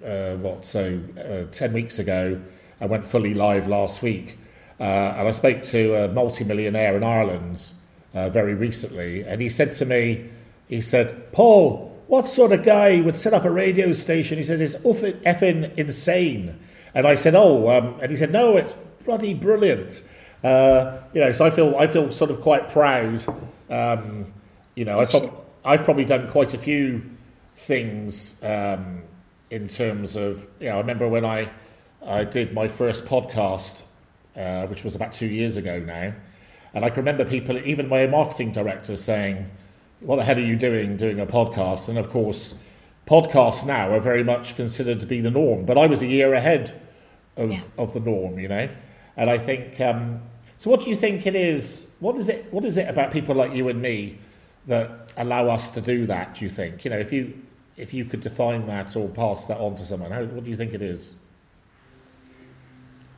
uh, 0.05 0.33
what, 0.35 0.65
so 0.65 1.01
uh, 1.17 1.45
10 1.51 1.73
weeks 1.73 2.01
ago. 2.01 2.41
I 2.81 2.87
went 2.87 3.07
fully 3.07 3.35
live 3.35 3.69
last 3.69 4.03
week. 4.03 4.37
Uh, 4.81 4.83
and 4.83 5.29
I 5.29 5.31
spoke 5.31 5.63
to 5.63 5.95
a 5.95 6.09
multi-millionaire 6.09 6.97
in 6.97 7.05
Ireland 7.05 7.71
uh, 8.13 8.29
very 8.29 8.55
recently, 8.55 9.23
and 9.23 9.41
he 9.41 9.49
said 9.49 9.73
to 9.75 9.87
me, 9.87 10.29
he 10.69 10.81
said, 10.81 11.33
Paul, 11.33 11.97
what 12.09 12.27
sort 12.27 12.51
of 12.51 12.65
guy 12.65 13.01
would 13.01 13.17
set 13.17 13.33
up 13.33 13.45
a 13.45 13.51
radio 13.51 13.93
station? 13.93 14.39
He 14.39 14.45
said, 14.45 14.61
it's 14.61 14.75
effing 14.75 15.73
insane. 15.79 16.59
And 16.95 17.07
I 17.07 17.15
said, 17.15 17.37
oh, 17.37 17.71
um, 17.71 18.01
and 18.01 18.11
he 18.11 18.17
said, 18.17 18.33
no, 18.33 18.57
it's 18.57 18.75
bloody 19.05 19.35
brilliant. 19.35 20.03
Uh, 20.43 21.01
you 21.13 21.21
know, 21.21 21.31
so 21.33 21.47
I 21.47 21.51
feel 21.51 21.77
I 21.77 21.87
feel 21.87 22.13
sort 22.13 22.31
of 22.31 22.41
quite 22.41 22.69
proud. 22.69 23.25
Um, 23.71 24.33
you 24.75 24.85
know, 24.85 25.01
I've, 25.01 25.11
prob- 25.11 25.45
I've 25.65 25.85
probably 25.85 26.05
done 26.05 26.29
quite 26.31 26.55
a 26.55 26.59
few 26.59 27.03
things 27.55 28.43
um, 28.43 29.03
in 29.51 29.69
terms 29.69 30.17
of 30.17 30.47
you 30.61 30.69
know. 30.69 30.77
I 30.77 30.79
remember 30.79 31.09
when 31.09 31.25
I 31.25 31.51
I 32.05 32.25
did 32.25 32.53
my 32.53 32.69
first 32.69 33.05
podcast, 33.05 33.83
uh, 34.37 34.67
which 34.67 34.85
was 34.85 34.95
about 34.95 35.13
two 35.13 35.27
years 35.27 35.57
ago 35.57 35.79
now, 35.79 36.13
and 36.75 36.85
I 36.85 36.89
can 36.91 36.99
remember 36.99 37.25
people, 37.25 37.57
even 37.59 37.89
my 37.89 38.07
marketing 38.07 38.53
director, 38.53 38.97
saying, 38.97 39.51
"What 40.01 40.17
the 40.17 40.25
hell 40.25 40.37
are 40.37 40.41
you 40.41 40.57
doing 40.57 40.97
doing 40.97 41.21
a 41.21 41.27
podcast?" 41.27 41.89
And 41.89 41.99
of 41.99 42.11
course, 42.11 42.55
podcasts 43.07 43.65
now 43.67 43.93
are 43.93 44.01
very 44.01 44.25
much 44.25 44.57
considered 44.57 45.01
to 45.01 45.07
be 45.07 45.21
the 45.21 45.31
norm. 45.31 45.65
But 45.65 45.79
I 45.79 45.87
was 45.87 46.03
a 46.03 46.07
year 46.07 46.35
ahead 46.35 46.81
of 47.37 47.53
yeah. 47.53 47.61
of 47.79 47.95
the 47.95 48.01
norm, 48.01 48.39
you 48.39 48.49
know, 48.49 48.69
and 49.17 49.31
I 49.31 49.39
think. 49.39 49.81
Um, 49.81 50.23
so, 50.57 50.71
what 50.71 50.83
do 50.83 50.89
you 50.89 50.97
think 50.97 51.27
it 51.27 51.35
is? 51.35 51.89
What 51.99 52.17
is 52.17 52.29
it? 52.29 52.51
What 52.53 52.65
is 52.65 52.77
it 52.77 52.89
about 52.89 53.13
people 53.13 53.35
like 53.35 53.53
you 53.53 53.69
and 53.69 53.83
me 53.83 54.19
that 54.67 55.13
allow 55.17 55.49
us 55.49 55.71
to 55.71 55.81
do 55.81 56.07
that? 56.07 56.35
Do 56.35 56.45
you 56.45 56.51
think? 56.51 56.85
You 56.85 56.91
know, 56.91 56.99
if 56.99 57.13
you 57.13 57.41
if 57.77 57.93
you 57.93 58.05
could 58.05 58.21
define 58.21 58.67
that 58.67 58.97
or 58.97 59.09
pass 59.09 59.47
that 59.47 59.59
on 59.59 59.75
to 59.77 59.85
someone, 59.85 60.13
how, 60.13 60.25
what 60.25 60.45
do 60.45 60.51
you 60.51 60.57
think 60.57 60.75
it 60.75 60.83
is? 60.83 61.13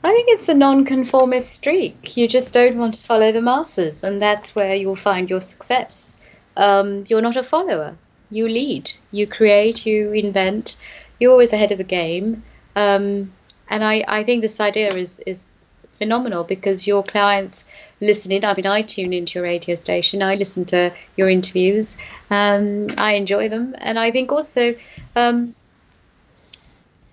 I 0.02 0.12
think 0.12 0.28
it's 0.30 0.48
a 0.48 0.54
non-conformist 0.54 1.50
streak. 1.50 2.16
You 2.16 2.28
just 2.28 2.52
don't 2.52 2.78
want 2.78 2.94
to 2.94 3.00
follow 3.00 3.32
the 3.32 3.42
masses, 3.42 4.04
and 4.04 4.22
that's 4.22 4.54
where 4.54 4.74
you'll 4.74 4.94
find 4.94 5.28
your 5.28 5.40
success. 5.40 6.18
Um, 6.56 7.04
you're 7.08 7.22
not 7.22 7.36
a 7.36 7.42
follower. 7.42 7.96
You 8.30 8.48
lead. 8.48 8.92
You 9.10 9.26
create. 9.26 9.84
You 9.84 10.12
invent. 10.12 10.76
You're 11.18 11.32
always 11.32 11.52
ahead 11.52 11.72
of 11.72 11.78
the 11.78 11.84
game. 11.84 12.44
Um, 12.76 13.32
and 13.68 13.82
I, 13.82 14.04
I 14.06 14.22
think 14.22 14.42
this 14.42 14.60
idea 14.60 14.94
is 14.94 15.20
is 15.26 15.55
phenomenal 15.98 16.44
because 16.44 16.86
your 16.86 17.02
clients 17.02 17.64
listening. 18.00 18.44
I 18.44 18.54
mean, 18.54 18.66
I 18.66 18.82
tune 18.82 19.12
into 19.12 19.38
your 19.38 19.44
radio 19.44 19.74
station. 19.74 20.22
I 20.22 20.34
listen 20.34 20.64
to 20.66 20.92
your 21.16 21.28
interviews. 21.28 21.96
Um, 22.30 22.88
I 22.96 23.14
enjoy 23.14 23.48
them, 23.48 23.74
and 23.78 23.98
I 23.98 24.10
think 24.10 24.32
also 24.32 24.74
um, 25.14 25.54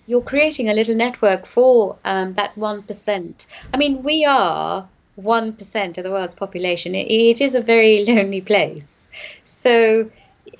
you're 0.05 0.21
creating 0.21 0.69
a 0.69 0.73
little 0.73 0.95
network 0.95 1.45
for 1.45 1.97
um, 2.05 2.33
that 2.33 2.57
one 2.57 2.83
percent. 2.83 3.47
I 3.73 3.77
mean, 3.77 4.03
we 4.03 4.25
are 4.25 4.87
one 5.15 5.53
percent 5.53 5.97
of 5.97 6.03
the 6.03 6.11
world's 6.11 6.35
population. 6.35 6.95
It, 6.95 7.07
it 7.11 7.41
is 7.41 7.55
a 7.55 7.61
very 7.61 8.05
lonely 8.07 8.41
place. 8.41 9.09
So 9.43 10.09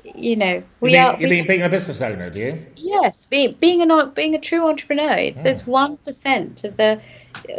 you 0.04 0.36
know, 0.36 0.64
we 0.80 0.92
you 0.92 0.98
mean, 0.98 1.06
are. 1.06 1.20
You 1.20 1.28
mean 1.28 1.48
being 1.48 1.62
a 1.62 1.70
business 1.70 2.02
owner, 2.02 2.30
do 2.30 2.40
you? 2.40 2.66
Yes, 2.76 3.26
being 3.26 3.56
being 3.60 3.90
a 3.90 4.06
being 4.08 4.36
a 4.36 4.40
true 4.40 4.68
entrepreneur. 4.68 5.18
It's 5.18 5.46
it's 5.46 5.66
one 5.68 5.98
percent 5.98 6.64
of 6.64 6.78
the 6.78 7.02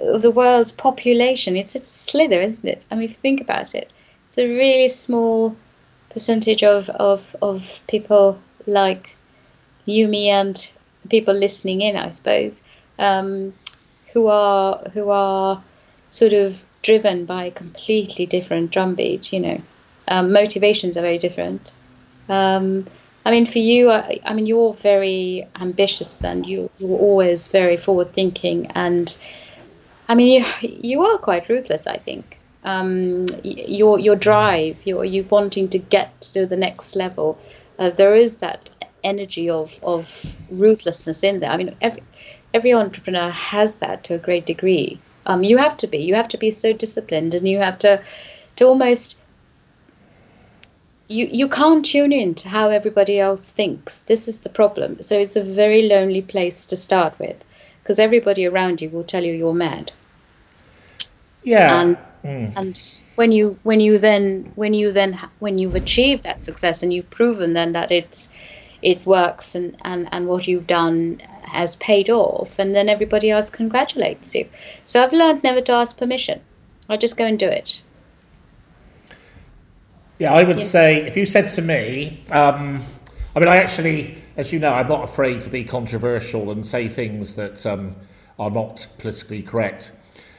of 0.00 0.22
the 0.22 0.30
world's 0.30 0.72
population. 0.72 1.56
It's 1.56 1.74
a 1.74 1.84
slither, 1.84 2.40
isn't 2.40 2.68
it? 2.68 2.82
I 2.90 2.94
mean, 2.94 3.04
if 3.04 3.12
you 3.12 3.16
think 3.16 3.40
about 3.40 3.74
it, 3.74 3.90
it's 4.28 4.38
a 4.38 4.46
really 4.46 4.88
small 4.88 5.56
percentage 6.10 6.62
of 6.62 6.88
of 6.90 7.34
of 7.42 7.80
people 7.88 8.38
like 8.66 9.16
you, 9.84 10.08
me, 10.08 10.30
and 10.30 10.56
the 11.02 11.08
people 11.08 11.34
listening 11.34 11.82
in, 11.82 11.96
I 11.96 12.10
suppose, 12.10 12.64
um, 12.98 13.52
who 14.12 14.28
are 14.28 14.78
who 14.92 15.10
are 15.10 15.62
sort 16.08 16.32
of 16.32 16.64
driven 16.82 17.24
by 17.24 17.44
a 17.44 17.50
completely 17.50 18.26
different 18.26 18.70
drumbeat. 18.70 19.32
You 19.32 19.40
know, 19.40 19.62
um, 20.08 20.32
motivations 20.32 20.96
are 20.96 21.02
very 21.02 21.18
different. 21.18 21.72
Um, 22.28 22.86
I 23.24 23.30
mean, 23.30 23.46
for 23.46 23.58
you, 23.58 23.90
I, 23.90 24.20
I, 24.24 24.34
mean, 24.34 24.46
you're 24.46 24.74
very 24.74 25.46
ambitious 25.58 26.22
and 26.24 26.46
you 26.46 26.70
you're 26.78 26.98
always 26.98 27.48
very 27.48 27.76
forward 27.76 28.12
thinking, 28.12 28.66
and 28.74 29.16
I 30.08 30.14
mean, 30.14 30.44
you 30.62 30.68
you 30.68 31.02
are 31.02 31.18
quite 31.18 31.48
ruthless. 31.48 31.86
I 31.86 31.96
think 31.96 32.38
um, 32.64 33.26
your 33.42 33.98
your 33.98 34.16
drive, 34.16 34.86
your 34.86 35.04
you 35.04 35.24
wanting 35.24 35.68
to 35.70 35.78
get 35.78 36.20
to 36.32 36.46
the 36.46 36.56
next 36.56 36.96
level, 36.96 37.38
uh, 37.78 37.90
there 37.90 38.14
is 38.14 38.38
that 38.38 38.68
energy 39.02 39.48
of 39.48 39.78
of 39.82 40.36
ruthlessness 40.50 41.22
in 41.22 41.40
there. 41.40 41.50
I 41.50 41.56
mean, 41.56 41.74
every 41.80 42.02
every 42.52 42.74
entrepreneur 42.74 43.30
has 43.30 43.76
that 43.76 44.04
to 44.04 44.14
a 44.14 44.18
great 44.18 44.46
degree. 44.46 44.98
Um, 45.26 45.42
you 45.42 45.56
have 45.56 45.76
to 45.78 45.86
be. 45.86 45.98
You 45.98 46.14
have 46.14 46.28
to 46.28 46.38
be 46.38 46.50
so 46.50 46.72
disciplined, 46.72 47.34
and 47.34 47.48
you 47.48 47.58
have 47.58 47.78
to 47.78 48.02
to 48.56 48.66
almost 48.66 49.20
you 51.08 51.28
you 51.30 51.48
can't 51.48 51.84
tune 51.84 52.12
in 52.12 52.34
to 52.36 52.48
how 52.48 52.70
everybody 52.70 53.18
else 53.20 53.50
thinks. 53.50 54.00
This 54.00 54.28
is 54.28 54.40
the 54.40 54.48
problem. 54.48 55.02
So 55.02 55.18
it's 55.18 55.36
a 55.36 55.42
very 55.42 55.82
lonely 55.82 56.22
place 56.22 56.66
to 56.66 56.76
start 56.76 57.18
with, 57.18 57.44
because 57.82 57.98
everybody 57.98 58.46
around 58.46 58.80
you 58.80 58.90
will 58.90 59.04
tell 59.04 59.24
you 59.24 59.32
you're 59.32 59.54
mad. 59.54 59.92
Yeah. 61.42 61.80
And 61.80 61.98
mm. 62.24 62.52
and 62.56 63.02
when 63.16 63.32
you 63.32 63.58
when 63.62 63.80
you 63.80 63.98
then 63.98 64.52
when 64.54 64.74
you 64.74 64.92
then 64.92 65.18
when 65.38 65.58
you've 65.58 65.74
achieved 65.74 66.22
that 66.24 66.42
success 66.42 66.82
and 66.82 66.92
you've 66.92 67.10
proven 67.10 67.52
then 67.52 67.72
that 67.72 67.90
it's 67.90 68.32
it 68.80 69.04
works 69.04 69.54
and 69.54 69.76
and 69.82 70.08
and 70.10 70.26
what 70.26 70.48
you've 70.48 70.66
done 70.66 71.20
has 71.42 71.76
paid 71.76 72.10
off, 72.10 72.58
and 72.58 72.74
then 72.74 72.88
everybody 72.88 73.30
else 73.30 73.50
congratulates 73.50 74.34
you. 74.34 74.48
So 74.86 75.02
I've 75.02 75.12
learned 75.12 75.42
never 75.44 75.60
to 75.60 75.72
ask 75.72 75.96
permission. 75.96 76.40
I 76.88 76.96
just 76.96 77.16
go 77.16 77.24
and 77.24 77.38
do 77.38 77.46
it. 77.46 77.80
Yeah, 80.16 80.32
I 80.32 80.44
would 80.44 80.60
say 80.60 81.04
if 81.04 81.16
you 81.16 81.26
said 81.26 81.48
to 81.48 81.62
me, 81.62 82.22
um, 82.30 82.80
I 83.34 83.40
mean, 83.40 83.48
I 83.48 83.56
actually, 83.56 84.16
as 84.36 84.52
you 84.52 84.60
know, 84.60 84.72
I'm 84.72 84.86
not 84.86 85.02
afraid 85.02 85.42
to 85.42 85.50
be 85.50 85.64
controversial 85.64 86.52
and 86.52 86.64
say 86.64 86.86
things 86.86 87.34
that 87.34 87.66
um, 87.66 87.96
are 88.38 88.50
not 88.50 88.86
politically 88.98 89.42
correct. 89.42 89.90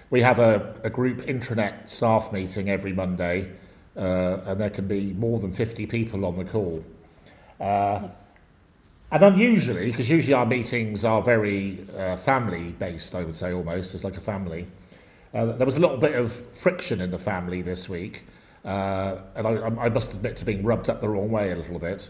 We 0.09 0.21
have 0.21 0.39
a, 0.39 0.75
a 0.85 0.89
group 0.89 1.23
intranet 1.23 1.89
staff 1.89 2.31
meeting 2.31 2.69
every 2.69 2.93
Monday, 2.93 3.51
uh, 3.97 4.37
and 4.45 4.61
there 4.61 4.69
can 4.69 4.87
be 4.87 5.11
more 5.11 5.41
than 5.41 5.51
50 5.51 5.87
people 5.87 6.23
on 6.23 6.37
the 6.37 6.45
call. 6.45 6.81
Uh, 7.59 8.07
and 9.11 9.23
unusually, 9.23 9.91
because 9.91 10.09
usually 10.09 10.35
our 10.35 10.45
meetings 10.45 11.03
are 11.03 11.21
very 11.21 11.85
uh, 11.97 12.15
family 12.15 12.71
based, 12.71 13.13
I 13.13 13.25
would 13.25 13.35
say 13.35 13.51
almost, 13.51 13.93
it's 13.93 14.05
like 14.05 14.15
a 14.15 14.21
family. 14.21 14.67
Uh, 15.33 15.47
there 15.47 15.65
was 15.65 15.75
a 15.75 15.81
little 15.81 15.97
bit 15.97 16.15
of 16.15 16.31
friction 16.55 17.01
in 17.01 17.11
the 17.11 17.17
family 17.17 17.61
this 17.61 17.89
week. 17.89 18.23
Uh, 18.65 19.21
and 19.35 19.45
I, 19.45 19.85
I, 19.85 19.89
must 19.89 20.13
admit 20.13 20.37
to 20.37 20.45
being 20.45 20.63
rubbed 20.63 20.89
up 20.89 20.99
the 20.99 21.07
wrong 21.07 21.29
way 21.29 21.51
a 21.51 21.55
little 21.55 21.77
bit. 21.77 22.09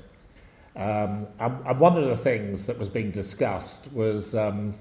Um, 0.78 1.28
and, 1.38 1.68
and, 1.68 1.80
one 1.80 1.98
of 1.98 2.08
the 2.08 2.16
things 2.16 2.66
that 2.68 2.80
was 2.80 2.90
being 2.90 3.12
discussed 3.12 3.92
was 3.92 4.34
um, 4.34 4.74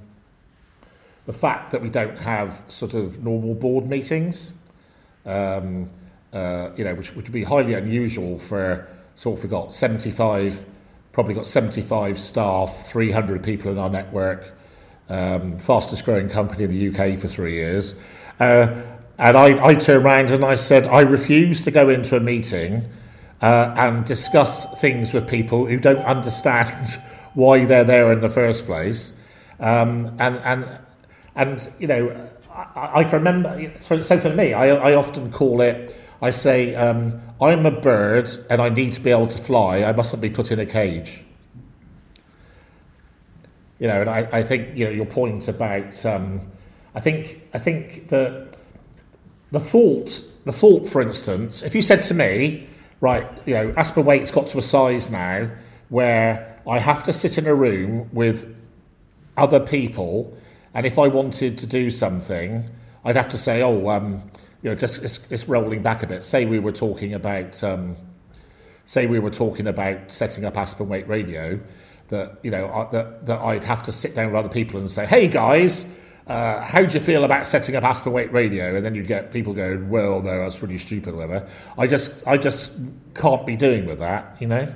the 1.27 1.33
fact 1.33 1.73
that 1.73 1.83
we 1.83 1.89
don't 1.89 2.17
have 2.19 2.63
sort 2.69 2.95
of 2.95 3.25
normal 3.25 3.57
board 3.57 3.89
meetings, 3.89 4.53
um, 5.27 5.91
uh, 6.33 6.71
you 6.77 6.85
know, 6.85 6.95
which, 6.95 7.15
which 7.17 7.27
would 7.27 7.33
be 7.33 7.43
highly 7.43 7.75
unusual 7.75 8.39
for 8.39 8.89
sort 9.17 9.39
of 9.39 9.45
we 9.45 9.51
got 9.51 9.75
75, 9.75 10.65
probably 11.11 11.35
got 11.35 11.49
75 11.49 12.21
staff, 12.21 12.87
300 12.87 13.43
people 13.43 13.73
in 13.73 13.79
our 13.79 13.91
network, 13.91 14.53
um, 15.09 15.59
fastest 15.59 16.05
growing 16.05 16.29
company 16.29 16.63
in 16.63 16.71
the 16.71 16.89
UK 16.89 17.19
for 17.19 17.27
three 17.27 17.55
years. 17.55 17.97
Uh, 18.39 18.83
and 19.19 19.37
I, 19.37 19.67
I 19.67 19.75
turned 19.75 20.05
around 20.05 20.31
and 20.31 20.45
I 20.45 20.55
said, 20.55 20.87
I 20.87 21.01
refuse 21.01 21.63
to 21.63 21.71
go 21.71 21.89
into 21.89 22.17
a 22.17 22.21
meeting 22.21 22.89
uh, 23.41 23.75
and 23.77 24.05
discuss 24.05 24.81
things 24.81 25.13
with 25.13 25.29
people 25.29 25.67
who 25.67 25.79
don't 25.79 25.99
understand 26.05 26.99
why 27.35 27.65
they're 27.65 27.85
there 27.85 28.13
in 28.13 28.21
the 28.21 28.29
first 28.29 28.67
place. 28.67 29.13
Um, 29.61 30.17
and, 30.19 30.37
and, 30.39 30.79
and, 31.35 31.73
you 31.79 31.87
know, 31.87 32.31
I, 32.51 33.01
I 33.01 33.05
can 33.05 33.13
remember, 33.13 33.73
so, 33.81 34.01
so 34.01 34.19
for 34.19 34.31
me, 34.31 34.53
I, 34.53 34.69
I 34.69 34.95
often 34.95 35.31
call 35.31 35.61
it, 35.61 35.97
I 36.23 36.31
say, 36.31 36.75
um, 36.75 37.21
I'm 37.41 37.67
a 37.67 37.71
bird 37.71 38.31
and 38.51 38.63
I 38.63 38.69
need 38.69 38.93
to 38.95 39.01
be 39.01 39.11
able 39.11 39.29
to 39.29 39.39
fly. 39.39 39.85
I 39.85 39.93
mustn't 39.93 40.23
be 40.23 40.31
put 40.31 40.51
in 40.51 40.59
a 40.59 40.67
cage. 40.67 41.25
you 43.79 43.89
know, 43.89 44.01
and 44.01 44.11
I, 44.11 44.29
I 44.33 44.43
think 44.43 44.77
you 44.77 44.87
know 44.87 44.91
your 44.91 45.07
point 45.07 45.49
about 45.49 46.05
um, 46.07 46.41
I 46.95 47.01
think 47.01 47.43
I 47.53 47.59
think 47.59 48.09
the 48.09 48.54
the 49.55 49.61
thought 49.61 50.23
the 50.45 50.53
thought, 50.53 50.89
for 50.89 51.01
instance, 51.01 51.63
if 51.63 51.75
you 51.75 51.81
said 51.81 52.03
to 52.03 52.15
me, 52.15 52.67
right, 53.01 53.27
you 53.47 53.55
know, 53.55 53.73
Aspen 53.77 54.05
Waite's 54.05 54.31
got 54.31 54.49
to 54.49 54.59
a 54.59 54.63
size 54.63 55.11
now 55.11 55.51
where 55.89 56.61
I 56.67 56.81
have 56.81 57.03
to 57.05 57.13
sit 57.13 57.39
in 57.39 57.47
a 57.47 57.55
room 57.55 58.11
with 58.13 58.55
other 59.37 59.61
people, 59.61 60.37
and 60.75 60.85
if 60.85 60.99
I 60.99 61.09
wanted 61.09 61.57
to 61.59 61.67
do 61.67 61.91
something, 61.91 62.69
I'd 63.05 63.17
have 63.17 63.29
to 63.31 63.39
say, 63.39 63.63
oh, 63.63 63.89
um, 63.89 64.31
you 64.63 64.71
know, 64.71 64.77
just 64.77 65.03
it's, 65.03 65.21
it's, 65.31 65.49
rolling 65.49 65.83
back 65.83 66.03
a 66.03 66.07
bit. 66.07 66.25
Say 66.25 66.45
we 66.45 66.59
were 66.59 66.73
talking 66.73 67.15
about, 67.15 67.63
um, 67.63 67.97
say 68.85 69.07
we 69.07 69.19
were 69.19 69.31
talking 69.31 69.67
about 69.67 70.13
setting 70.13 70.45
up 70.45 70.57
Aspen 70.59 70.89
Waite 70.89 71.09
Radio, 71.09 71.61
that 72.09 72.39
you 72.43 72.51
know 72.51 72.67
uh, 72.67 72.91
that 72.91 73.27
that 73.27 73.41
I'd 73.41 73.65
have 73.65 73.83
to 73.85 73.93
sit 73.93 74.15
down 74.15 74.27
with 74.27 74.37
other 74.37 74.49
people 74.49 74.79
and 74.79 74.91
say, 74.91 75.07
hey 75.07 75.29
guys. 75.29 75.87
Uh, 76.27 76.61
how 76.63 76.83
do 76.83 76.95
you 76.95 77.05
feel 77.05 77.25
about 77.25 77.47
setting 77.47 77.77
up 77.77 77.85
Aspen 77.85 78.13
Waite 78.13 78.33
Radio? 78.33 78.75
And 78.75 78.85
then 78.85 78.95
you'd 78.95 79.07
get 79.07 79.31
people 79.31 79.53
going, 79.53 79.91
well, 79.91 80.23
no, 80.23 80.41
that's 80.41 80.63
really 80.63 80.79
stupid, 80.79 81.15
whatever. 81.15 81.47
I 81.77 81.87
just, 81.87 82.15
I 82.27 82.39
just 82.39 82.73
can't 83.15 83.47
be 83.47 83.57
doing 83.57 83.85
with 83.85 83.99
that, 83.99 84.37
you 84.41 84.47
know. 84.47 84.75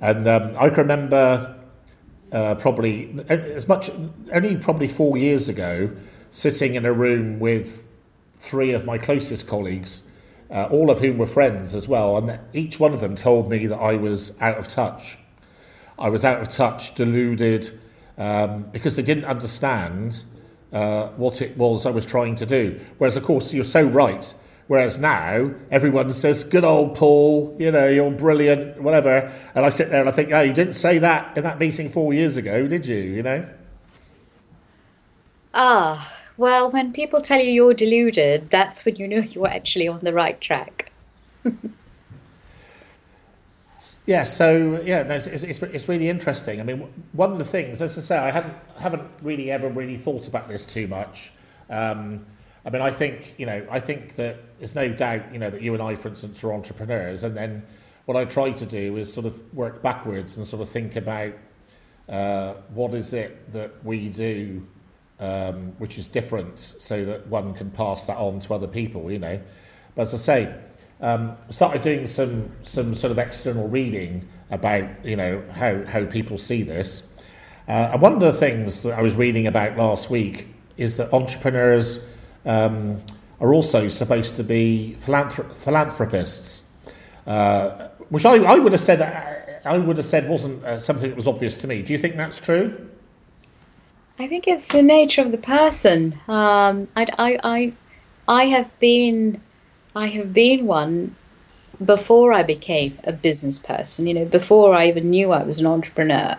And 0.00 0.26
um, 0.26 0.54
I 0.58 0.68
can 0.70 0.78
remember 0.78 1.56
uh, 2.32 2.56
probably 2.56 3.24
as 3.28 3.68
much, 3.68 3.90
only 4.32 4.56
probably 4.56 4.88
four 4.88 5.16
years 5.16 5.48
ago, 5.48 5.90
sitting 6.30 6.74
in 6.74 6.84
a 6.84 6.92
room 6.92 7.38
with 7.38 7.86
three 8.38 8.72
of 8.72 8.84
my 8.84 8.98
closest 8.98 9.46
colleagues, 9.46 10.02
uh, 10.50 10.68
all 10.72 10.90
of 10.90 10.98
whom 10.98 11.18
were 11.18 11.26
friends 11.26 11.74
as 11.74 11.86
well, 11.86 12.18
and 12.18 12.40
each 12.52 12.80
one 12.80 12.92
of 12.92 13.00
them 13.00 13.14
told 13.14 13.48
me 13.48 13.68
that 13.68 13.78
I 13.78 13.94
was 13.94 14.36
out 14.40 14.58
of 14.58 14.66
touch. 14.66 15.16
I 15.96 16.08
was 16.08 16.24
out 16.24 16.40
of 16.40 16.48
touch, 16.48 16.96
deluded, 16.96 17.78
um, 18.18 18.64
because 18.72 18.96
they 18.96 19.02
didn't 19.04 19.24
understand 19.26 20.24
uh, 20.74 21.08
what 21.16 21.40
it 21.40 21.56
was 21.56 21.86
I 21.86 21.90
was 21.90 22.04
trying 22.04 22.34
to 22.36 22.46
do. 22.46 22.78
Whereas, 22.98 23.16
of 23.16 23.22
course, 23.24 23.54
you're 23.54 23.64
so 23.64 23.82
right. 23.82 24.34
Whereas 24.66 24.98
now 24.98 25.52
everyone 25.70 26.10
says, 26.10 26.42
"Good 26.42 26.64
old 26.64 26.94
Paul, 26.96 27.56
you 27.58 27.70
know, 27.70 27.88
you're 27.88 28.10
brilliant, 28.10 28.82
whatever." 28.82 29.30
And 29.54 29.64
I 29.64 29.68
sit 29.68 29.90
there 29.90 30.00
and 30.00 30.08
I 30.08 30.12
think, 30.12 30.32
"Oh, 30.32 30.40
you 30.40 30.52
didn't 30.52 30.74
say 30.74 30.98
that 30.98 31.36
in 31.36 31.44
that 31.44 31.58
meeting 31.58 31.88
four 31.88 32.12
years 32.12 32.36
ago, 32.36 32.66
did 32.66 32.86
you?" 32.86 32.96
You 32.96 33.22
know. 33.22 33.46
Ah, 35.52 36.12
well, 36.36 36.70
when 36.70 36.92
people 36.92 37.20
tell 37.20 37.40
you 37.40 37.52
you're 37.52 37.74
deluded, 37.74 38.50
that's 38.50 38.84
when 38.84 38.96
you 38.96 39.06
know 39.06 39.18
you're 39.28 39.46
actually 39.48 39.86
on 39.86 40.00
the 40.02 40.12
right 40.12 40.40
track. 40.40 40.90
yeah, 44.06 44.24
so 44.24 44.80
yeah, 44.84 45.02
no, 45.02 45.14
it's, 45.14 45.26
it's, 45.26 45.62
it's, 45.62 45.88
really 45.88 46.08
interesting. 46.08 46.60
I 46.60 46.64
mean, 46.64 46.92
one 47.12 47.32
of 47.32 47.38
the 47.38 47.44
things, 47.44 47.80
as 47.80 47.96
I 47.96 48.00
say, 48.00 48.18
I 48.18 48.30
haven't 48.30 48.54
haven't 48.78 49.10
really 49.22 49.50
ever 49.50 49.68
really 49.68 49.96
thought 49.96 50.28
about 50.28 50.48
this 50.48 50.66
too 50.66 50.86
much. 50.86 51.32
Um, 51.70 52.26
I 52.66 52.70
mean, 52.70 52.82
I 52.82 52.90
think 52.90 53.34
you 53.38 53.46
know, 53.46 53.66
I 53.70 53.80
think 53.80 54.16
that 54.16 54.36
there's 54.58 54.74
no 54.74 54.88
doubt, 54.88 55.32
you 55.32 55.38
know, 55.38 55.50
that 55.50 55.62
you 55.62 55.72
and 55.74 55.82
I, 55.82 55.94
for 55.94 56.08
instance, 56.08 56.44
are 56.44 56.52
entrepreneurs, 56.52 57.24
and 57.24 57.36
then 57.36 57.62
what 58.04 58.16
I 58.16 58.24
try 58.26 58.52
to 58.52 58.66
do 58.66 58.96
is 58.96 59.12
sort 59.12 59.26
of 59.26 59.54
work 59.54 59.82
backwards 59.82 60.36
and 60.36 60.46
sort 60.46 60.60
of 60.60 60.68
think 60.68 60.96
about 60.96 61.32
uh, 62.08 62.54
what 62.74 62.92
is 62.94 63.14
it 63.14 63.52
that 63.52 63.82
we 63.84 64.08
do 64.08 64.66
um, 65.20 65.72
which 65.78 65.98
is 65.98 66.06
different 66.06 66.58
so 66.58 67.04
that 67.04 67.26
one 67.28 67.54
can 67.54 67.70
pass 67.70 68.06
that 68.06 68.16
on 68.16 68.40
to 68.40 68.54
other 68.54 68.66
people, 68.66 69.10
you 69.10 69.18
know. 69.18 69.40
But 69.94 70.02
as 70.02 70.14
I 70.14 70.16
say, 70.16 70.54
um, 71.00 71.36
started 71.50 71.82
doing 71.82 72.06
some, 72.06 72.50
some 72.62 72.94
sort 72.94 73.10
of 73.10 73.18
external 73.18 73.68
reading 73.68 74.28
about, 74.50 74.84
you 75.04 75.16
know, 75.16 75.42
how, 75.52 75.84
how 75.84 76.04
people 76.04 76.38
see 76.38 76.62
this. 76.62 77.02
Uh, 77.66 77.90
and 77.92 78.02
one 78.02 78.12
of 78.12 78.20
the 78.20 78.32
things 78.32 78.82
that 78.82 78.98
I 78.98 79.02
was 79.02 79.16
reading 79.16 79.46
about 79.46 79.76
last 79.76 80.10
week 80.10 80.48
is 80.76 80.96
that 80.98 81.12
entrepreneurs 81.12 82.04
um, 82.44 83.00
are 83.40 83.54
also 83.54 83.88
supposed 83.88 84.36
to 84.36 84.44
be 84.44 84.94
philanthrop- 84.98 85.52
philanthropists, 85.52 86.64
uh, 87.26 87.88
which 88.10 88.24
I, 88.24 88.36
I 88.36 88.58
would 88.58 88.72
have 88.72 88.80
said 88.80 89.00
I 89.64 89.78
would 89.78 89.96
have 89.96 90.06
said 90.06 90.28
wasn't 90.28 90.62
uh, 90.62 90.78
something 90.78 91.08
that 91.08 91.16
was 91.16 91.26
obvious 91.26 91.56
to 91.58 91.66
me. 91.66 91.80
Do 91.82 91.92
you 91.92 91.98
think 91.98 92.16
that's 92.16 92.38
true? 92.38 92.90
I 94.18 94.26
think 94.26 94.46
it's 94.46 94.68
the 94.68 94.82
nature 94.82 95.22
of 95.22 95.32
the 95.32 95.38
person. 95.38 96.12
Um, 96.28 96.86
I, 96.94 97.06
I, 97.18 97.38
I, 97.42 97.72
I 98.28 98.44
have 98.46 98.78
been, 98.78 99.40
I 99.94 100.08
have 100.08 100.32
been 100.32 100.66
one 100.66 101.16
before 101.84 102.32
I 102.32 102.42
became 102.42 102.98
a 103.04 103.12
business 103.12 103.58
person. 103.58 104.06
You 104.06 104.14
know, 104.14 104.24
before 104.24 104.74
I 104.74 104.88
even 104.88 105.10
knew 105.10 105.32
I 105.32 105.42
was 105.42 105.60
an 105.60 105.66
entrepreneur. 105.66 106.36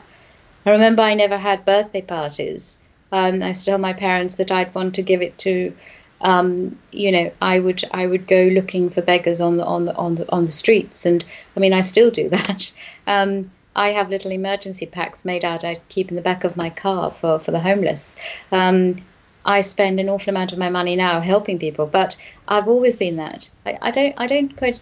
I 0.65 0.71
remember 0.71 1.01
I 1.01 1.13
never 1.13 1.37
had 1.37 1.65
birthday 1.65 2.01
parties. 2.01 2.77
Um, 3.11 3.41
I 3.41 3.49
used 3.49 3.65
to 3.65 3.71
tell 3.71 3.77
my 3.77 3.93
parents 3.93 4.35
that 4.35 4.51
I'd 4.51 4.73
want 4.73 4.95
to 4.95 5.03
give 5.03 5.21
it 5.21 5.37
to, 5.39 5.73
um, 6.21 6.77
you 6.91 7.11
know, 7.11 7.31
I 7.41 7.59
would 7.59 7.83
I 7.91 8.07
would 8.07 8.27
go 8.27 8.43
looking 8.43 8.89
for 8.89 9.01
beggars 9.01 9.41
on 9.41 9.57
the 9.57 9.65
on 9.65 9.85
the 9.85 9.95
on 9.95 10.15
the 10.15 10.31
on 10.31 10.45
the 10.45 10.51
streets, 10.51 11.05
and 11.05 11.23
I 11.55 11.59
mean 11.59 11.73
I 11.73 11.81
still 11.81 12.11
do 12.11 12.29
that. 12.37 12.73
Um, 13.07 13.51
I 13.75 13.89
have 13.89 14.09
little 14.09 14.31
emergency 14.31 14.85
packs 14.85 15.25
made 15.25 15.43
out 15.43 15.65
I 15.65 15.81
keep 15.89 16.09
in 16.09 16.15
the 16.15 16.21
back 16.21 16.45
of 16.45 16.55
my 16.55 16.69
car 16.69 17.11
for, 17.11 17.39
for 17.39 17.51
the 17.51 17.59
homeless. 17.59 18.15
Um, 18.51 18.97
I 19.45 19.61
spend 19.61 19.99
an 19.99 20.09
awful 20.09 20.31
amount 20.31 20.51
of 20.51 20.57
my 20.57 20.69
money 20.69 20.95
now 20.95 21.21
helping 21.21 21.59
people, 21.59 21.85
but 21.85 22.17
I've 22.47 22.67
always 22.67 22.95
been 22.95 23.17
that. 23.17 23.49
I, 23.65 23.77
I 23.81 23.91
don't 23.91 24.13
I 24.17 24.27
don't 24.27 24.55
quite 24.57 24.79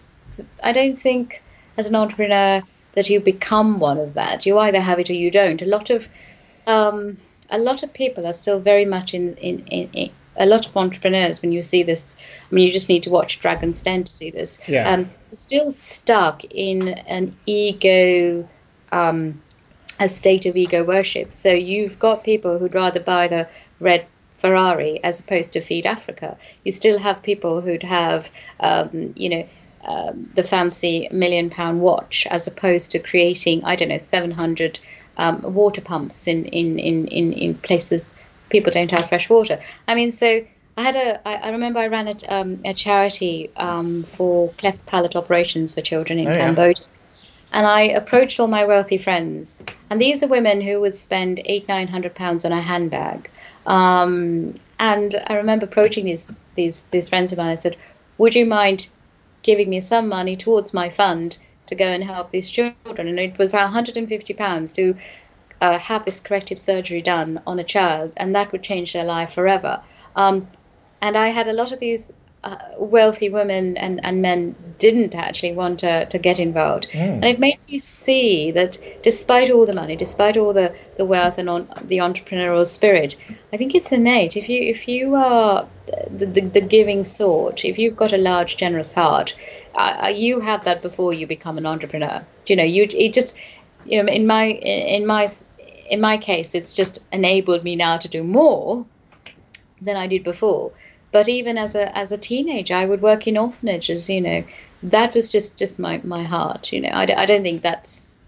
I 0.62 0.72
don't 0.72 0.98
think 0.98 1.42
as 1.76 1.88
an 1.88 1.94
entrepreneur 1.94 2.62
that 2.92 3.10
you 3.10 3.20
become 3.20 3.78
one 3.78 3.98
of 3.98 4.14
that. 4.14 4.46
You 4.46 4.58
either 4.58 4.80
have 4.80 4.98
it 4.98 5.10
or 5.10 5.14
you 5.14 5.30
don't. 5.30 5.60
A 5.62 5.66
lot 5.66 5.90
of 5.90 6.08
um, 6.66 7.18
a 7.50 7.58
lot 7.58 7.82
of 7.82 7.92
people 7.92 8.26
are 8.26 8.32
still 8.32 8.58
very 8.58 8.86
much 8.86 9.12
in, 9.12 9.36
in, 9.36 9.66
in, 9.66 9.90
in, 9.92 10.10
a 10.36 10.46
lot 10.46 10.66
of 10.66 10.76
entrepreneurs 10.76 11.42
when 11.42 11.52
you 11.52 11.62
see 11.62 11.84
this 11.84 12.16
i 12.50 12.54
mean 12.54 12.66
you 12.66 12.72
just 12.72 12.88
need 12.88 13.04
to 13.04 13.10
watch 13.10 13.38
dragon's 13.38 13.82
den 13.84 14.02
to 14.02 14.10
see 14.10 14.30
this 14.32 14.58
yeah. 14.66 14.90
um, 14.90 15.08
still 15.30 15.70
stuck 15.70 16.42
in 16.44 16.88
an 16.88 17.36
ego 17.46 18.48
um, 18.90 19.40
a 20.00 20.08
state 20.08 20.46
of 20.46 20.56
ego 20.56 20.84
worship. 20.84 21.32
So 21.32 21.50
you've 21.50 21.98
got 21.98 22.24
people 22.24 22.58
who'd 22.58 22.74
rather 22.74 23.00
buy 23.00 23.28
the 23.28 23.48
red 23.80 24.06
Ferrari 24.38 25.00
as 25.02 25.20
opposed 25.20 25.52
to 25.54 25.60
feed 25.60 25.86
Africa. 25.86 26.36
You 26.64 26.72
still 26.72 26.98
have 26.98 27.22
people 27.22 27.60
who'd 27.60 27.82
have, 27.82 28.30
um, 28.60 29.12
you 29.16 29.28
know, 29.28 29.48
um, 29.84 30.30
the 30.34 30.42
fancy 30.42 31.08
million 31.12 31.50
pound 31.50 31.80
watch 31.80 32.26
as 32.30 32.46
opposed 32.46 32.92
to 32.92 32.98
creating, 32.98 33.64
I 33.64 33.76
don't 33.76 33.88
know, 33.88 33.98
700 33.98 34.78
um, 35.18 35.54
water 35.54 35.80
pumps 35.80 36.26
in, 36.26 36.46
in, 36.46 36.78
in, 36.78 37.06
in, 37.08 37.32
in 37.32 37.54
places 37.54 38.16
people 38.48 38.72
don't 38.72 38.90
have 38.90 39.08
fresh 39.08 39.28
water. 39.28 39.60
I 39.86 39.94
mean, 39.94 40.10
so 40.10 40.44
I 40.76 40.82
had 40.82 40.96
a. 40.96 41.28
I, 41.28 41.34
I 41.34 41.50
remember 41.50 41.78
I 41.78 41.86
ran 41.86 42.08
a, 42.08 42.16
um, 42.28 42.60
a 42.64 42.74
charity 42.74 43.50
um, 43.56 44.02
for 44.04 44.50
cleft 44.58 44.84
palate 44.86 45.14
operations 45.14 45.74
for 45.74 45.82
children 45.82 46.18
in 46.18 46.26
oh, 46.26 46.36
Cambodia. 46.36 46.82
Yeah 46.82 46.88
and 47.54 47.66
I 47.66 47.82
approached 47.82 48.40
all 48.40 48.48
my 48.48 48.64
wealthy 48.64 48.98
friends. 48.98 49.62
And 49.88 50.00
these 50.00 50.24
are 50.24 50.28
women 50.28 50.60
who 50.60 50.80
would 50.80 50.96
spend 50.96 51.40
eight, 51.44 51.68
nine 51.68 51.86
hundred 51.86 52.14
pounds 52.14 52.44
on 52.44 52.50
a 52.50 52.60
handbag. 52.60 53.30
Um, 53.66 54.54
and 54.78 55.14
I 55.26 55.34
remember 55.34 55.66
approaching 55.66 56.04
these 56.04 56.26
these 56.54 56.80
these 56.90 57.08
friends 57.08 57.32
of 57.32 57.38
mine. 57.38 57.50
I 57.50 57.56
said, 57.56 57.76
"Would 58.18 58.34
you 58.34 58.46
mind 58.46 58.88
giving 59.42 59.70
me 59.70 59.80
some 59.80 60.08
money 60.08 60.36
towards 60.36 60.74
my 60.74 60.90
fund 60.90 61.38
to 61.66 61.74
go 61.74 61.86
and 61.86 62.04
help 62.04 62.30
these 62.30 62.50
children?" 62.50 63.08
And 63.08 63.18
it 63.18 63.38
was 63.38 63.52
150 63.52 64.34
pounds 64.34 64.72
to 64.74 64.96
uh, 65.60 65.78
have 65.78 66.04
this 66.04 66.20
corrective 66.20 66.58
surgery 66.58 67.02
done 67.02 67.40
on 67.46 67.58
a 67.58 67.64
child, 67.64 68.12
and 68.16 68.34
that 68.34 68.52
would 68.52 68.62
change 68.62 68.92
their 68.92 69.04
life 69.04 69.32
forever. 69.32 69.82
Um, 70.16 70.48
and 71.00 71.16
I 71.16 71.28
had 71.28 71.48
a 71.48 71.52
lot 71.52 71.72
of 71.72 71.80
these 71.80 72.12
uh, 72.44 72.58
wealthy 72.78 73.30
women 73.30 73.78
and, 73.78 74.04
and 74.04 74.20
men 74.20 74.54
didn't 74.78 75.14
actually 75.14 75.54
want 75.54 75.80
to, 75.80 76.04
to 76.04 76.18
get 76.18 76.38
involved. 76.38 76.86
Mm. 76.90 77.14
And 77.14 77.24
it 77.24 77.38
made 77.38 77.58
me 77.66 77.78
see 77.78 78.50
that 78.50 78.76
despite 79.02 79.48
all 79.48 79.64
the 79.64 79.72
money, 79.72 79.96
despite 79.96 80.36
all 80.36 80.52
the, 80.52 80.74
the 80.96 81.06
wealth 81.06 81.38
and 81.38 81.48
on, 81.48 81.66
the 81.82 81.98
entrepreneurial 81.98 82.66
spirit, 82.66 83.16
I 83.50 83.56
think 83.56 83.74
it's 83.74 83.92
innate. 83.92 84.36
If 84.36 84.50
you 84.50 84.60
if 84.60 84.86
you 84.88 85.14
are 85.14 85.66
the, 86.10 86.26
the, 86.26 86.40
the 86.42 86.60
giving 86.60 87.04
sort, 87.04 87.64
if 87.64 87.78
you've 87.78 87.96
got 87.96 88.12
a 88.12 88.18
large, 88.18 88.58
generous 88.58 88.92
heart, 88.92 89.34
uh, 89.74 90.02
uh 90.04 90.08
you 90.08 90.40
have 90.40 90.64
that 90.66 90.82
before 90.82 91.14
you 91.14 91.26
become 91.26 91.56
an 91.56 91.64
entrepreneur. 91.64 92.26
You 92.46 92.56
know, 92.56 92.64
you 92.64 92.86
it 92.90 93.14
just 93.14 93.36
you 93.86 94.02
know 94.02 94.12
in 94.12 94.26
my 94.26 94.44
in 94.44 95.06
my 95.06 95.28
in 95.88 96.00
my 96.00 96.18
case, 96.18 96.54
it's 96.54 96.74
just 96.74 96.98
enabled 97.10 97.64
me 97.64 97.74
now 97.74 97.96
to 97.96 98.08
do 98.08 98.22
more 98.22 98.84
than 99.80 99.96
I 99.96 100.06
did 100.08 100.24
before 100.24 100.72
but 101.14 101.28
even 101.28 101.56
as 101.58 101.76
a 101.76 101.96
as 101.96 102.10
a 102.10 102.18
teenager, 102.18 102.74
I 102.74 102.84
would 102.84 103.00
work 103.00 103.28
in 103.28 103.38
orphanages. 103.38 104.10
You 104.10 104.20
know, 104.20 104.44
that 104.82 105.14
was 105.14 105.28
just 105.28 105.56
just 105.56 105.78
my 105.78 106.00
my 106.02 106.24
heart. 106.24 106.72
You 106.72 106.80
know, 106.80 106.88
I, 106.88 107.06
I 107.16 107.24
don't 107.24 107.44
think 107.44 107.62
that's 107.62 108.24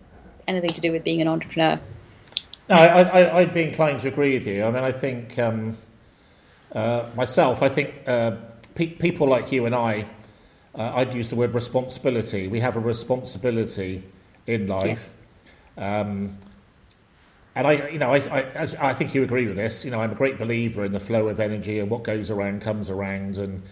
anything 0.47 0.71
to 0.71 0.81
do 0.81 0.93
with 0.93 1.03
being 1.03 1.21
an 1.21 1.27
entrepreneur. 1.27 1.81
No, 2.69 2.77
I, 2.77 3.03
I, 3.03 3.39
I'd 3.41 3.53
be 3.53 3.65
inclined 3.65 3.99
to 4.03 4.09
agree 4.09 4.35
with 4.35 4.47
you. 4.47 4.65
I 4.65 4.71
mean, 4.71 4.85
I 4.85 4.93
think 4.93 5.37
um, 5.37 5.77
uh, 6.73 7.07
myself, 7.17 7.61
I 7.61 7.69
think 7.69 7.93
uh, 8.07 8.37
pe- 8.77 8.95
people 8.95 9.27
like 9.27 9.51
you 9.51 9.67
and 9.67 9.75
I, 9.75 10.07
uh, 10.77 10.93
I'd 10.95 11.13
use 11.13 11.29
the 11.29 11.37
word 11.37 11.55
responsibility. 11.55 12.47
We 12.47 12.61
have 12.61 12.77
a 12.77 12.81
responsibility 12.81 14.05
in 14.47 14.69
life. 14.69 14.85
Yes. 14.87 15.25
Um, 15.77 16.39
and 17.57 17.67
I, 17.67 17.89
you 17.89 17.99
know, 17.99 18.13
I, 18.13 18.19
I, 18.19 18.69
I 18.79 18.93
think 18.93 19.15
you 19.15 19.23
agree 19.23 19.47
with 19.47 19.57
this. 19.57 19.83
You 19.83 19.91
know, 19.91 20.01
I'm 20.01 20.13
a 20.13 20.15
great 20.15 20.39
believer 20.39 20.85
in 20.85 20.93
the 20.93 21.01
flow 21.01 21.29
of 21.29 21.41
energy 21.41 21.79
and 21.79 21.89
what 21.89 22.05
goes 22.05 22.31
around 22.31 22.61
comes 22.61 22.91
around. 22.91 23.39
And 23.39 23.63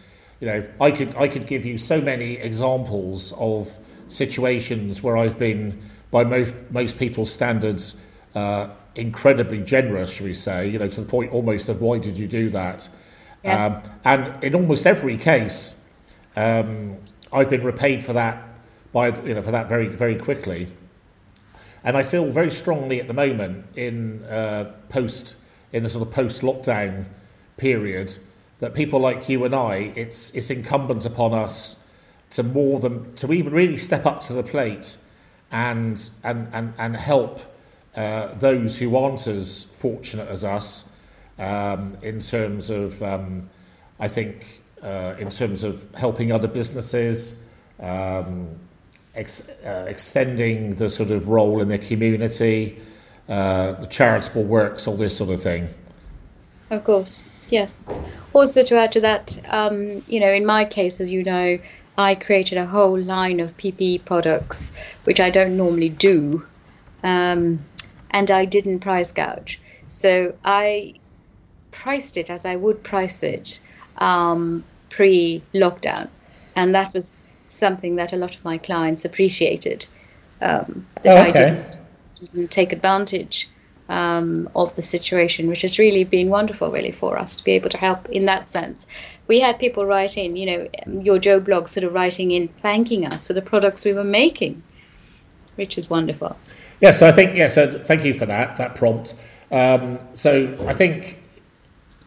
you 0.40 0.46
know, 0.46 0.66
I 0.80 0.90
could, 0.90 1.14
I 1.16 1.28
could 1.28 1.46
give 1.46 1.66
you 1.66 1.76
so 1.76 2.00
many 2.00 2.36
examples 2.36 3.34
of 3.36 3.76
situations 4.08 5.02
where 5.02 5.18
I've 5.18 5.38
been, 5.38 5.82
by 6.10 6.24
most 6.24 6.54
most 6.70 6.98
people's 6.98 7.30
standards, 7.30 7.96
uh, 8.34 8.68
incredibly 8.94 9.62
generous, 9.62 10.14
shall 10.14 10.26
we 10.26 10.34
say? 10.34 10.66
You 10.66 10.78
know, 10.78 10.88
to 10.88 11.00
the 11.02 11.06
point 11.06 11.32
almost 11.32 11.68
of 11.68 11.82
why 11.82 11.98
did 11.98 12.16
you 12.16 12.26
do 12.26 12.48
that? 12.50 12.88
Yes. 13.44 13.76
Um, 13.76 13.92
and 14.06 14.44
in 14.44 14.54
almost 14.54 14.86
every 14.86 15.18
case, 15.18 15.78
um, 16.36 16.96
I've 17.34 17.50
been 17.50 17.62
repaid 17.62 18.02
for 18.02 18.14
that 18.14 18.48
by 18.94 19.08
you 19.24 19.34
know 19.34 19.42
for 19.42 19.50
that 19.50 19.68
very 19.68 19.88
very 19.88 20.16
quickly. 20.16 20.68
And 21.84 21.98
I 21.98 22.02
feel 22.02 22.30
very 22.30 22.50
strongly 22.50 22.98
at 22.98 23.08
the 23.08 23.14
moment 23.14 23.66
in 23.76 24.24
uh, 24.24 24.72
post 24.88 25.36
in 25.70 25.82
the 25.82 25.88
sort 25.88 26.06
of 26.06 26.14
post 26.14 26.40
lockdown 26.40 27.04
period 27.58 28.16
that 28.60 28.72
people 28.72 28.98
like 29.00 29.28
you 29.28 29.44
and 29.44 29.54
I, 29.54 29.92
it's 29.94 30.30
it's 30.30 30.48
incumbent 30.48 31.04
upon 31.04 31.34
us 31.34 31.76
to 32.30 32.42
more 32.42 32.80
than 32.80 33.14
to 33.16 33.32
even 33.32 33.52
really 33.52 33.76
step 33.76 34.06
up 34.06 34.22
to 34.22 34.32
the 34.32 34.42
plate 34.42 34.96
and 35.52 36.10
and 36.22 36.48
and, 36.54 36.72
and 36.78 36.96
help 36.96 37.40
uh, 37.94 38.28
those 38.34 38.78
who 38.78 38.96
aren't 38.96 39.26
as 39.26 39.64
fortunate 39.64 40.28
as 40.28 40.42
us 40.42 40.84
um, 41.38 41.98
in 42.00 42.20
terms 42.20 42.70
of 42.70 43.02
um, 43.02 43.50
I 44.00 44.08
think 44.08 44.62
uh, 44.82 45.16
in 45.18 45.28
terms 45.28 45.64
of 45.64 45.84
helping 45.94 46.32
other 46.32 46.48
businesses. 46.48 47.36
Um, 47.78 48.58
ex, 49.14 49.48
uh, 49.64 49.86
extending 49.88 50.74
the 50.76 50.90
sort 50.90 51.10
of 51.10 51.28
role 51.28 51.60
in 51.60 51.68
the 51.68 51.78
community, 51.78 52.78
uh, 53.28 53.72
the 53.72 53.86
charitable 53.86 54.44
works, 54.44 54.86
all 54.86 54.96
this 54.96 55.16
sort 55.16 55.30
of 55.30 55.42
thing. 55.42 55.68
Of 56.70 56.84
course, 56.84 57.28
yes. 57.48 57.88
Also, 58.32 58.62
to 58.62 58.76
add 58.76 58.92
to 58.92 59.00
that, 59.00 59.40
um, 59.48 60.02
you 60.06 60.20
know, 60.20 60.32
in 60.32 60.46
my 60.46 60.64
case, 60.64 61.00
as 61.00 61.10
you 61.10 61.22
know, 61.22 61.58
I 61.96 62.14
created 62.16 62.58
a 62.58 62.66
whole 62.66 62.98
line 62.98 63.40
of 63.40 63.56
PPE 63.56 64.04
products, 64.04 64.72
which 65.04 65.20
I 65.20 65.30
don't 65.30 65.56
normally 65.56 65.90
do, 65.90 66.44
um, 67.02 67.64
and 68.10 68.30
I 68.30 68.44
didn't 68.46 68.80
price 68.80 69.12
gouge. 69.12 69.60
So 69.88 70.34
I 70.44 70.94
priced 71.70 72.16
it 72.16 72.30
as 72.30 72.44
I 72.44 72.56
would 72.56 72.82
price 72.82 73.22
it 73.22 73.60
um, 73.98 74.64
pre 74.88 75.42
lockdown. 75.52 76.08
And 76.56 76.74
that 76.74 76.94
was 76.94 77.24
something 77.54 77.96
that 77.96 78.12
a 78.12 78.16
lot 78.16 78.36
of 78.36 78.44
my 78.44 78.58
clients 78.58 79.04
appreciated. 79.04 79.86
Um, 80.40 80.86
that 81.02 81.26
Oh, 81.26 81.30
okay. 81.30 81.44
I 81.44 81.50
didn't, 81.50 81.80
didn't 82.14 82.50
take 82.50 82.72
advantage 82.72 83.48
um, 83.88 84.48
of 84.54 84.74
the 84.74 84.82
situation, 84.82 85.48
which 85.48 85.62
has 85.62 85.78
really 85.78 86.04
been 86.04 86.28
wonderful, 86.28 86.70
really, 86.70 86.92
for 86.92 87.18
us 87.18 87.36
to 87.36 87.44
be 87.44 87.52
able 87.52 87.68
to 87.70 87.78
help 87.78 88.08
in 88.08 88.26
that 88.26 88.48
sense. 88.48 88.86
We 89.26 89.40
had 89.40 89.58
people 89.58 89.84
writing, 89.84 90.36
you 90.36 90.46
know, 90.46 90.68
your 91.02 91.18
Joe 91.18 91.40
blog 91.40 91.68
sort 91.68 91.84
of 91.84 91.92
writing 91.92 92.30
in, 92.30 92.48
thanking 92.48 93.06
us 93.06 93.26
for 93.26 93.34
the 93.34 93.42
products 93.42 93.84
we 93.84 93.92
were 93.92 94.04
making, 94.04 94.62
which 95.56 95.76
is 95.76 95.90
wonderful. 95.90 96.36
Yeah, 96.80 96.90
so 96.90 97.06
I 97.06 97.12
think 97.12 97.36
yeah. 97.36 97.48
So 97.48 97.82
thank 97.84 98.04
you 98.04 98.14
for 98.14 98.26
that 98.26 98.56
that 98.56 98.74
prompt. 98.74 99.14
Um, 99.50 99.98
so 100.14 100.56
I 100.66 100.72
think 100.72 101.20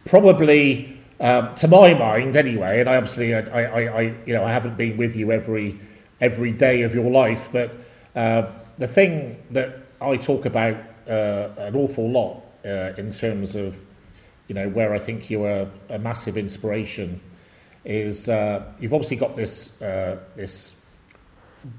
probably 0.04 0.97
um, 1.20 1.54
to 1.56 1.68
my 1.68 1.94
mind 1.94 2.36
anyway, 2.36 2.80
and 2.80 2.88
I 2.88 2.96
obviously 2.96 3.34
I, 3.34 3.40
I, 3.40 3.82
I 3.82 4.00
you 4.26 4.34
know 4.34 4.44
I 4.44 4.52
haven't 4.52 4.76
been 4.76 4.96
with 4.96 5.16
you 5.16 5.32
every 5.32 5.78
every 6.20 6.52
day 6.52 6.82
of 6.82 6.94
your 6.94 7.10
life, 7.10 7.48
but 7.52 7.72
uh, 8.14 8.50
the 8.78 8.88
thing 8.88 9.42
that 9.50 9.78
I 10.00 10.16
talk 10.16 10.44
about 10.44 10.76
uh, 11.08 11.50
an 11.58 11.76
awful 11.76 12.10
lot 12.10 12.42
uh, 12.64 12.92
in 12.96 13.12
terms 13.12 13.56
of 13.56 13.80
you 14.46 14.54
know 14.54 14.68
where 14.68 14.94
I 14.94 14.98
think 14.98 15.30
you 15.30 15.44
are 15.44 15.68
a 15.88 15.98
massive 15.98 16.36
inspiration 16.36 17.20
is 17.84 18.28
uh, 18.28 18.72
you've 18.80 18.94
obviously 18.94 19.16
got 19.16 19.36
this 19.36 19.80
uh, 19.80 20.18
this 20.36 20.74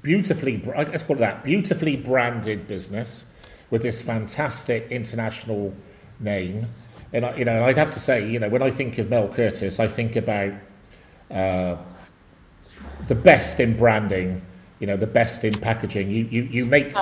beautifully, 0.02 0.58
let's 0.58 1.02
call 1.02 1.16
it 1.16 1.20
that, 1.20 1.44
beautifully 1.44 1.96
branded 1.96 2.66
business 2.66 3.24
with 3.70 3.82
this 3.82 4.02
fantastic 4.02 4.88
international 4.90 5.74
name. 6.18 6.66
And 7.12 7.26
I, 7.26 7.36
you 7.36 7.44
know, 7.44 7.64
I'd 7.64 7.76
have 7.76 7.90
to 7.92 8.00
say, 8.00 8.28
you 8.28 8.38
know, 8.38 8.48
when 8.48 8.62
I 8.62 8.70
think 8.70 8.98
of 8.98 9.10
Mel 9.10 9.28
Curtis, 9.28 9.80
I 9.80 9.88
think 9.88 10.16
about 10.16 10.52
uh, 11.30 11.76
the 13.08 13.14
best 13.14 13.60
in 13.60 13.76
branding. 13.76 14.42
You 14.78 14.86
know, 14.86 14.96
the 14.96 15.06
best 15.06 15.44
in 15.44 15.52
packaging. 15.52 16.08
You 16.10 16.24
you, 16.30 16.42
you 16.44 16.70
make 16.70 16.94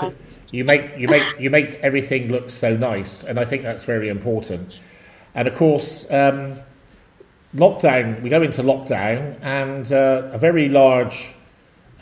you 0.50 0.64
make 0.64 0.98
you 0.98 1.06
make 1.06 1.22
you 1.38 1.48
make 1.48 1.74
everything 1.76 2.28
look 2.28 2.50
so 2.50 2.76
nice, 2.76 3.22
and 3.22 3.38
I 3.38 3.44
think 3.44 3.62
that's 3.62 3.84
very 3.84 4.08
important. 4.08 4.80
And 5.34 5.46
of 5.46 5.54
course, 5.54 6.10
um, 6.10 6.58
lockdown. 7.54 8.20
We 8.20 8.30
go 8.30 8.42
into 8.42 8.64
lockdown, 8.64 9.38
and 9.42 9.92
uh, 9.92 10.30
a 10.32 10.38
very 10.38 10.68
large 10.68 11.34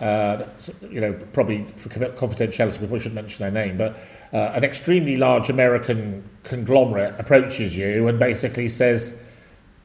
uh, 0.01 0.45
you 0.91 1.01
know, 1.01 1.13
probably 1.33 1.65
for 1.77 1.89
confidentiality, 1.89 2.73
we 2.73 2.87
probably 2.87 2.99
shouldn't 2.99 3.15
mention 3.15 3.43
their 3.43 3.67
name, 3.67 3.79
but 3.79 3.97
uh, 4.33 4.53
an 4.55 4.63
extremely 4.63 5.17
large 5.17 5.49
American 5.49 6.23
conglomerate 6.45 7.15
approaches 7.19 7.77
you 7.77 8.07
and 8.09 8.19
basically 8.19 8.69
says, 8.69 9.17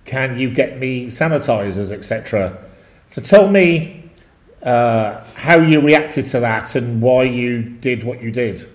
"Can 0.06 0.38
you 0.38 0.50
get 0.50 0.80
me 0.80 1.08
sanitizers, 1.08 1.92
etc." 1.92 2.58
So 3.08 3.22
tell 3.22 3.50
me 3.50 4.10
uh, 4.64 5.24
how 5.36 5.60
you 5.60 5.82
reacted 5.82 6.26
to 6.28 6.40
that 6.40 6.76
and 6.76 7.02
why 7.02 7.24
you 7.24 7.62
did 7.62 8.04
what 8.04 8.22
you 8.22 8.32
did. 8.32 8.68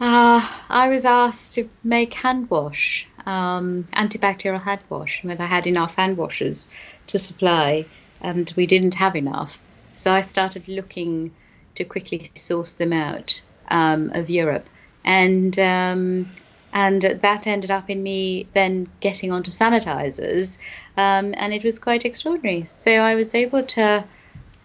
Uh, 0.00 0.46
I 0.70 0.88
was 0.88 1.04
asked 1.04 1.52
to 1.54 1.68
make 1.84 2.14
hand 2.14 2.48
wash, 2.48 3.06
um, 3.26 3.86
antibacterial 3.94 4.60
hand 4.60 4.80
wash, 4.88 5.20
because 5.22 5.40
I 5.40 5.46
had 5.46 5.66
enough 5.66 5.94
hand 5.94 6.16
washers 6.16 6.70
to 7.08 7.18
supply, 7.18 7.84
and 8.20 8.52
we 8.56 8.66
didn't 8.66 8.94
have 8.94 9.16
enough. 9.16 9.60
So 9.94 10.12
I 10.12 10.20
started 10.20 10.68
looking 10.68 11.32
to 11.74 11.84
quickly 11.84 12.30
source 12.34 12.74
them 12.74 12.92
out 12.92 13.42
um, 13.68 14.10
of 14.14 14.30
Europe, 14.30 14.68
and 15.04 15.58
um, 15.58 16.30
and 16.72 17.02
that 17.02 17.46
ended 17.46 17.70
up 17.70 17.90
in 17.90 18.02
me 18.02 18.46
then 18.54 18.88
getting 19.00 19.32
onto 19.32 19.50
sanitizers, 19.50 20.58
um, 20.96 21.34
and 21.36 21.52
it 21.52 21.64
was 21.64 21.78
quite 21.78 22.04
extraordinary. 22.04 22.64
So 22.64 22.92
I 22.92 23.14
was 23.14 23.34
able 23.34 23.62
to 23.62 24.04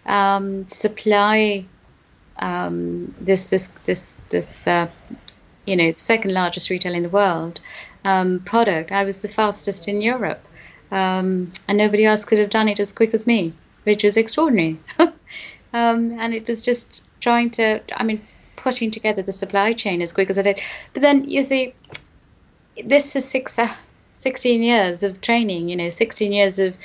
um, 0.06 0.66
supply 0.68 1.66
um, 2.38 3.14
this 3.20 3.50
this 3.50 3.68
this 3.84 4.22
this 4.28 4.66
uh, 4.66 4.88
you 5.64 5.76
know 5.76 5.92
second 5.94 6.32
largest 6.32 6.70
retailer 6.70 6.96
in 6.96 7.02
the 7.02 7.08
world 7.08 7.60
um, 8.04 8.40
product. 8.40 8.92
I 8.92 9.04
was 9.04 9.22
the 9.22 9.28
fastest 9.28 9.88
in 9.88 10.00
Europe, 10.00 10.46
um, 10.90 11.52
and 11.68 11.78
nobody 11.78 12.04
else 12.04 12.24
could 12.24 12.38
have 12.38 12.50
done 12.50 12.68
it 12.68 12.80
as 12.80 12.92
quick 12.92 13.14
as 13.14 13.26
me, 13.26 13.52
which 13.84 14.04
was 14.04 14.16
extraordinary. 14.16 14.78
um, 14.98 15.12
and 15.72 16.34
it 16.34 16.46
was 16.46 16.62
just 16.62 17.02
trying 17.20 17.50
to, 17.50 17.80
I 17.94 18.04
mean, 18.04 18.20
putting 18.56 18.90
together 18.90 19.22
the 19.22 19.32
supply 19.32 19.72
chain 19.72 20.02
as 20.02 20.12
quick 20.12 20.30
as 20.30 20.38
I 20.38 20.42
did. 20.42 20.60
But 20.92 21.02
then 21.02 21.24
you 21.24 21.42
see, 21.42 21.74
this 22.84 23.16
is 23.16 23.28
six, 23.28 23.58
uh, 23.58 23.74
16 24.14 24.62
years 24.62 25.02
of 25.02 25.20
training. 25.20 25.68
You 25.68 25.76
know, 25.76 25.88
16 25.88 26.32
years 26.32 26.58
of 26.58 26.76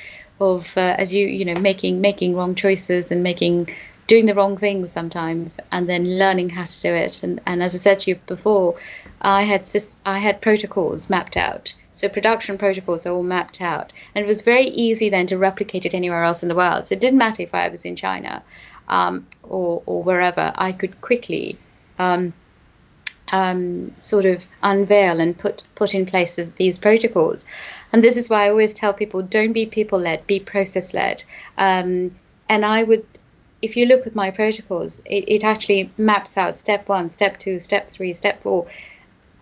of 0.42 0.76
uh, 0.76 0.94
as 0.98 1.14
you 1.14 1.26
you 1.26 1.44
know 1.44 1.60
making 1.60 2.00
making 2.00 2.34
wrong 2.34 2.54
choices 2.54 3.10
and 3.10 3.22
making 3.22 3.68
doing 4.06 4.26
the 4.26 4.34
wrong 4.34 4.56
things 4.56 4.90
sometimes 4.90 5.58
and 5.70 5.88
then 5.88 6.18
learning 6.18 6.50
how 6.50 6.64
to 6.64 6.80
do 6.80 6.92
it 6.92 7.22
and, 7.22 7.40
and 7.46 7.62
as 7.62 7.74
i 7.74 7.78
said 7.78 7.98
to 7.98 8.10
you 8.10 8.16
before 8.26 8.74
i 9.20 9.42
had 9.44 9.68
i 10.04 10.18
had 10.18 10.40
protocols 10.40 11.08
mapped 11.08 11.36
out 11.36 11.74
so 11.92 12.08
production 12.08 12.58
protocols 12.58 13.06
are 13.06 13.12
all 13.12 13.22
mapped 13.22 13.60
out 13.60 13.92
and 14.14 14.24
it 14.24 14.28
was 14.28 14.40
very 14.40 14.66
easy 14.66 15.08
then 15.08 15.26
to 15.26 15.38
replicate 15.38 15.86
it 15.86 15.94
anywhere 15.94 16.22
else 16.22 16.42
in 16.42 16.48
the 16.48 16.54
world 16.54 16.86
so 16.86 16.94
it 16.94 17.00
didn't 17.00 17.18
matter 17.18 17.42
if 17.42 17.54
i 17.54 17.68
was 17.68 17.84
in 17.84 17.96
china 17.96 18.42
um, 18.88 19.26
or, 19.42 19.82
or 19.86 20.02
wherever 20.02 20.52
i 20.56 20.72
could 20.72 21.00
quickly 21.00 21.56
um, 21.98 22.32
um, 23.32 23.92
sort 23.96 24.26
of 24.26 24.46
unveil 24.62 25.18
and 25.18 25.36
put 25.36 25.64
put 25.74 25.94
in 25.94 26.06
place 26.06 26.36
these 26.50 26.78
protocols. 26.78 27.46
And 27.92 28.04
this 28.04 28.16
is 28.16 28.28
why 28.28 28.46
I 28.46 28.50
always 28.50 28.72
tell 28.72 28.92
people: 28.92 29.22
don't 29.22 29.52
be 29.52 29.66
people 29.66 29.98
led, 29.98 30.26
be 30.26 30.38
process 30.38 30.94
led. 30.94 31.24
Um, 31.56 32.10
and 32.48 32.64
I 32.64 32.82
would, 32.82 33.06
if 33.62 33.76
you 33.76 33.86
look 33.86 34.06
at 34.06 34.14
my 34.14 34.30
protocols, 34.30 35.00
it, 35.06 35.24
it 35.28 35.44
actually 35.44 35.90
maps 35.96 36.36
out 36.36 36.58
step 36.58 36.88
one, 36.88 37.10
step 37.10 37.38
two, 37.38 37.58
step 37.58 37.88
three, 37.88 38.12
step 38.12 38.42
four, 38.42 38.66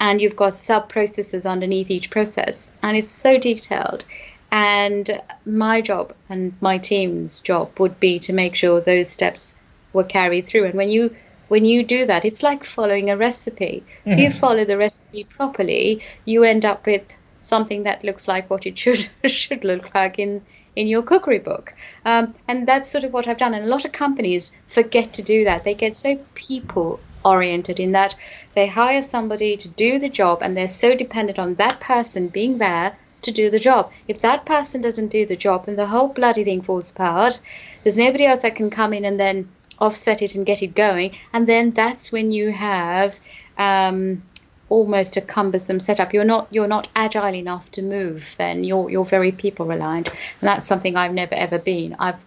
and 0.00 0.20
you've 0.20 0.34
got 0.34 0.56
sub 0.56 0.88
processes 0.88 1.44
underneath 1.44 1.90
each 1.90 2.10
process, 2.10 2.70
and 2.82 2.96
it's 2.96 3.12
so 3.12 3.38
detailed. 3.38 4.04
And 4.50 5.20
my 5.44 5.80
job 5.80 6.12
and 6.28 6.54
my 6.60 6.78
team's 6.78 7.38
job 7.40 7.78
would 7.78 8.00
be 8.00 8.18
to 8.20 8.32
make 8.32 8.56
sure 8.56 8.80
those 8.80 9.08
steps 9.08 9.54
were 9.92 10.02
carried 10.04 10.46
through. 10.46 10.64
And 10.64 10.74
when 10.74 10.90
you 10.90 11.14
when 11.48 11.64
you 11.64 11.84
do 11.84 12.06
that, 12.06 12.24
it's 12.24 12.42
like 12.42 12.64
following 12.64 13.10
a 13.10 13.16
recipe. 13.16 13.84
If 14.04 14.18
you 14.18 14.30
follow 14.30 14.64
the 14.64 14.78
recipe 14.78 15.24
properly, 15.24 16.02
you 16.24 16.44
end 16.44 16.64
up 16.64 16.86
with 16.86 17.16
something 17.40 17.84
that 17.84 18.04
looks 18.04 18.28
like 18.28 18.50
what 18.50 18.66
it 18.66 18.78
should 18.78 19.08
should 19.26 19.64
look 19.64 19.94
like 19.94 20.18
in 20.18 20.42
in 20.74 20.86
your 20.86 21.02
cookery 21.02 21.38
book. 21.38 21.74
Um, 22.04 22.34
and 22.48 22.66
that's 22.66 22.90
sort 22.90 23.04
of 23.04 23.12
what 23.12 23.28
I've 23.28 23.36
done. 23.36 23.54
And 23.54 23.66
a 23.66 23.68
lot 23.68 23.84
of 23.84 23.92
companies 23.92 24.50
forget 24.68 25.12
to 25.14 25.22
do 25.22 25.44
that. 25.44 25.64
They 25.64 25.74
get 25.74 25.96
so 25.96 26.18
people 26.34 27.00
oriented 27.24 27.80
in 27.80 27.92
that 27.92 28.14
they 28.54 28.66
hire 28.66 29.02
somebody 29.02 29.56
to 29.56 29.68
do 29.68 29.98
the 29.98 30.08
job 30.08 30.42
and 30.42 30.56
they're 30.56 30.68
so 30.68 30.94
dependent 30.94 31.38
on 31.38 31.54
that 31.54 31.80
person 31.80 32.28
being 32.28 32.58
there 32.58 32.96
to 33.22 33.32
do 33.32 33.50
the 33.50 33.58
job. 33.58 33.92
If 34.08 34.20
that 34.22 34.46
person 34.46 34.80
doesn't 34.80 35.08
do 35.08 35.26
the 35.26 35.36
job, 35.36 35.66
then 35.66 35.76
the 35.76 35.86
whole 35.86 36.08
bloody 36.08 36.44
thing 36.44 36.62
falls 36.62 36.90
apart. 36.90 37.40
There's 37.82 37.98
nobody 37.98 38.24
else 38.26 38.42
that 38.42 38.56
can 38.56 38.70
come 38.70 38.92
in 38.92 39.04
and 39.04 39.20
then 39.20 39.48
offset 39.78 40.22
it 40.22 40.34
and 40.34 40.46
get 40.46 40.62
it 40.62 40.74
going. 40.74 41.16
And 41.32 41.46
then 41.46 41.72
that's 41.72 42.12
when 42.12 42.30
you 42.30 42.50
have 42.52 43.18
um, 43.58 44.22
almost 44.68 45.16
a 45.16 45.20
cumbersome 45.20 45.80
setup. 45.80 46.14
You're 46.14 46.24
not 46.24 46.48
you're 46.50 46.68
not 46.68 46.88
agile 46.96 47.34
enough 47.34 47.70
to 47.72 47.82
move. 47.82 48.34
Then 48.38 48.64
you're 48.64 48.90
you're 48.90 49.04
very 49.04 49.32
people 49.32 49.66
reliant, 49.66 50.08
and 50.08 50.48
that's 50.48 50.66
something 50.66 50.96
I've 50.96 51.12
never 51.12 51.34
ever 51.34 51.58
been. 51.58 51.96
I've 51.98 52.24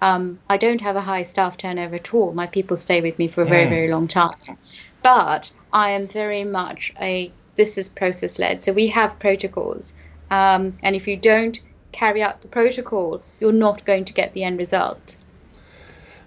um, 0.00 0.38
I 0.48 0.56
don't 0.56 0.80
have 0.80 0.96
a 0.96 1.00
high 1.00 1.22
staff 1.22 1.56
turnover 1.56 1.94
at 1.96 2.12
all. 2.12 2.32
My 2.32 2.46
people 2.46 2.76
stay 2.76 3.00
with 3.00 3.18
me 3.18 3.28
for 3.28 3.42
a 3.42 3.46
very 3.46 3.66
mm. 3.66 3.70
very 3.70 3.88
long 3.88 4.08
time, 4.08 4.58
but 5.02 5.50
I 5.72 5.90
am 5.90 6.06
very 6.06 6.44
much 6.44 6.92
a 7.00 7.32
this 7.56 7.78
is 7.78 7.88
process 7.88 8.38
led. 8.38 8.62
So 8.62 8.72
we 8.72 8.88
have 8.88 9.18
protocols, 9.18 9.94
um, 10.30 10.76
and 10.82 10.94
if 10.94 11.08
you 11.08 11.16
don't 11.16 11.60
carry 11.92 12.22
out 12.22 12.42
the 12.42 12.48
protocol, 12.48 13.22
you're 13.40 13.52
not 13.52 13.84
going 13.84 14.04
to 14.04 14.12
get 14.12 14.34
the 14.34 14.44
end 14.44 14.58
result. 14.58 15.16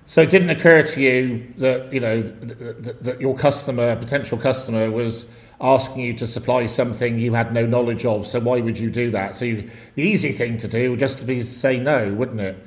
So 0.06 0.22
it 0.22 0.32
didn't 0.32 0.50
occur 0.50 0.82
to 0.82 1.02
you 1.02 1.54
that 1.60 1.94
you 1.94 2.00
know 2.00 2.24
that, 2.24 3.04
that 3.04 3.22
your 3.22 3.36
customer, 3.36 3.96
potential 3.96 4.40
customer, 4.40 4.90
was 4.90 5.28
asking 5.62 6.02
you 6.02 6.14
to 6.16 6.26
supply 6.26 6.66
something 6.66 7.20
you 7.20 7.34
had 7.34 7.54
no 7.54 7.66
knowledge 7.66 8.06
of. 8.06 8.26
So 8.26 8.40
why 8.40 8.62
would 8.62 8.80
you 8.80 8.90
do 8.90 9.12
that? 9.12 9.36
So 9.36 9.46
you, 9.46 9.70
the 9.96 10.04
easy 10.04 10.32
thing 10.32 10.58
to 10.58 10.68
do 10.68 10.92
would 10.92 11.00
just 11.00 11.20
to 11.20 11.26
be 11.26 11.42
say 11.42 11.80
no, 11.80 12.14
wouldn't 12.14 12.40
it? 12.40 12.58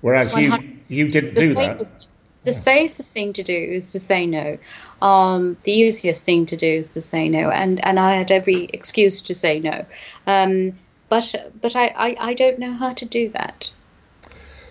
Whereas 0.00 0.34
you 0.36 0.56
you 0.88 1.10
didn't 1.10 1.34
do 1.34 1.54
safest, 1.54 1.98
that. 1.98 2.06
The 2.44 2.52
yeah. 2.52 2.58
safest 2.58 3.12
thing 3.12 3.32
to 3.34 3.42
do 3.42 3.56
is 3.56 3.90
to 3.92 4.00
say 4.00 4.26
no. 4.26 4.58
Um, 5.02 5.56
the 5.64 5.72
easiest 5.72 6.24
thing 6.24 6.46
to 6.46 6.56
do 6.56 6.66
is 6.66 6.90
to 6.90 7.00
say 7.00 7.28
no, 7.28 7.50
and 7.50 7.84
and 7.84 7.98
I 7.98 8.14
had 8.14 8.30
every 8.30 8.64
excuse 8.72 9.20
to 9.22 9.34
say 9.34 9.60
no. 9.60 9.84
Um, 10.26 10.72
but 11.08 11.34
but 11.60 11.74
I, 11.74 11.86
I, 11.88 12.16
I 12.18 12.34
don't 12.34 12.58
know 12.58 12.72
how 12.72 12.92
to 12.92 13.04
do 13.04 13.28
that. 13.30 13.72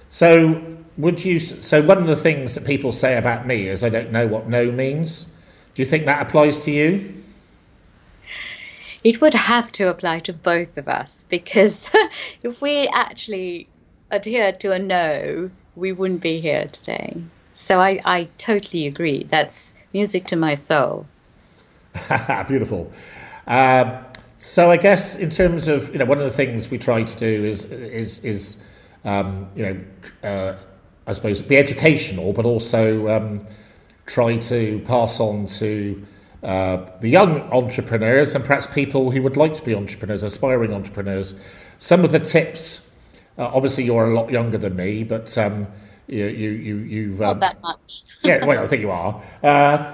So 0.09 0.77
would 0.97 1.23
you? 1.25 1.39
So 1.39 1.81
one 1.81 1.97
of 1.97 2.07
the 2.07 2.15
things 2.15 2.55
that 2.55 2.65
people 2.65 2.91
say 2.91 3.17
about 3.17 3.45
me 3.45 3.67
is 3.67 3.83
I 3.83 3.89
don't 3.89 4.11
know 4.11 4.27
what 4.27 4.47
no 4.47 4.71
means. 4.71 5.27
Do 5.75 5.81
you 5.81 5.85
think 5.85 6.05
that 6.05 6.25
applies 6.25 6.57
to 6.59 6.71
you? 6.71 7.13
It 9.03 9.21
would 9.21 9.33
have 9.33 9.71
to 9.73 9.89
apply 9.89 10.21
to 10.21 10.33
both 10.33 10.77
of 10.77 10.87
us 10.87 11.23
because 11.29 11.91
if 12.43 12.61
we 12.61 12.87
actually 12.87 13.67
adhered 14.11 14.59
to 14.61 14.71
a 14.71 14.79
no, 14.79 15.49
we 15.75 15.91
wouldn't 15.91 16.21
be 16.21 16.39
here 16.39 16.67
today. 16.67 17.21
So 17.53 17.79
I, 17.79 17.99
I 18.05 18.29
totally 18.37 18.87
agree. 18.87 19.23
That's 19.23 19.75
music 19.93 20.25
to 20.27 20.35
my 20.35 20.55
soul. 20.55 21.05
Beautiful. 22.47 22.91
Uh, 23.47 24.03
so 24.37 24.69
I 24.69 24.77
guess 24.77 25.15
in 25.15 25.29
terms 25.29 25.67
of 25.67 25.91
you 25.91 25.97
know 25.97 26.05
one 26.05 26.19
of 26.19 26.23
the 26.23 26.31
things 26.31 26.69
we 26.69 26.77
try 26.77 27.03
to 27.03 27.17
do 27.17 27.45
is 27.45 27.65
is 27.65 28.19
is 28.23 28.57
um, 29.03 29.49
you 29.55 29.63
know 29.63 29.79
uh, 30.23 30.55
I 31.07 31.13
suppose 31.13 31.41
be 31.41 31.57
educational, 31.57 32.33
but 32.33 32.45
also 32.45 33.07
um, 33.07 33.45
try 34.05 34.37
to 34.37 34.79
pass 34.85 35.19
on 35.19 35.47
to 35.47 36.05
uh, 36.43 36.85
the 37.01 37.09
young 37.09 37.41
entrepreneurs 37.51 38.35
and 38.35 38.45
perhaps 38.45 38.67
people 38.67 39.09
who 39.11 39.21
would 39.23 39.37
like 39.37 39.53
to 39.55 39.63
be 39.63 39.73
entrepreneurs, 39.73 40.23
aspiring 40.23 40.73
entrepreneurs. 40.73 41.33
Some 41.77 42.03
of 42.03 42.11
the 42.11 42.19
tips. 42.19 42.86
Uh, 43.37 43.51
obviously, 43.53 43.83
you're 43.83 44.09
a 44.09 44.13
lot 44.13 44.31
younger 44.31 44.57
than 44.57 44.75
me, 44.75 45.03
but 45.03 45.37
um, 45.37 45.67
you 46.07 46.25
you 46.25 46.49
you 46.51 46.77
you've 46.77 47.21
um, 47.21 47.39
not 47.39 47.41
that 47.41 47.61
much. 47.61 48.03
yeah, 48.23 48.45
well, 48.45 48.63
I 48.63 48.67
think 48.67 48.81
you 48.81 48.91
are. 48.91 49.21
Uh, 49.43 49.93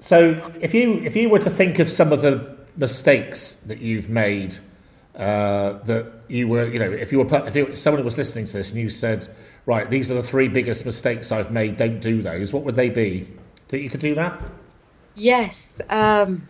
so, 0.00 0.52
if 0.60 0.74
you 0.74 0.94
if 1.02 1.16
you 1.16 1.28
were 1.28 1.38
to 1.40 1.50
think 1.50 1.78
of 1.78 1.88
some 1.88 2.12
of 2.12 2.22
the 2.22 2.56
mistakes 2.76 3.54
that 3.66 3.80
you've 3.80 4.08
made, 4.08 4.58
uh, 5.16 5.74
that 5.84 6.06
you 6.28 6.48
were, 6.48 6.68
you 6.68 6.78
know, 6.78 6.90
if 6.90 7.12
you 7.12 7.20
were 7.20 7.46
if 7.46 7.56
you, 7.56 7.74
someone 7.76 8.04
was 8.04 8.18
listening 8.18 8.44
to 8.46 8.52
this 8.52 8.70
and 8.70 8.80
you 8.80 8.88
said, 8.88 9.28
right, 9.66 9.88
these 9.88 10.10
are 10.10 10.14
the 10.14 10.22
three 10.22 10.48
biggest 10.48 10.84
mistakes 10.84 11.32
I've 11.32 11.50
made, 11.50 11.76
don't 11.76 12.00
do 12.00 12.22
those. 12.22 12.52
What 12.52 12.64
would 12.64 12.76
they 12.76 12.90
be? 12.90 13.28
That 13.68 13.80
you 13.80 13.90
could 13.90 14.00
do 14.00 14.14
that? 14.16 14.40
Yes. 15.14 15.80
Um, 15.88 16.48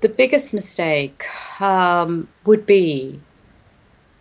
the 0.00 0.08
biggest 0.08 0.52
mistake 0.52 1.26
um, 1.60 2.28
would 2.44 2.66
be 2.66 3.20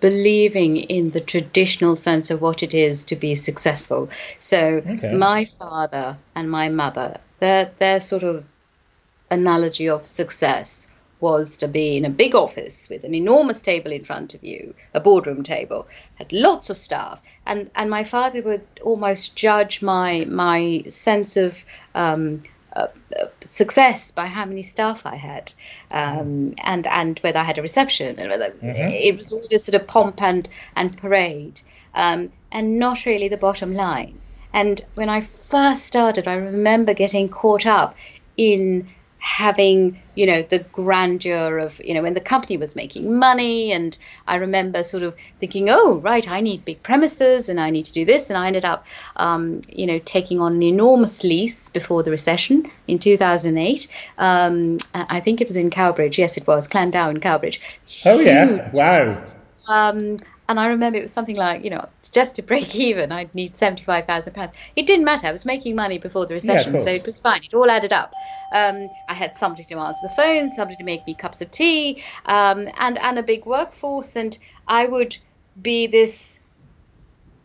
believing 0.01 0.77
in 0.77 1.11
the 1.11 1.21
traditional 1.21 1.95
sense 1.95 2.29
of 2.29 2.41
what 2.41 2.63
it 2.63 2.73
is 2.73 3.05
to 3.05 3.15
be 3.15 3.35
successful. 3.35 4.09
So, 4.39 4.81
okay. 4.85 5.13
my 5.13 5.45
father 5.45 6.17
and 6.35 6.51
my 6.51 6.69
mother, 6.69 7.19
their, 7.39 7.71
their 7.77 7.99
sort 7.99 8.23
of 8.23 8.49
analogy 9.29 9.87
of 9.87 10.05
success 10.05 10.87
was 11.21 11.55
to 11.57 11.67
be 11.67 11.95
in 11.95 12.03
a 12.03 12.09
big 12.09 12.33
office 12.35 12.89
with 12.89 13.03
an 13.03 13.13
enormous 13.13 13.61
table 13.61 13.91
in 13.91 14.03
front 14.03 14.33
of 14.33 14.43
you, 14.43 14.73
a 14.93 14.99
boardroom 14.99 15.43
table, 15.43 15.87
had 16.15 16.33
lots 16.33 16.69
of 16.71 16.77
staff, 16.77 17.21
and 17.45 17.69
and 17.75 17.89
my 17.89 18.03
father 18.03 18.41
would 18.41 18.65
almost 18.81 19.35
judge 19.35 19.83
my 19.83 20.25
my 20.27 20.83
sense 20.89 21.37
of 21.37 21.63
um, 21.93 22.39
uh, 22.73 22.87
success 23.47 24.11
by 24.11 24.27
how 24.27 24.45
many 24.45 24.61
staff 24.61 25.05
I 25.05 25.15
had, 25.15 25.53
um, 25.91 26.55
and 26.63 26.87
and 26.87 27.19
whether 27.19 27.39
I 27.39 27.43
had 27.43 27.57
a 27.57 27.61
reception, 27.61 28.19
and 28.19 28.29
whether 28.29 28.51
mm-hmm. 28.51 28.91
it 28.91 29.17
was 29.17 29.31
all 29.31 29.43
this 29.49 29.65
sort 29.65 29.81
of 29.81 29.87
pomp 29.87 30.21
and 30.21 30.47
and 30.75 30.95
parade, 30.95 31.61
um, 31.93 32.31
and 32.51 32.79
not 32.79 33.05
really 33.05 33.27
the 33.27 33.37
bottom 33.37 33.73
line. 33.73 34.19
And 34.53 34.81
when 34.95 35.09
I 35.09 35.21
first 35.21 35.85
started, 35.85 36.27
I 36.27 36.33
remember 36.33 36.93
getting 36.93 37.29
caught 37.29 37.65
up 37.65 37.95
in 38.37 38.87
having 39.21 40.01
you 40.15 40.25
know 40.25 40.41
the 40.41 40.59
grandeur 40.73 41.59
of 41.59 41.79
you 41.85 41.93
know 41.93 42.01
when 42.01 42.15
the 42.15 42.19
company 42.19 42.57
was 42.57 42.75
making 42.75 43.17
money. 43.17 43.71
And 43.71 43.97
i 44.27 44.35
remember 44.35 44.83
sort 44.83 45.03
of 45.03 45.15
thinking 45.39 45.69
oh 45.69 45.99
right 45.99 46.27
i 46.27 46.41
need 46.41 46.65
big 46.65 46.81
premises 46.81 47.47
and 47.47 47.59
i 47.59 47.69
need 47.69 47.85
to 47.85 47.93
do 47.93 48.03
this. 48.03 48.29
And 48.29 48.37
i 48.37 48.47
ended 48.47 48.65
up 48.65 48.87
um, 49.15 49.61
you 49.69 49.85
know 49.85 49.99
taking 49.99 50.41
on 50.41 50.53
an 50.53 50.63
enormous 50.63 51.23
lease 51.23 51.69
before 51.69 52.01
the 52.01 52.09
recession 52.09 52.69
in 52.87 52.97
2008 52.97 53.87
um, 54.17 54.79
i 54.93 55.19
think 55.19 55.39
it 55.39 55.47
was 55.47 55.55
in 55.55 55.69
cowbridge. 55.69 56.17
Yes 56.17 56.37
it 56.37 56.47
was. 56.47 56.67
Llandow 56.67 57.11
in 57.11 57.19
cowbridge. 57.19 57.61
Oh 58.05 58.19
yeah. 58.19 58.71
Wow. 58.73 59.23
Um, 59.69 60.17
and 60.49 60.59
I 60.59 60.67
remember 60.67 60.99
it 60.99 61.03
was 61.03 61.13
something 61.13 61.37
like, 61.37 61.63
you 61.63 61.69
know, 61.69 61.87
just 62.11 62.35
to 62.35 62.41
break 62.41 62.75
even, 62.87 63.11
I'd 63.11 63.33
need 63.33 63.55
seventy-five 63.55 64.05
thousand 64.05 64.33
pounds. 64.33 64.51
It 64.75 64.85
didn't 64.85 65.05
matter. 65.05 65.27
I 65.27 65.31
was 65.31 65.45
making 65.45 65.75
money 65.75 65.97
before 65.97 66.25
the 66.25 66.33
recession, 66.33 66.73
yeah, 66.73 66.79
so 66.79 66.89
it 66.89 67.05
was 67.05 67.19
fine. 67.19 67.41
It 67.43 67.53
all 67.53 67.69
added 67.69 67.93
up. 67.93 68.13
Um, 68.53 68.89
I 69.07 69.13
had 69.13 69.35
somebody 69.35 69.63
to 69.65 69.75
answer 69.75 70.01
the 70.03 70.13
phone, 70.13 70.51
somebody 70.51 70.77
to 70.77 70.83
make 70.83 71.07
me 71.07 71.13
cups 71.13 71.41
of 71.41 71.51
tea, 71.51 72.03
um, 72.25 72.67
and 72.77 72.97
and 72.97 73.17
a 73.17 73.23
big 73.23 73.45
workforce, 73.45 74.17
and 74.17 74.37
I 74.67 74.85
would 74.85 75.17
be 75.61 75.87
this 75.87 76.40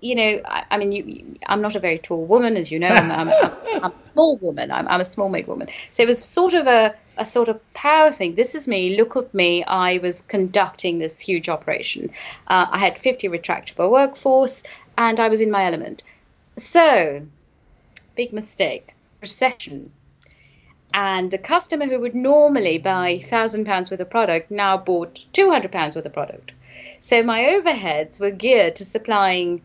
you 0.01 0.15
know, 0.15 0.43
I, 0.45 0.65
I 0.71 0.79
mean, 0.79 0.93
you, 0.93 1.37
I'm 1.47 1.63
not 1.63 1.75
a 1.75 1.81
very 1.81 1.99
tall 1.99 2.25
woman, 2.25 2.57
as 2.57 2.71
you 2.71 2.79
know. 2.79 2.89
I'm, 2.89 3.11
I'm, 3.11 3.29
I'm, 3.29 3.85
I'm 3.85 3.93
a 3.93 3.99
small 3.99 4.37
woman. 4.39 4.71
I'm, 4.71 5.01
a 5.01 5.05
small 5.05 5.29
made 5.29 5.47
woman. 5.47 5.69
So 5.91 6.03
it 6.03 6.07
was 6.07 6.23
sort 6.23 6.55
of 6.55 6.67
a, 6.67 6.95
a 7.17 7.25
sort 7.25 7.49
of 7.49 7.61
power 7.73 8.11
thing. 8.11 8.35
This 8.35 8.55
is 8.55 8.69
me. 8.69 8.97
Look 8.97 9.17
at 9.17 9.33
me. 9.33 9.65
I 9.65 9.99
was 9.99 10.21
conducting 10.21 10.99
this 10.99 11.19
huge 11.19 11.49
operation. 11.49 12.11
Uh, 12.47 12.67
I 12.71 12.79
had 12.79 12.99
50 12.99 13.29
retractable 13.29 13.91
workforce, 13.91 14.65
and 14.99 15.19
I 15.19 15.29
was 15.29 15.41
in 15.41 15.51
my 15.51 15.65
element. 15.65 16.03
So, 16.57 17.27
big 18.17 18.33
mistake. 18.33 18.95
Recession. 19.23 19.93
And 20.93 21.31
the 21.31 21.39
customer 21.39 21.87
who 21.87 22.01
would 22.01 22.15
normally 22.15 22.79
buy 22.79 23.19
thousand 23.19 23.65
pounds 23.67 23.91
worth 23.91 24.01
of 24.01 24.09
product 24.09 24.51
now 24.51 24.77
bought 24.77 25.25
200 25.33 25.73
pounds 25.73 25.97
worth 25.97 26.07
of 26.07 26.13
product. 26.13 26.53
So 27.01 27.23
my 27.23 27.41
overheads 27.41 28.21
were 28.21 28.31
geared 28.31 28.77
to 28.77 28.85
supplying 28.85 29.63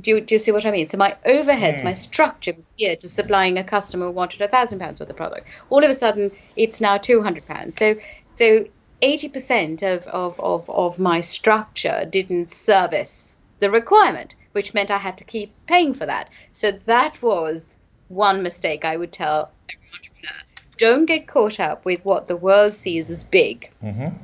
do 0.00 0.10
you, 0.10 0.20
do 0.20 0.34
you 0.34 0.38
see 0.38 0.52
what 0.52 0.66
I 0.66 0.70
mean? 0.70 0.86
So 0.86 0.98
my 0.98 1.16
overheads, 1.24 1.82
my 1.82 1.94
structure 1.94 2.52
was 2.54 2.72
geared 2.76 3.00
to 3.00 3.08
supplying 3.08 3.58
a 3.58 3.64
customer 3.64 4.06
who 4.06 4.12
wanted 4.12 4.42
a 4.42 4.48
thousand 4.48 4.78
pounds 4.78 5.00
worth 5.00 5.10
of 5.10 5.16
product. 5.16 5.46
All 5.70 5.82
of 5.82 5.90
a 5.90 5.94
sudden, 5.94 6.32
it's 6.54 6.80
now 6.80 6.98
two 6.98 7.22
hundred 7.22 7.46
pounds. 7.46 7.76
So 7.76 7.96
so 8.30 8.66
eighty 9.00 9.28
percent 9.28 9.82
of, 9.82 10.06
of, 10.08 10.38
of, 10.40 10.68
of 10.68 10.98
my 10.98 11.20
structure 11.20 12.06
didn't 12.08 12.50
service 12.50 13.36
the 13.60 13.70
requirement, 13.70 14.36
which 14.52 14.74
meant 14.74 14.90
I 14.90 14.98
had 14.98 15.18
to 15.18 15.24
keep 15.24 15.52
paying 15.66 15.94
for 15.94 16.06
that. 16.06 16.28
So 16.52 16.72
that 16.84 17.22
was 17.22 17.76
one 18.08 18.42
mistake 18.42 18.84
I 18.84 18.96
would 18.96 19.12
tell 19.12 19.50
every 19.70 19.88
entrepreneur. 19.94 20.42
Don't 20.76 21.06
get 21.06 21.26
caught 21.26 21.58
up 21.58 21.86
with 21.86 22.04
what 22.04 22.28
the 22.28 22.36
world 22.36 22.74
sees 22.74 23.10
as 23.10 23.24
big. 23.24 23.70
Mm-hmm. 23.82 24.14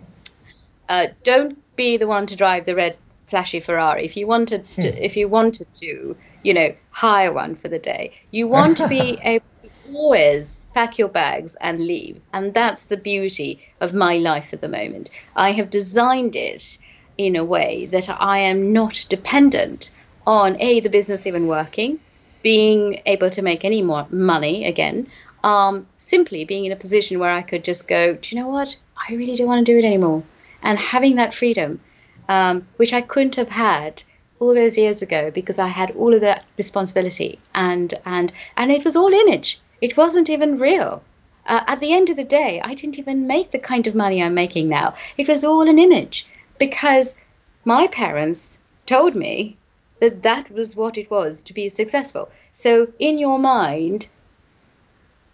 Uh, 0.89 1.07
don't 1.23 1.59
be 1.77 1.97
the 1.97 2.07
one 2.07 2.27
to 2.27 2.37
drive 2.37 2.67
the 2.67 2.75
red 2.75 2.99
flashy 3.33 3.61
Ferrari, 3.61 4.05
if 4.05 4.15
you 4.19 4.27
wanted 4.27 4.63
to, 4.77 4.91
hmm. 4.93 5.03
if 5.09 5.17
you 5.17 5.27
wanted 5.27 5.67
to, 5.77 6.15
you 6.43 6.53
know, 6.53 6.75
hire 6.91 7.33
one 7.33 7.57
for 7.57 7.69
the 7.69 7.79
day, 7.79 8.13
you 8.31 8.47
want 8.47 8.77
to 8.77 8.87
be 8.89 9.19
able 9.35 9.47
to 9.63 9.71
always 9.95 10.61
pack 10.75 10.99
your 10.99 11.09
bags 11.09 11.57
and 11.57 11.81
leave. 11.81 12.21
And 12.35 12.53
that's 12.53 12.85
the 12.87 12.99
beauty 12.99 13.51
of 13.81 13.95
my 13.95 14.19
life 14.19 14.53
at 14.53 14.61
the 14.61 14.69
moment. 14.69 15.09
I 15.35 15.53
have 15.53 15.71
designed 15.71 16.37
it 16.37 16.77
in 17.17 17.37
a 17.37 17.45
way 17.55 17.87
that 17.87 18.11
I 18.11 18.39
am 18.53 18.75
not 18.75 19.07
dependent 19.09 19.91
on 20.27 20.61
a 20.61 20.81
the 20.81 20.91
business 20.91 21.27
even 21.27 21.47
working, 21.47 22.01
being 22.43 23.01
able 23.07 23.31
to 23.31 23.41
make 23.41 23.65
any 23.65 23.81
more 23.81 24.07
money 24.11 24.67
again, 24.67 25.07
um, 25.43 25.87
simply 25.97 26.45
being 26.45 26.67
in 26.67 26.73
a 26.73 26.85
position 26.85 27.19
where 27.19 27.31
I 27.31 27.41
could 27.41 27.65
just 27.65 27.89
go, 27.89 28.13
do 28.13 28.29
you 28.29 28.43
know 28.43 28.49
what? 28.49 28.77
I 29.09 29.15
really 29.15 29.37
don't 29.37 29.47
want 29.47 29.65
to 29.65 29.73
do 29.73 29.79
it 29.79 29.87
anymore. 29.87 30.23
And 30.63 30.79
having 30.79 31.17
that 31.17 31.33
freedom, 31.33 31.81
um, 32.29 32.67
which 32.77 32.93
I 32.93 33.01
couldn't 33.01 33.37
have 33.37 33.49
had 33.49 34.03
all 34.39 34.55
those 34.55 34.77
years 34.77 35.03
ago 35.03 35.31
because 35.31 35.59
I 35.59 35.69
had 35.69 35.93
all 35.93 36.15
of 36.15 36.23
that 36.23 36.45
responsibility 36.59 37.39
and 37.55 37.95
and 38.05 38.33
and 38.57 38.73
it 38.73 38.85
was 38.85 38.97
all 38.97 39.13
image. 39.13 39.61
It 39.81 39.97
wasn't 39.97 40.31
even 40.31 40.59
real. 40.59 41.03
Uh, 41.47 41.63
at 41.67 41.81
the 41.81 41.93
end 41.93 42.11
of 42.11 42.17
the 42.17 42.25
day, 42.25 42.61
I 42.61 42.75
didn't 42.75 42.99
even 42.99 43.27
make 43.27 43.51
the 43.51 43.59
kind 43.59 43.87
of 43.87 43.95
money 43.95 44.23
I'm 44.23 44.35
making 44.35 44.69
now. 44.69 44.95
It 45.17 45.29
was 45.29 45.45
all 45.45 45.69
an 45.69 45.79
image 45.79 46.27
because 46.59 47.15
my 47.65 47.87
parents 47.89 48.59
told 48.87 49.15
me 49.15 49.57
that 50.01 50.23
that 50.23 50.51
was 50.51 50.77
what 50.77 50.99
it 50.99 51.11
was 51.11 51.45
to 51.45 51.55
be 51.55 51.69
successful. 51.69 52.29
So 52.51 52.93
in 52.99 53.19
your 53.19 53.39
mind, 53.39 54.09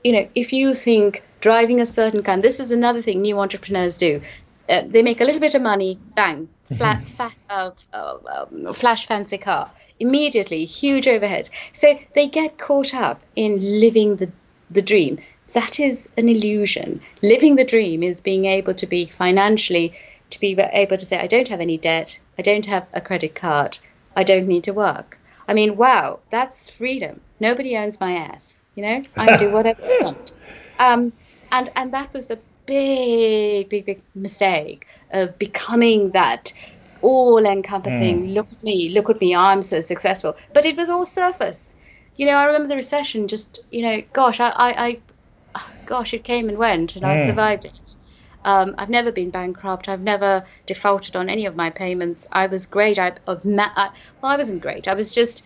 you 0.04 0.12
know, 0.12 0.28
if 0.34 0.52
you 0.52 0.74
think 0.74 1.22
driving 1.40 1.80
a 1.80 1.86
certain 1.86 2.22
car, 2.22 2.38
this 2.40 2.60
is 2.60 2.70
another 2.70 3.02
thing 3.02 3.22
new 3.22 3.38
entrepreneurs 3.38 3.98
do. 3.98 4.20
Uh, 4.68 4.82
they 4.86 5.02
make 5.02 5.20
a 5.20 5.24
little 5.24 5.40
bit 5.40 5.54
of 5.54 5.62
money, 5.62 5.98
bang, 6.14 6.48
flat, 6.76 7.02
fat, 7.02 7.32
uh, 7.48 7.70
uh, 7.92 8.18
um, 8.26 8.74
flash 8.74 9.06
fancy 9.06 9.38
car, 9.38 9.70
immediately, 9.98 10.64
huge 10.64 11.06
overheads. 11.06 11.50
So 11.72 11.98
they 12.14 12.28
get 12.28 12.58
caught 12.58 12.94
up 12.94 13.20
in 13.36 13.80
living 13.80 14.16
the, 14.16 14.30
the 14.70 14.82
dream. 14.82 15.18
That 15.54 15.80
is 15.80 16.08
an 16.16 16.28
illusion. 16.28 17.00
Living 17.22 17.56
the 17.56 17.64
dream 17.64 18.02
is 18.02 18.20
being 18.20 18.44
able 18.44 18.74
to 18.74 18.86
be 18.86 19.06
financially, 19.06 19.94
to 20.30 20.40
be 20.40 20.58
able 20.58 20.98
to 20.98 21.06
say, 21.06 21.18
I 21.18 21.26
don't 21.26 21.48
have 21.48 21.60
any 21.60 21.78
debt, 21.78 22.20
I 22.38 22.42
don't 22.42 22.66
have 22.66 22.86
a 22.92 23.00
credit 23.00 23.34
card, 23.34 23.78
I 24.14 24.24
don't 24.24 24.46
need 24.46 24.64
to 24.64 24.74
work. 24.74 25.18
I 25.46 25.54
mean, 25.54 25.76
wow, 25.76 26.20
that's 26.28 26.68
freedom. 26.68 27.20
Nobody 27.40 27.76
owns 27.76 27.98
my 27.98 28.12
ass. 28.12 28.62
You 28.74 28.82
know, 28.82 29.02
I 29.16 29.26
can 29.26 29.38
do 29.38 29.50
whatever 29.52 29.82
I 29.82 29.98
want. 30.02 30.32
Um, 30.78 31.12
and 31.50 31.70
and 31.74 31.92
that 31.94 32.12
was 32.12 32.30
a 32.30 32.38
big, 32.68 33.68
big, 33.68 33.86
big 33.86 34.02
mistake 34.14 34.86
of 35.10 35.38
becoming 35.38 36.10
that 36.10 36.52
all-encompassing. 37.00 38.28
Mm. 38.28 38.34
Look 38.34 38.52
at 38.52 38.62
me, 38.62 38.90
look 38.90 39.08
at 39.10 39.20
me, 39.20 39.34
I'm 39.34 39.62
so 39.62 39.80
successful. 39.80 40.36
But 40.52 40.66
it 40.66 40.76
was 40.76 40.90
all 40.90 41.06
surface. 41.06 41.74
You 42.16 42.26
know, 42.26 42.34
I 42.34 42.44
remember 42.44 42.68
the 42.68 42.76
recession. 42.76 43.28
Just 43.28 43.60
you 43.70 43.82
know, 43.82 44.02
gosh, 44.12 44.40
I, 44.40 44.50
I, 44.50 45.00
I 45.54 45.62
gosh, 45.86 46.12
it 46.14 46.24
came 46.24 46.48
and 46.48 46.58
went, 46.58 46.96
and 46.96 47.04
mm. 47.04 47.08
I 47.08 47.26
survived 47.26 47.64
it. 47.64 47.96
Um, 48.44 48.74
I've 48.78 48.90
never 48.90 49.12
been 49.12 49.30
bankrupt. 49.30 49.88
I've 49.88 50.00
never 50.00 50.44
defaulted 50.66 51.16
on 51.16 51.28
any 51.28 51.46
of 51.46 51.56
my 51.56 51.70
payments. 51.70 52.26
I 52.32 52.46
was 52.46 52.66
great. 52.66 52.98
I 52.98 53.12
of 53.26 53.44
ma- 53.44 53.72
I, 53.74 53.90
well, 54.20 54.32
I 54.32 54.36
wasn't 54.36 54.62
great. 54.62 54.88
I 54.88 54.94
was 54.94 55.12
just, 55.12 55.44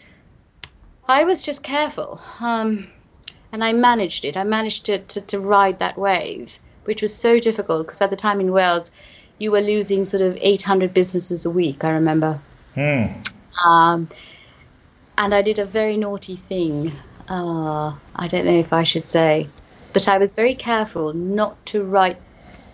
I 1.06 1.24
was 1.24 1.44
just 1.44 1.62
careful, 1.62 2.20
um, 2.40 2.90
and 3.52 3.62
I 3.62 3.72
managed 3.72 4.24
it. 4.24 4.36
I 4.36 4.44
managed 4.44 4.86
to, 4.86 4.98
to, 4.98 5.20
to 5.20 5.40
ride 5.40 5.78
that 5.80 5.98
wave, 5.98 6.58
which 6.84 7.02
was 7.02 7.14
so 7.14 7.38
difficult 7.38 7.86
because 7.86 8.00
at 8.00 8.10
the 8.10 8.16
time 8.16 8.40
in 8.40 8.52
Wales, 8.52 8.90
you 9.38 9.50
were 9.50 9.60
losing 9.60 10.04
sort 10.04 10.22
of 10.22 10.38
800 10.40 10.94
businesses 10.94 11.44
a 11.46 11.50
week. 11.50 11.84
I 11.84 11.90
remember. 11.90 12.40
Hmm. 12.74 13.06
Um, 13.66 14.08
and 15.18 15.34
I 15.34 15.42
did 15.42 15.58
a 15.58 15.64
very 15.64 15.96
naughty 15.96 16.36
thing. 16.36 16.92
Uh, 17.28 17.94
I 18.16 18.28
don't 18.28 18.44
know 18.44 18.58
if 18.58 18.72
I 18.72 18.84
should 18.84 19.06
say, 19.06 19.48
but 19.92 20.08
I 20.08 20.18
was 20.18 20.32
very 20.32 20.54
careful 20.54 21.12
not 21.12 21.64
to 21.66 21.82
write 21.82 22.18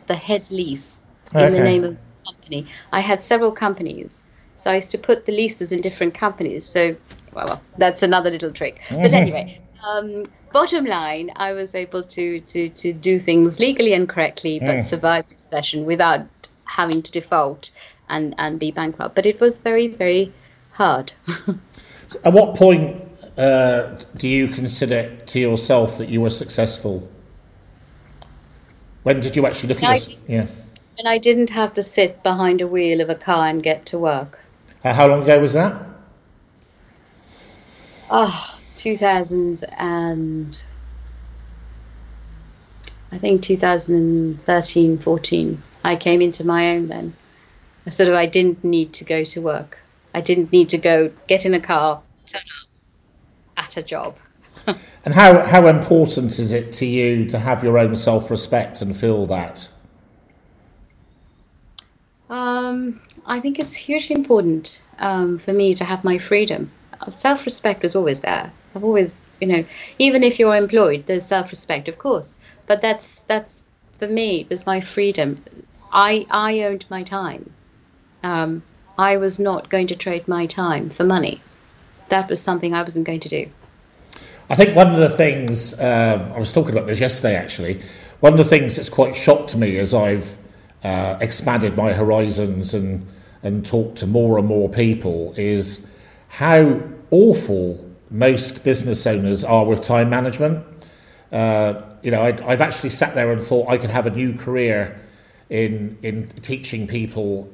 the 0.06 0.14
head 0.14 0.50
lease 0.50 1.06
in 1.32 1.40
okay. 1.40 1.50
the 1.50 1.60
name 1.62 1.84
of 1.84 1.96
the 1.96 2.32
company. 2.32 2.66
I 2.92 3.00
had 3.00 3.22
several 3.22 3.52
companies, 3.52 4.22
so 4.56 4.70
I 4.70 4.76
used 4.76 4.92
to 4.92 4.98
put 4.98 5.26
the 5.26 5.32
leases 5.32 5.72
in 5.72 5.80
different 5.80 6.14
companies. 6.14 6.64
So, 6.64 6.96
well, 7.32 7.46
well 7.46 7.62
that's 7.76 8.02
another 8.02 8.30
little 8.30 8.52
trick. 8.52 8.80
But 8.88 8.98
mm-hmm. 8.98 9.14
anyway, 9.14 9.60
um, 9.82 10.24
bottom 10.52 10.84
line, 10.84 11.30
I 11.36 11.52
was 11.52 11.74
able 11.74 12.02
to 12.02 12.40
to 12.40 12.68
to 12.68 12.92
do 12.92 13.18
things 13.18 13.60
legally 13.60 13.92
and 13.92 14.08
correctly, 14.08 14.58
but 14.58 14.78
mm. 14.78 14.84
survive 14.84 15.28
the 15.28 15.34
recession 15.34 15.84
without 15.84 16.26
having 16.64 17.02
to 17.02 17.10
default 17.10 17.70
and 18.08 18.34
and 18.38 18.58
be 18.58 18.70
bankrupt. 18.70 19.14
But 19.14 19.26
it 19.26 19.40
was 19.40 19.58
very 19.58 19.88
very 19.88 20.32
hard. 20.72 21.12
so 22.08 22.20
at 22.24 22.32
what 22.32 22.56
point 22.56 23.02
uh, 23.36 23.96
do 24.16 24.28
you 24.28 24.48
consider 24.48 25.14
to 25.26 25.38
yourself 25.38 25.98
that 25.98 26.08
you 26.08 26.20
were 26.20 26.30
successful? 26.30 27.08
When 29.04 29.20
did 29.20 29.36
you 29.36 29.46
actually 29.46 29.70
look 29.74 29.82
when 29.82 29.92
at 29.92 30.00
this? 30.00 30.16
Yeah. 30.26 30.46
And 30.98 31.08
I 31.08 31.18
didn't 31.18 31.50
have 31.50 31.74
to 31.74 31.82
sit 31.82 32.24
behind 32.24 32.60
a 32.60 32.66
wheel 32.66 33.00
of 33.00 33.08
a 33.08 33.14
car 33.14 33.46
and 33.46 33.62
get 33.62 33.86
to 33.86 33.98
work. 33.98 34.40
Uh, 34.82 34.92
how 34.92 35.06
long 35.06 35.22
ago 35.22 35.38
was 35.38 35.52
that? 35.52 35.80
Oh, 38.10 38.47
2000 38.78 39.64
and 39.76 40.62
I 43.10 43.18
think 43.18 43.42
2013, 43.42 44.98
14. 44.98 45.62
I 45.84 45.96
came 45.96 46.20
into 46.20 46.44
my 46.44 46.70
own 46.70 46.88
then. 46.88 47.14
Sort 47.88 48.08
of, 48.10 48.14
I 48.14 48.26
didn't 48.26 48.62
need 48.62 48.92
to 48.94 49.04
go 49.04 49.24
to 49.24 49.40
work. 49.40 49.78
I 50.12 50.20
didn't 50.20 50.52
need 50.52 50.70
to 50.70 50.78
go 50.78 51.10
get 51.26 51.46
in 51.46 51.54
a 51.54 51.60
car, 51.60 52.02
turn 52.26 52.42
up 52.60 53.64
at 53.64 53.76
a 53.78 53.82
job. 53.82 54.18
and 55.04 55.14
how, 55.14 55.46
how 55.46 55.66
important 55.66 56.38
is 56.38 56.52
it 56.52 56.72
to 56.74 56.86
you 56.86 57.26
to 57.26 57.38
have 57.38 57.64
your 57.64 57.78
own 57.78 57.96
self 57.96 58.30
respect 58.30 58.82
and 58.82 58.94
feel 58.94 59.24
that? 59.26 59.70
Um, 62.28 63.00
I 63.24 63.40
think 63.40 63.58
it's 63.58 63.74
hugely 63.74 64.16
important 64.16 64.82
um, 64.98 65.38
for 65.38 65.54
me 65.54 65.74
to 65.74 65.84
have 65.84 66.04
my 66.04 66.18
freedom. 66.18 66.70
Self 67.10 67.46
respect 67.46 67.82
was 67.82 67.96
always 67.96 68.20
there. 68.20 68.52
I've 68.78 68.84
always, 68.84 69.28
you 69.40 69.48
know, 69.48 69.64
even 69.98 70.22
if 70.22 70.38
you're 70.38 70.54
employed, 70.54 71.06
there's 71.06 71.26
self 71.26 71.50
respect, 71.50 71.88
of 71.88 71.98
course. 71.98 72.38
But 72.66 72.80
that's 72.80 73.22
that's 73.22 73.72
for 73.98 74.06
me. 74.06 74.42
It 74.42 74.48
was 74.48 74.66
my 74.66 74.80
freedom. 74.80 75.42
I 75.92 76.26
I 76.30 76.62
owned 76.62 76.84
my 76.88 77.02
time. 77.02 77.52
Um, 78.22 78.62
I 78.96 79.16
was 79.16 79.40
not 79.40 79.68
going 79.68 79.88
to 79.88 79.96
trade 79.96 80.28
my 80.28 80.46
time 80.46 80.90
for 80.90 81.02
money. 81.02 81.42
That 82.08 82.30
was 82.30 82.40
something 82.40 82.72
I 82.72 82.82
wasn't 82.84 83.04
going 83.04 83.20
to 83.20 83.28
do. 83.28 83.50
I 84.48 84.54
think 84.54 84.76
one 84.76 84.94
of 84.94 85.00
the 85.00 85.08
things 85.08 85.74
uh, 85.74 86.32
I 86.34 86.38
was 86.38 86.52
talking 86.52 86.72
about 86.72 86.86
this 86.86 87.00
yesterday. 87.00 87.34
Actually, 87.34 87.82
one 88.20 88.32
of 88.32 88.38
the 88.38 88.44
things 88.44 88.76
that's 88.76 88.88
quite 88.88 89.16
shocked 89.16 89.56
me 89.56 89.76
as 89.78 89.92
I've 89.92 90.38
uh, 90.84 91.18
expanded 91.20 91.76
my 91.76 91.94
horizons 91.94 92.74
and 92.74 93.08
and 93.42 93.66
talked 93.66 93.98
to 93.98 94.06
more 94.06 94.38
and 94.38 94.46
more 94.46 94.68
people 94.68 95.34
is 95.36 95.84
how 96.28 96.80
awful 97.10 97.87
most 98.10 98.64
business 98.64 99.06
owners 99.06 99.44
are 99.44 99.64
with 99.64 99.82
time 99.82 100.10
management. 100.10 100.64
Uh, 101.30 101.82
you 102.02 102.10
know, 102.10 102.22
I, 102.22 102.32
have 102.50 102.60
actually 102.60 102.90
sat 102.90 103.14
there 103.14 103.32
and 103.32 103.42
thought 103.42 103.68
I 103.68 103.76
could 103.76 103.90
have 103.90 104.06
a 104.06 104.10
new 104.10 104.34
career 104.34 105.00
in 105.50 105.98
in 106.02 106.28
teaching 106.42 106.86
people. 106.86 107.50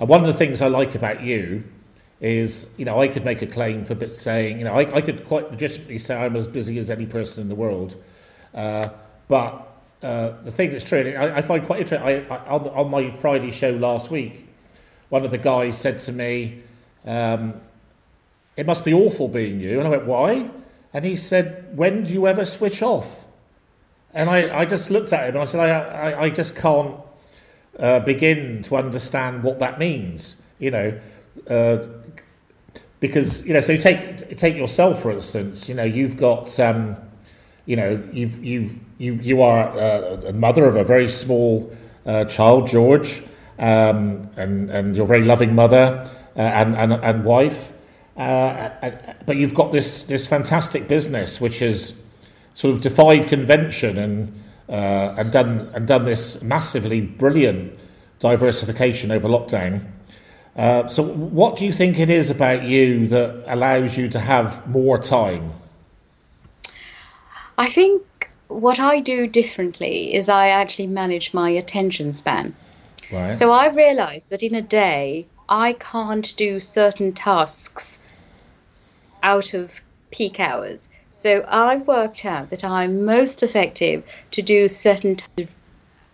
And 0.00 0.08
one 0.08 0.20
of 0.20 0.26
the 0.26 0.32
things 0.32 0.60
I 0.60 0.68
like 0.68 0.94
about 0.94 1.22
you 1.22 1.64
is, 2.20 2.68
you 2.76 2.84
know, 2.84 3.00
I 3.00 3.08
could 3.08 3.24
make 3.24 3.42
a 3.42 3.46
claim 3.46 3.84
for 3.84 3.94
bit 3.94 4.14
saying, 4.14 4.58
you 4.58 4.64
know, 4.64 4.74
I, 4.74 4.94
I 4.94 5.00
could 5.00 5.26
quite 5.26 5.50
legitimately 5.50 5.98
say 5.98 6.16
I'm 6.16 6.36
as 6.36 6.46
busy 6.46 6.78
as 6.78 6.90
any 6.90 7.04
person 7.04 7.42
in 7.42 7.48
the 7.48 7.54
world. 7.54 7.96
Uh, 8.54 8.90
but 9.26 9.76
uh, 10.02 10.30
the 10.42 10.52
thing 10.52 10.70
that's 10.70 10.84
true, 10.84 11.00
I, 11.18 11.38
I 11.38 11.40
find 11.40 11.66
quite 11.66 11.80
interesting. 11.80 12.06
I, 12.06 12.34
I, 12.34 12.46
on, 12.48 12.68
on, 12.68 12.90
my 12.90 13.10
Friday 13.16 13.50
show 13.50 13.70
last 13.70 14.10
week, 14.10 14.48
one 15.08 15.24
of 15.24 15.32
the 15.32 15.38
guys 15.38 15.76
said 15.76 15.98
to 16.00 16.12
me, 16.12 16.62
um, 17.04 17.60
"It 18.56 18.66
must 18.66 18.84
be 18.84 18.92
awful 18.92 19.28
being 19.28 19.60
you," 19.60 19.78
and 19.78 19.86
I 19.86 19.90
went, 19.90 20.06
"Why?" 20.06 20.50
And 20.92 21.04
he 21.04 21.16
said, 21.16 21.76
"When 21.76 22.04
do 22.04 22.12
you 22.12 22.26
ever 22.26 22.44
switch 22.44 22.82
off?" 22.82 23.26
And 24.14 24.28
I, 24.28 24.60
I 24.60 24.64
just 24.66 24.90
looked 24.90 25.12
at 25.12 25.28
him 25.28 25.36
and 25.36 25.42
I 25.42 25.44
said, 25.46 25.60
I, 25.60 26.10
I, 26.10 26.22
I 26.24 26.30
just 26.30 26.54
can't 26.54 26.96
uh, 27.78 28.00
begin 28.00 28.60
to 28.62 28.76
understand 28.76 29.42
what 29.42 29.58
that 29.60 29.78
means, 29.78 30.36
you 30.58 30.70
know. 30.70 30.98
Uh, 31.48 31.78
because, 33.00 33.44
you 33.46 33.54
know, 33.54 33.60
so 33.60 33.76
take, 33.76 34.36
take 34.36 34.54
yourself, 34.54 35.02
for 35.02 35.10
instance, 35.10 35.68
you 35.68 35.74
know, 35.74 35.82
you've 35.82 36.16
got, 36.16 36.60
um, 36.60 36.96
you 37.66 37.74
know, 37.74 38.02
you've, 38.12 38.44
you've, 38.44 38.78
you, 38.98 39.14
you 39.14 39.42
are 39.42 39.70
a, 39.70 40.28
a 40.28 40.32
mother 40.32 40.66
of 40.66 40.76
a 40.76 40.84
very 40.84 41.08
small 41.08 41.74
uh, 42.06 42.24
child, 42.26 42.68
George, 42.68 43.22
um, 43.58 44.30
and, 44.36 44.70
and 44.70 44.94
you're 44.94 45.04
a 45.04 45.08
very 45.08 45.24
loving 45.24 45.54
mother 45.54 46.08
uh, 46.36 46.40
and, 46.40 46.76
and, 46.76 46.92
and 46.92 47.24
wife. 47.24 47.72
Uh, 48.16 48.90
but 49.24 49.36
you've 49.36 49.54
got 49.54 49.72
this, 49.72 50.04
this 50.04 50.26
fantastic 50.26 50.86
business, 50.86 51.40
which 51.40 51.60
has 51.60 51.94
sort 52.54 52.74
of 52.74 52.80
defied 52.80 53.28
convention 53.28 53.98
and 53.98 54.42
uh, 54.68 55.14
and 55.18 55.32
done 55.32 55.70
and 55.74 55.86
done 55.86 56.04
this 56.04 56.40
massively 56.42 57.00
brilliant 57.00 57.78
diversification 58.20 59.10
over 59.10 59.28
lockdown. 59.28 59.84
Uh, 60.56 60.86
so, 60.88 61.02
what 61.02 61.56
do 61.56 61.66
you 61.66 61.72
think 61.72 61.98
it 61.98 62.10
is 62.10 62.30
about 62.30 62.62
you 62.62 63.08
that 63.08 63.44
allows 63.46 63.96
you 63.96 64.08
to 64.08 64.18
have 64.18 64.66
more 64.66 64.98
time? 64.98 65.50
I 67.58 67.68
think 67.68 68.02
what 68.48 68.80
I 68.80 69.00
do 69.00 69.26
differently 69.26 70.14
is 70.14 70.28
I 70.28 70.48
actually 70.48 70.86
manage 70.86 71.34
my 71.34 71.50
attention 71.50 72.12
span. 72.12 72.54
Right. 73.10 73.32
So 73.32 73.50
I 73.50 73.68
realise 73.68 74.26
that 74.26 74.42
in 74.42 74.54
a 74.54 74.62
day 74.62 75.26
I 75.48 75.74
can't 75.74 76.34
do 76.36 76.60
certain 76.60 77.12
tasks 77.12 77.98
out 79.22 79.54
of 79.54 79.80
peak 80.10 80.40
hours. 80.40 80.88
So 81.10 81.44
I 81.48 81.76
worked 81.76 82.24
out 82.24 82.50
that 82.50 82.64
I'm 82.64 83.04
most 83.04 83.42
effective 83.42 84.04
to 84.32 84.42
do 84.42 84.68
certain 84.68 85.16
t- 85.16 85.48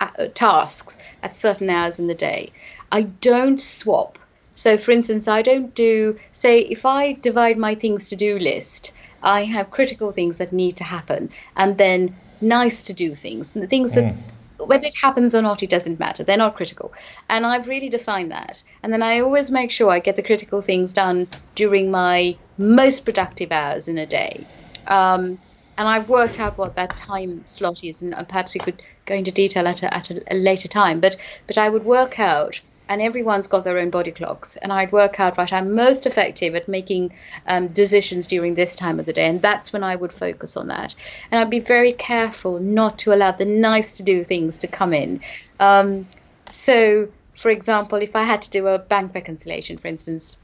uh, 0.01 0.27
tasks 0.35 0.99
at 1.23 1.35
certain 1.35 1.71
hours 1.71 1.99
in 1.99 2.07
the 2.07 2.15
day. 2.15 2.53
I 2.93 3.03
don't 3.03 3.61
swap. 3.61 4.19
So, 4.55 4.77
for 4.77 4.91
instance, 4.91 5.29
I 5.29 5.43
don't 5.43 5.75
do, 5.75 6.19
say, 6.33 6.61
if 6.61 6.85
I 6.85 7.13
divide 7.13 7.59
my 7.59 7.75
things 7.75 8.09
to 8.09 8.17
do 8.17 8.39
list, 8.39 8.93
I 9.23 9.45
have 9.45 9.71
critical 9.71 10.11
things 10.11 10.39
that 10.39 10.53
need 10.53 10.77
to 10.77 10.85
happen 10.85 11.31
and 11.57 11.79
then 11.79 12.17
nice 12.41 12.85
to 12.85 12.93
do 12.93 13.15
things, 13.15 13.51
the 13.51 13.67
things 13.67 13.95
that 13.95 14.05
mm 14.05 14.17
whether 14.59 14.87
it 14.87 14.95
happens 15.01 15.37
or 15.37 15.43
not, 15.43 15.63
it 15.63 15.71
doesn't 15.71 16.01
matter. 16.01 16.25
They're 16.25 16.37
not 16.37 16.57
critical. 16.57 16.93
And 17.31 17.47
I've 17.47 17.69
really 17.69 17.89
defined 17.89 18.33
that. 18.33 18.63
And 18.83 18.93
then 18.93 19.03
I 19.05 19.21
always 19.21 19.53
make 19.53 19.71
sure 19.71 19.89
I 19.89 20.01
get 20.01 20.17
the 20.17 20.23
critical 20.23 20.61
things 20.61 20.93
done 20.93 21.29
during 21.55 21.93
my 21.93 22.37
most 22.59 23.05
productive 23.05 23.53
hours 23.53 23.89
in 23.89 23.99
a 23.99 24.07
day. 24.07 24.45
Um, 24.87 25.39
and 25.79 25.87
I've 25.87 26.09
worked 26.09 26.41
out 26.41 26.59
what 26.59 26.75
that 26.75 26.97
time 26.97 27.47
slot 27.47 27.85
is, 27.85 28.03
and 28.03 28.13
perhaps 28.29 28.53
we 28.53 28.61
could 28.61 28.83
go 29.07 29.15
into 29.15 29.31
detail 29.31 29.69
at 29.69 29.83
a, 29.85 29.95
at 29.95 30.11
a, 30.11 30.35
later 30.35 30.67
time. 30.67 30.99
But 30.99 31.17
but 31.47 31.57
I 31.57 31.69
would 31.69 31.85
work 31.85 32.19
out 32.19 32.61
and 32.89 33.03
everyone's 33.03 33.47
got 33.47 33.65
their 33.65 33.79
own 33.79 33.91
body 33.91 34.11
clocks. 34.11 34.57
And 34.57 34.73
I'd 34.73 34.93
work 34.93 35.21
out, 35.21 35.37
right, 35.37 35.53
I'm 35.53 35.75
most 35.75 36.07
effective 36.07 36.55
at 36.55 36.69
making 36.69 37.13
um, 37.47 37.67
decisions 37.67 38.27
during 38.27 38.55
this 38.55 38.75
time 38.75 38.99
of 38.99 39.07
the 39.07 39.13
day. 39.13 39.27
And 39.27 39.43
that's 39.43 39.73
when 39.73 39.85
I 39.85 39.95
would 39.95 40.13
focus 40.13 40.57
on 40.57 40.69
that. 40.69 40.95
And 41.31 41.41
I'd 41.41 41.51
be 41.51 41.61
very 41.61 41.93
careful 41.93 42.59
not 42.59 42.99
to 43.01 43.15
allow 43.15 43.33
the 43.33 43.45
nice 43.45 43.99
to 43.99 44.03
do 44.03 44.25
things 44.25 44.59
to 44.59 44.69
come 44.69 44.95
in. 44.95 45.21
Um, 45.61 46.07
so, 46.49 47.09
for 47.35 47.51
example, 47.51 47.99
if 47.99 48.17
I 48.17 48.23
had 48.23 48.43
to 48.43 48.51
do 48.51 48.67
a 48.67 48.79
bank 48.79 49.15
reconciliation, 49.15 49.77
for 49.77 49.89
instance, 49.89 50.39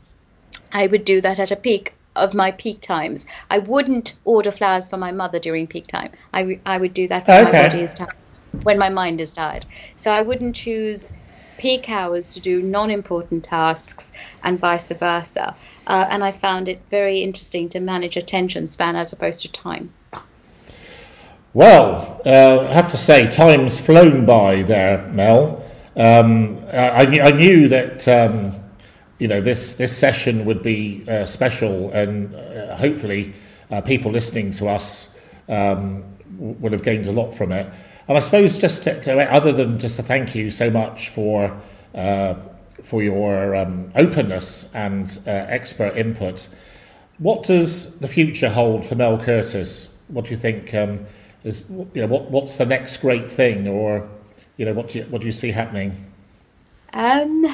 I 0.70 0.86
would 0.86 1.04
do 1.04 1.20
that 1.22 1.38
at 1.38 1.50
a 1.50 1.56
peak 1.56 1.94
of 2.16 2.34
my 2.34 2.52
peak 2.52 2.80
times. 2.80 3.26
I 3.50 3.58
wouldn't 3.58 4.14
order 4.24 4.50
flowers 4.50 4.88
for 4.88 4.96
my 4.96 5.12
mother 5.12 5.38
during 5.38 5.66
peak 5.66 5.86
time. 5.86 6.12
I 6.32 6.60
I 6.64 6.78
would 6.78 6.94
do 6.94 7.08
that 7.08 7.26
when 7.26 7.46
okay. 7.46 7.62
my 7.62 7.68
body 7.68 7.82
is 7.82 7.94
tired, 7.94 8.14
when 8.62 8.78
my 8.78 8.88
mind 8.88 9.20
is 9.20 9.32
tired. 9.32 9.66
So 9.96 10.10
I 10.12 10.22
wouldn't 10.22 10.56
choose 10.56 11.14
peak 11.58 11.88
hours 11.88 12.28
to 12.30 12.40
do 12.40 12.62
non 12.62 12.90
important 12.90 13.44
tasks 13.44 14.12
and 14.42 14.58
vice 14.58 14.90
versa. 14.90 15.54
Uh, 15.86 16.06
and 16.10 16.24
I 16.24 16.32
found 16.32 16.68
it 16.68 16.80
very 16.90 17.18
interesting 17.18 17.68
to 17.70 17.80
manage 17.80 18.16
attention 18.16 18.66
span 18.66 18.96
as 18.96 19.12
opposed 19.12 19.42
to 19.42 19.52
time. 19.52 19.92
Well, 21.52 22.20
uh, 22.26 22.66
I 22.68 22.72
have 22.72 22.88
to 22.90 22.96
say, 22.96 23.30
time's 23.30 23.78
flown 23.78 24.26
by 24.26 24.62
there, 24.62 25.06
Mel. 25.12 25.64
Um, 25.96 26.58
I, 26.72 27.06
I, 27.20 27.30
knew 27.30 27.68
that 27.68 28.08
um, 28.08 28.52
you 29.18 29.28
know 29.28 29.40
this 29.40 29.74
this 29.74 29.96
session 29.96 30.44
would 30.44 30.62
be 30.62 31.04
uh, 31.08 31.24
special, 31.24 31.90
and 31.92 32.34
uh, 32.34 32.76
hopefully, 32.76 33.34
uh, 33.70 33.80
people 33.80 34.10
listening 34.10 34.50
to 34.52 34.68
us 34.68 35.14
um, 35.48 36.04
would 36.38 36.72
have 36.72 36.82
gained 36.82 37.06
a 37.06 37.12
lot 37.12 37.32
from 37.32 37.52
it. 37.52 37.70
And 38.06 38.18
I 38.18 38.20
suppose 38.20 38.58
just 38.58 38.82
to, 38.84 39.00
to, 39.02 39.32
other 39.32 39.52
than 39.52 39.78
just 39.78 39.96
to 39.96 40.02
thank 40.02 40.34
you 40.34 40.50
so 40.50 40.70
much 40.70 41.08
for 41.08 41.58
uh, 41.94 42.34
for 42.82 43.02
your 43.02 43.56
um, 43.56 43.90
openness 43.94 44.68
and 44.74 45.18
uh, 45.26 45.30
expert 45.30 45.96
input, 45.96 46.48
what 47.18 47.44
does 47.44 47.96
the 47.98 48.08
future 48.08 48.50
hold 48.50 48.84
for 48.84 48.94
Mel 48.94 49.18
Curtis? 49.18 49.88
What 50.08 50.26
do 50.26 50.32
you 50.32 50.36
think 50.36 50.74
um, 50.74 51.06
is 51.44 51.66
you 51.70 52.02
know 52.02 52.06
what 52.06 52.30
what's 52.30 52.58
the 52.58 52.66
next 52.66 52.98
great 52.98 53.30
thing, 53.30 53.68
or 53.68 54.08
you 54.56 54.66
know 54.66 54.72
what 54.72 54.90
do 54.90 54.98
you, 54.98 55.04
what 55.06 55.20
do 55.20 55.26
you 55.26 55.32
see 55.32 55.52
happening? 55.52 56.12
Um, 56.92 57.46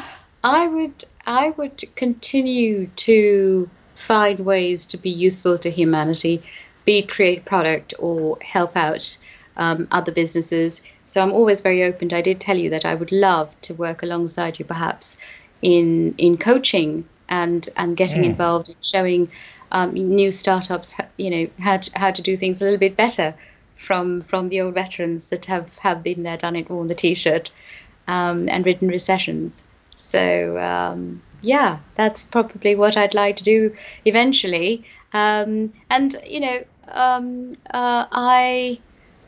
I 0.43 0.67
would 0.67 1.05
I 1.27 1.51
would 1.51 1.85
continue 1.95 2.87
to 2.97 3.69
find 3.95 4.41
ways 4.41 4.87
to 4.87 4.97
be 4.97 5.11
useful 5.11 5.59
to 5.59 5.71
humanity, 5.71 6.43
be 6.85 7.01
it 7.01 7.09
create 7.09 7.45
product 7.45 7.95
or 7.99 8.39
help 8.41 8.77
out 8.77 9.19
um, 9.57 9.89
other 9.91 10.13
businesses. 10.13 10.83
So 11.05 11.23
I'm 11.23 11.33
always 11.33 11.61
very 11.61 11.85
open. 11.85 12.13
I 12.13 12.23
did 12.23 12.41
tell 12.41 12.57
you 12.57 12.71
that 12.71 12.85
I 12.85 12.95
would 12.95 13.13
love 13.13 13.55
to 13.63 13.75
work 13.75 14.03
alongside 14.03 14.59
you, 14.59 14.65
perhaps 14.65 15.19
in 15.61 16.15
in 16.17 16.39
coaching 16.39 17.05
and 17.29 17.69
and 17.77 17.97
getting 17.97 18.23
mm. 18.23 18.27
involved 18.27 18.71
in 18.71 18.77
showing 18.81 19.31
um, 19.73 19.93
new 19.93 20.33
startups, 20.33 20.95
you 21.17 21.31
know, 21.31 21.51
how 21.59 21.77
to, 21.77 21.99
how 21.99 22.11
to 22.11 22.23
do 22.23 22.37
things 22.37 22.61
a 22.61 22.65
little 22.65 22.81
bit 22.81 22.97
better 22.97 23.35
from 23.77 24.23
from 24.23 24.49
the 24.49 24.61
old 24.63 24.75
veterans 24.75 25.31
that 25.31 25.47
have 25.47 25.77
have 25.79 26.03
been 26.03 26.23
there, 26.23 26.37
done 26.37 26.57
it, 26.57 26.71
worn 26.71 26.89
the 26.89 26.95
t-shirt, 26.95 27.51
um, 28.09 28.49
and 28.49 28.65
ridden 28.67 28.89
recessions. 28.89 29.65
So 30.01 30.59
um, 30.59 31.23
yeah, 31.43 31.79
that's 31.95 32.25
probably 32.25 32.77
what 32.77 32.97
I'd 32.97 33.15
like 33.15 33.37
to 33.37 33.45
do 33.45 33.75
eventually. 34.05 34.85
Um, 35.13 35.73
and 35.89 36.15
you 36.27 36.41
know, 36.41 36.65
um, 36.89 37.53
uh, 37.71 38.07
I 38.11 38.79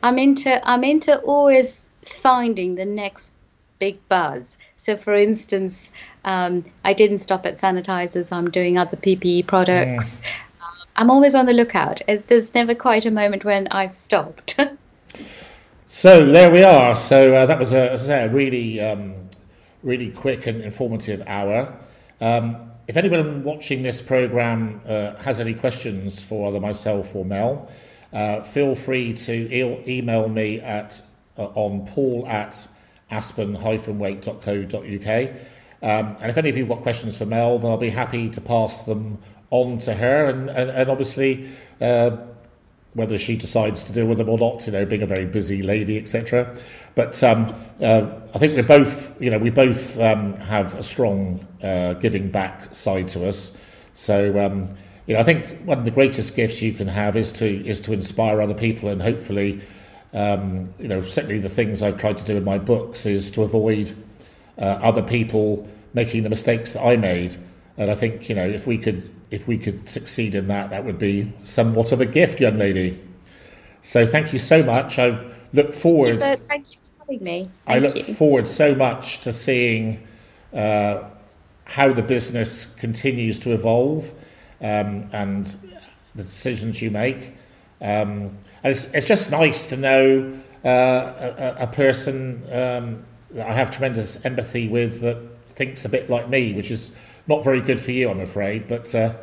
I'm 0.01 0.17
into 0.17 0.67
I'm 0.67 0.83
into 0.83 1.17
always 1.19 1.87
finding 2.05 2.75
the 2.75 2.85
next 2.85 3.33
big 3.79 4.07
buzz. 4.07 4.57
So, 4.77 4.95
for 4.97 5.13
instance, 5.13 5.91
um, 6.23 6.63
I 6.83 6.93
didn't 6.93 7.17
stop 7.17 7.45
at 7.45 7.55
sanitizers. 7.55 8.31
I'm 8.31 8.49
doing 8.49 8.77
other 8.77 8.97
PPE 8.97 9.47
products. 9.47 10.21
Yeah. 10.23 10.29
Uh, 10.61 10.85
I'm 10.95 11.09
always 11.09 11.35
on 11.35 11.45
the 11.45 11.53
lookout. 11.53 12.01
There's 12.27 12.53
never 12.53 12.75
quite 12.75 13.05
a 13.05 13.11
moment 13.11 13.43
when 13.43 13.67
I've 13.67 13.95
stopped. 13.95 14.57
so 15.85 16.25
there 16.25 16.51
we 16.51 16.63
are. 16.63 16.95
So 16.95 17.33
uh, 17.33 17.45
that 17.45 17.59
was 17.59 17.73
a, 17.73 17.97
say, 17.97 18.23
a 18.25 18.29
really, 18.29 18.79
um, 18.79 19.15
really 19.83 20.11
quick 20.11 20.47
and 20.47 20.61
informative 20.61 21.21
hour. 21.27 21.77
Um, 22.19 22.71
if 22.87 22.97
anyone 22.97 23.43
watching 23.43 23.83
this 23.83 24.01
program 24.01 24.81
uh, 24.85 25.15
has 25.17 25.39
any 25.39 25.53
questions 25.53 26.23
for 26.23 26.47
either 26.47 26.59
myself 26.59 27.15
or 27.15 27.23
Mel, 27.23 27.69
uh, 28.11 28.41
feel 28.41 28.73
free 28.75 29.13
to 29.13 29.33
e- 29.33 29.99
email 29.99 30.27
me 30.27 30.59
at 30.59 31.01
uh, 31.37 31.45
on 31.55 31.85
paul 31.87 32.27
at 32.27 32.67
aspen-waite.co.uk. 33.09 35.29
Um, 35.81 36.17
and 36.21 36.29
if 36.29 36.37
any 36.37 36.49
of 36.49 36.57
you 36.57 36.63
have 36.63 36.77
got 36.77 36.81
questions 36.81 37.17
for 37.17 37.25
Mel, 37.25 37.59
then 37.59 37.71
I'll 37.71 37.77
be 37.77 37.89
happy 37.89 38.29
to 38.29 38.41
pass 38.41 38.83
them 38.83 39.19
on 39.49 39.79
to 39.79 39.93
her. 39.93 40.29
And, 40.29 40.49
and, 40.49 40.69
and 40.69 40.89
obviously, 40.89 41.49
uh, 41.81 42.17
whether 42.93 43.17
she 43.17 43.35
decides 43.35 43.83
to 43.83 43.93
deal 43.93 44.05
with 44.05 44.19
them 44.19 44.29
or 44.29 44.37
not, 44.37 44.65
you 44.67 44.71
know, 44.71 44.85
being 44.85 45.01
a 45.01 45.07
very 45.07 45.25
busy 45.25 45.63
lady, 45.63 45.97
etc. 45.97 46.55
But 46.95 47.21
um, 47.23 47.55
uh, 47.81 48.07
I 48.33 48.37
think 48.37 48.55
we 48.55 48.61
both, 48.61 49.19
you 49.21 49.29
know, 49.29 49.39
we 49.39 49.49
both 49.49 49.99
um, 49.99 50.35
have 50.35 50.75
a 50.75 50.83
strong 50.83 51.45
uh, 51.61 51.93
giving 51.93 52.29
back 52.29 52.73
side 52.75 53.07
to 53.09 53.27
us. 53.27 53.51
So 53.93 54.39
um, 54.39 54.75
you 55.05 55.13
know, 55.13 55.19
I 55.19 55.23
think 55.23 55.63
one 55.65 55.79
of 55.79 55.85
the 55.85 55.91
greatest 55.91 56.35
gifts 56.35 56.61
you 56.61 56.71
can 56.71 56.87
have 56.87 57.17
is 57.17 57.31
to 57.33 57.67
is 57.67 57.81
to 57.81 57.93
inspire 57.93 58.41
other 58.41 58.53
people, 58.53 58.89
and 58.89 59.01
hopefully, 59.01 59.61
um, 60.13 60.73
you 60.79 60.87
know, 60.87 61.01
certainly 61.01 61.39
the 61.39 61.49
things 61.49 61.81
I've 61.81 61.97
tried 61.97 62.17
to 62.19 62.25
do 62.25 62.37
in 62.37 62.43
my 62.43 62.57
books 62.57 63.05
is 63.05 63.29
to 63.31 63.43
avoid 63.43 63.91
uh, 64.57 64.79
other 64.81 65.03
people 65.03 65.67
making 65.93 66.23
the 66.23 66.29
mistakes 66.29 66.73
that 66.73 66.83
I 66.83 66.95
made. 66.95 67.35
And 67.77 67.91
I 67.91 67.95
think 67.95 68.29
you 68.29 68.35
know, 68.35 68.47
if 68.47 68.65
we 68.65 68.77
could 68.77 69.22
if 69.33 69.47
we 69.47 69.57
could 69.57 69.89
succeed 69.89 70.35
in 70.35 70.47
that, 70.47 70.69
that 70.69 70.85
would 70.85 70.99
be 70.99 71.33
somewhat 71.41 71.91
of 71.91 71.99
a 71.99 72.05
gift, 72.05 72.39
young 72.39 72.59
lady. 72.59 73.01
So 73.81 74.05
thank 74.05 74.31
you 74.31 74.37
so 74.37 74.61
much. 74.61 74.99
I 74.99 75.19
look 75.53 75.73
forward. 75.73 76.19
Thank 76.19 76.71
you 76.71 76.77
for 76.77 76.99
having 76.99 77.23
me. 77.23 77.43
Thank 77.43 77.55
I 77.65 77.79
look 77.79 77.95
you. 77.95 78.03
forward 78.03 78.47
so 78.47 78.75
much 78.75 79.21
to 79.21 79.33
seeing 79.33 80.07
uh, 80.53 81.05
how 81.65 81.91
the 81.91 82.03
business 82.03 82.65
continues 82.75 83.39
to 83.39 83.53
evolve 83.53 84.13
um, 84.61 85.09
and 85.11 85.45
the 86.13 86.21
decisions 86.21 86.79
you 86.79 86.91
make. 86.91 87.33
Um, 87.81 88.37
it's, 88.63 88.85
it's, 88.93 89.07
just 89.07 89.31
nice 89.31 89.65
to 89.65 89.77
know 89.77 90.39
uh, 90.63 91.57
a, 91.59 91.63
a, 91.63 91.67
person 91.67 92.43
um, 92.51 93.03
that 93.31 93.49
I 93.49 93.53
have 93.53 93.71
tremendous 93.71 94.23
empathy 94.23 94.69
with 94.69 95.01
that 95.01 95.17
thinks 95.47 95.83
a 95.85 95.89
bit 95.89 96.09
like 96.09 96.29
me, 96.29 96.53
which 96.53 96.71
is 96.71 96.91
not 97.27 97.43
very 97.43 97.61
good 97.61 97.79
for 97.79 97.91
you, 97.91 98.09
I'm 98.09 98.19
afraid. 98.19 98.67
But 98.67 98.93
uh, 98.93 99.13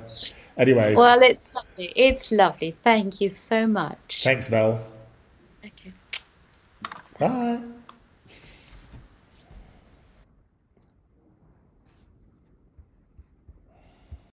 anyway. 0.56 0.94
Well, 0.94 1.22
it's 1.22 1.52
lovely. 1.54 1.92
It's 1.96 2.32
lovely. 2.32 2.76
Thank 2.82 3.20
you 3.20 3.30
so 3.30 3.66
much. 3.66 4.22
Thanks, 4.22 4.50
Mel. 4.50 4.80
Okay. 5.64 5.92
Bye. 7.18 7.60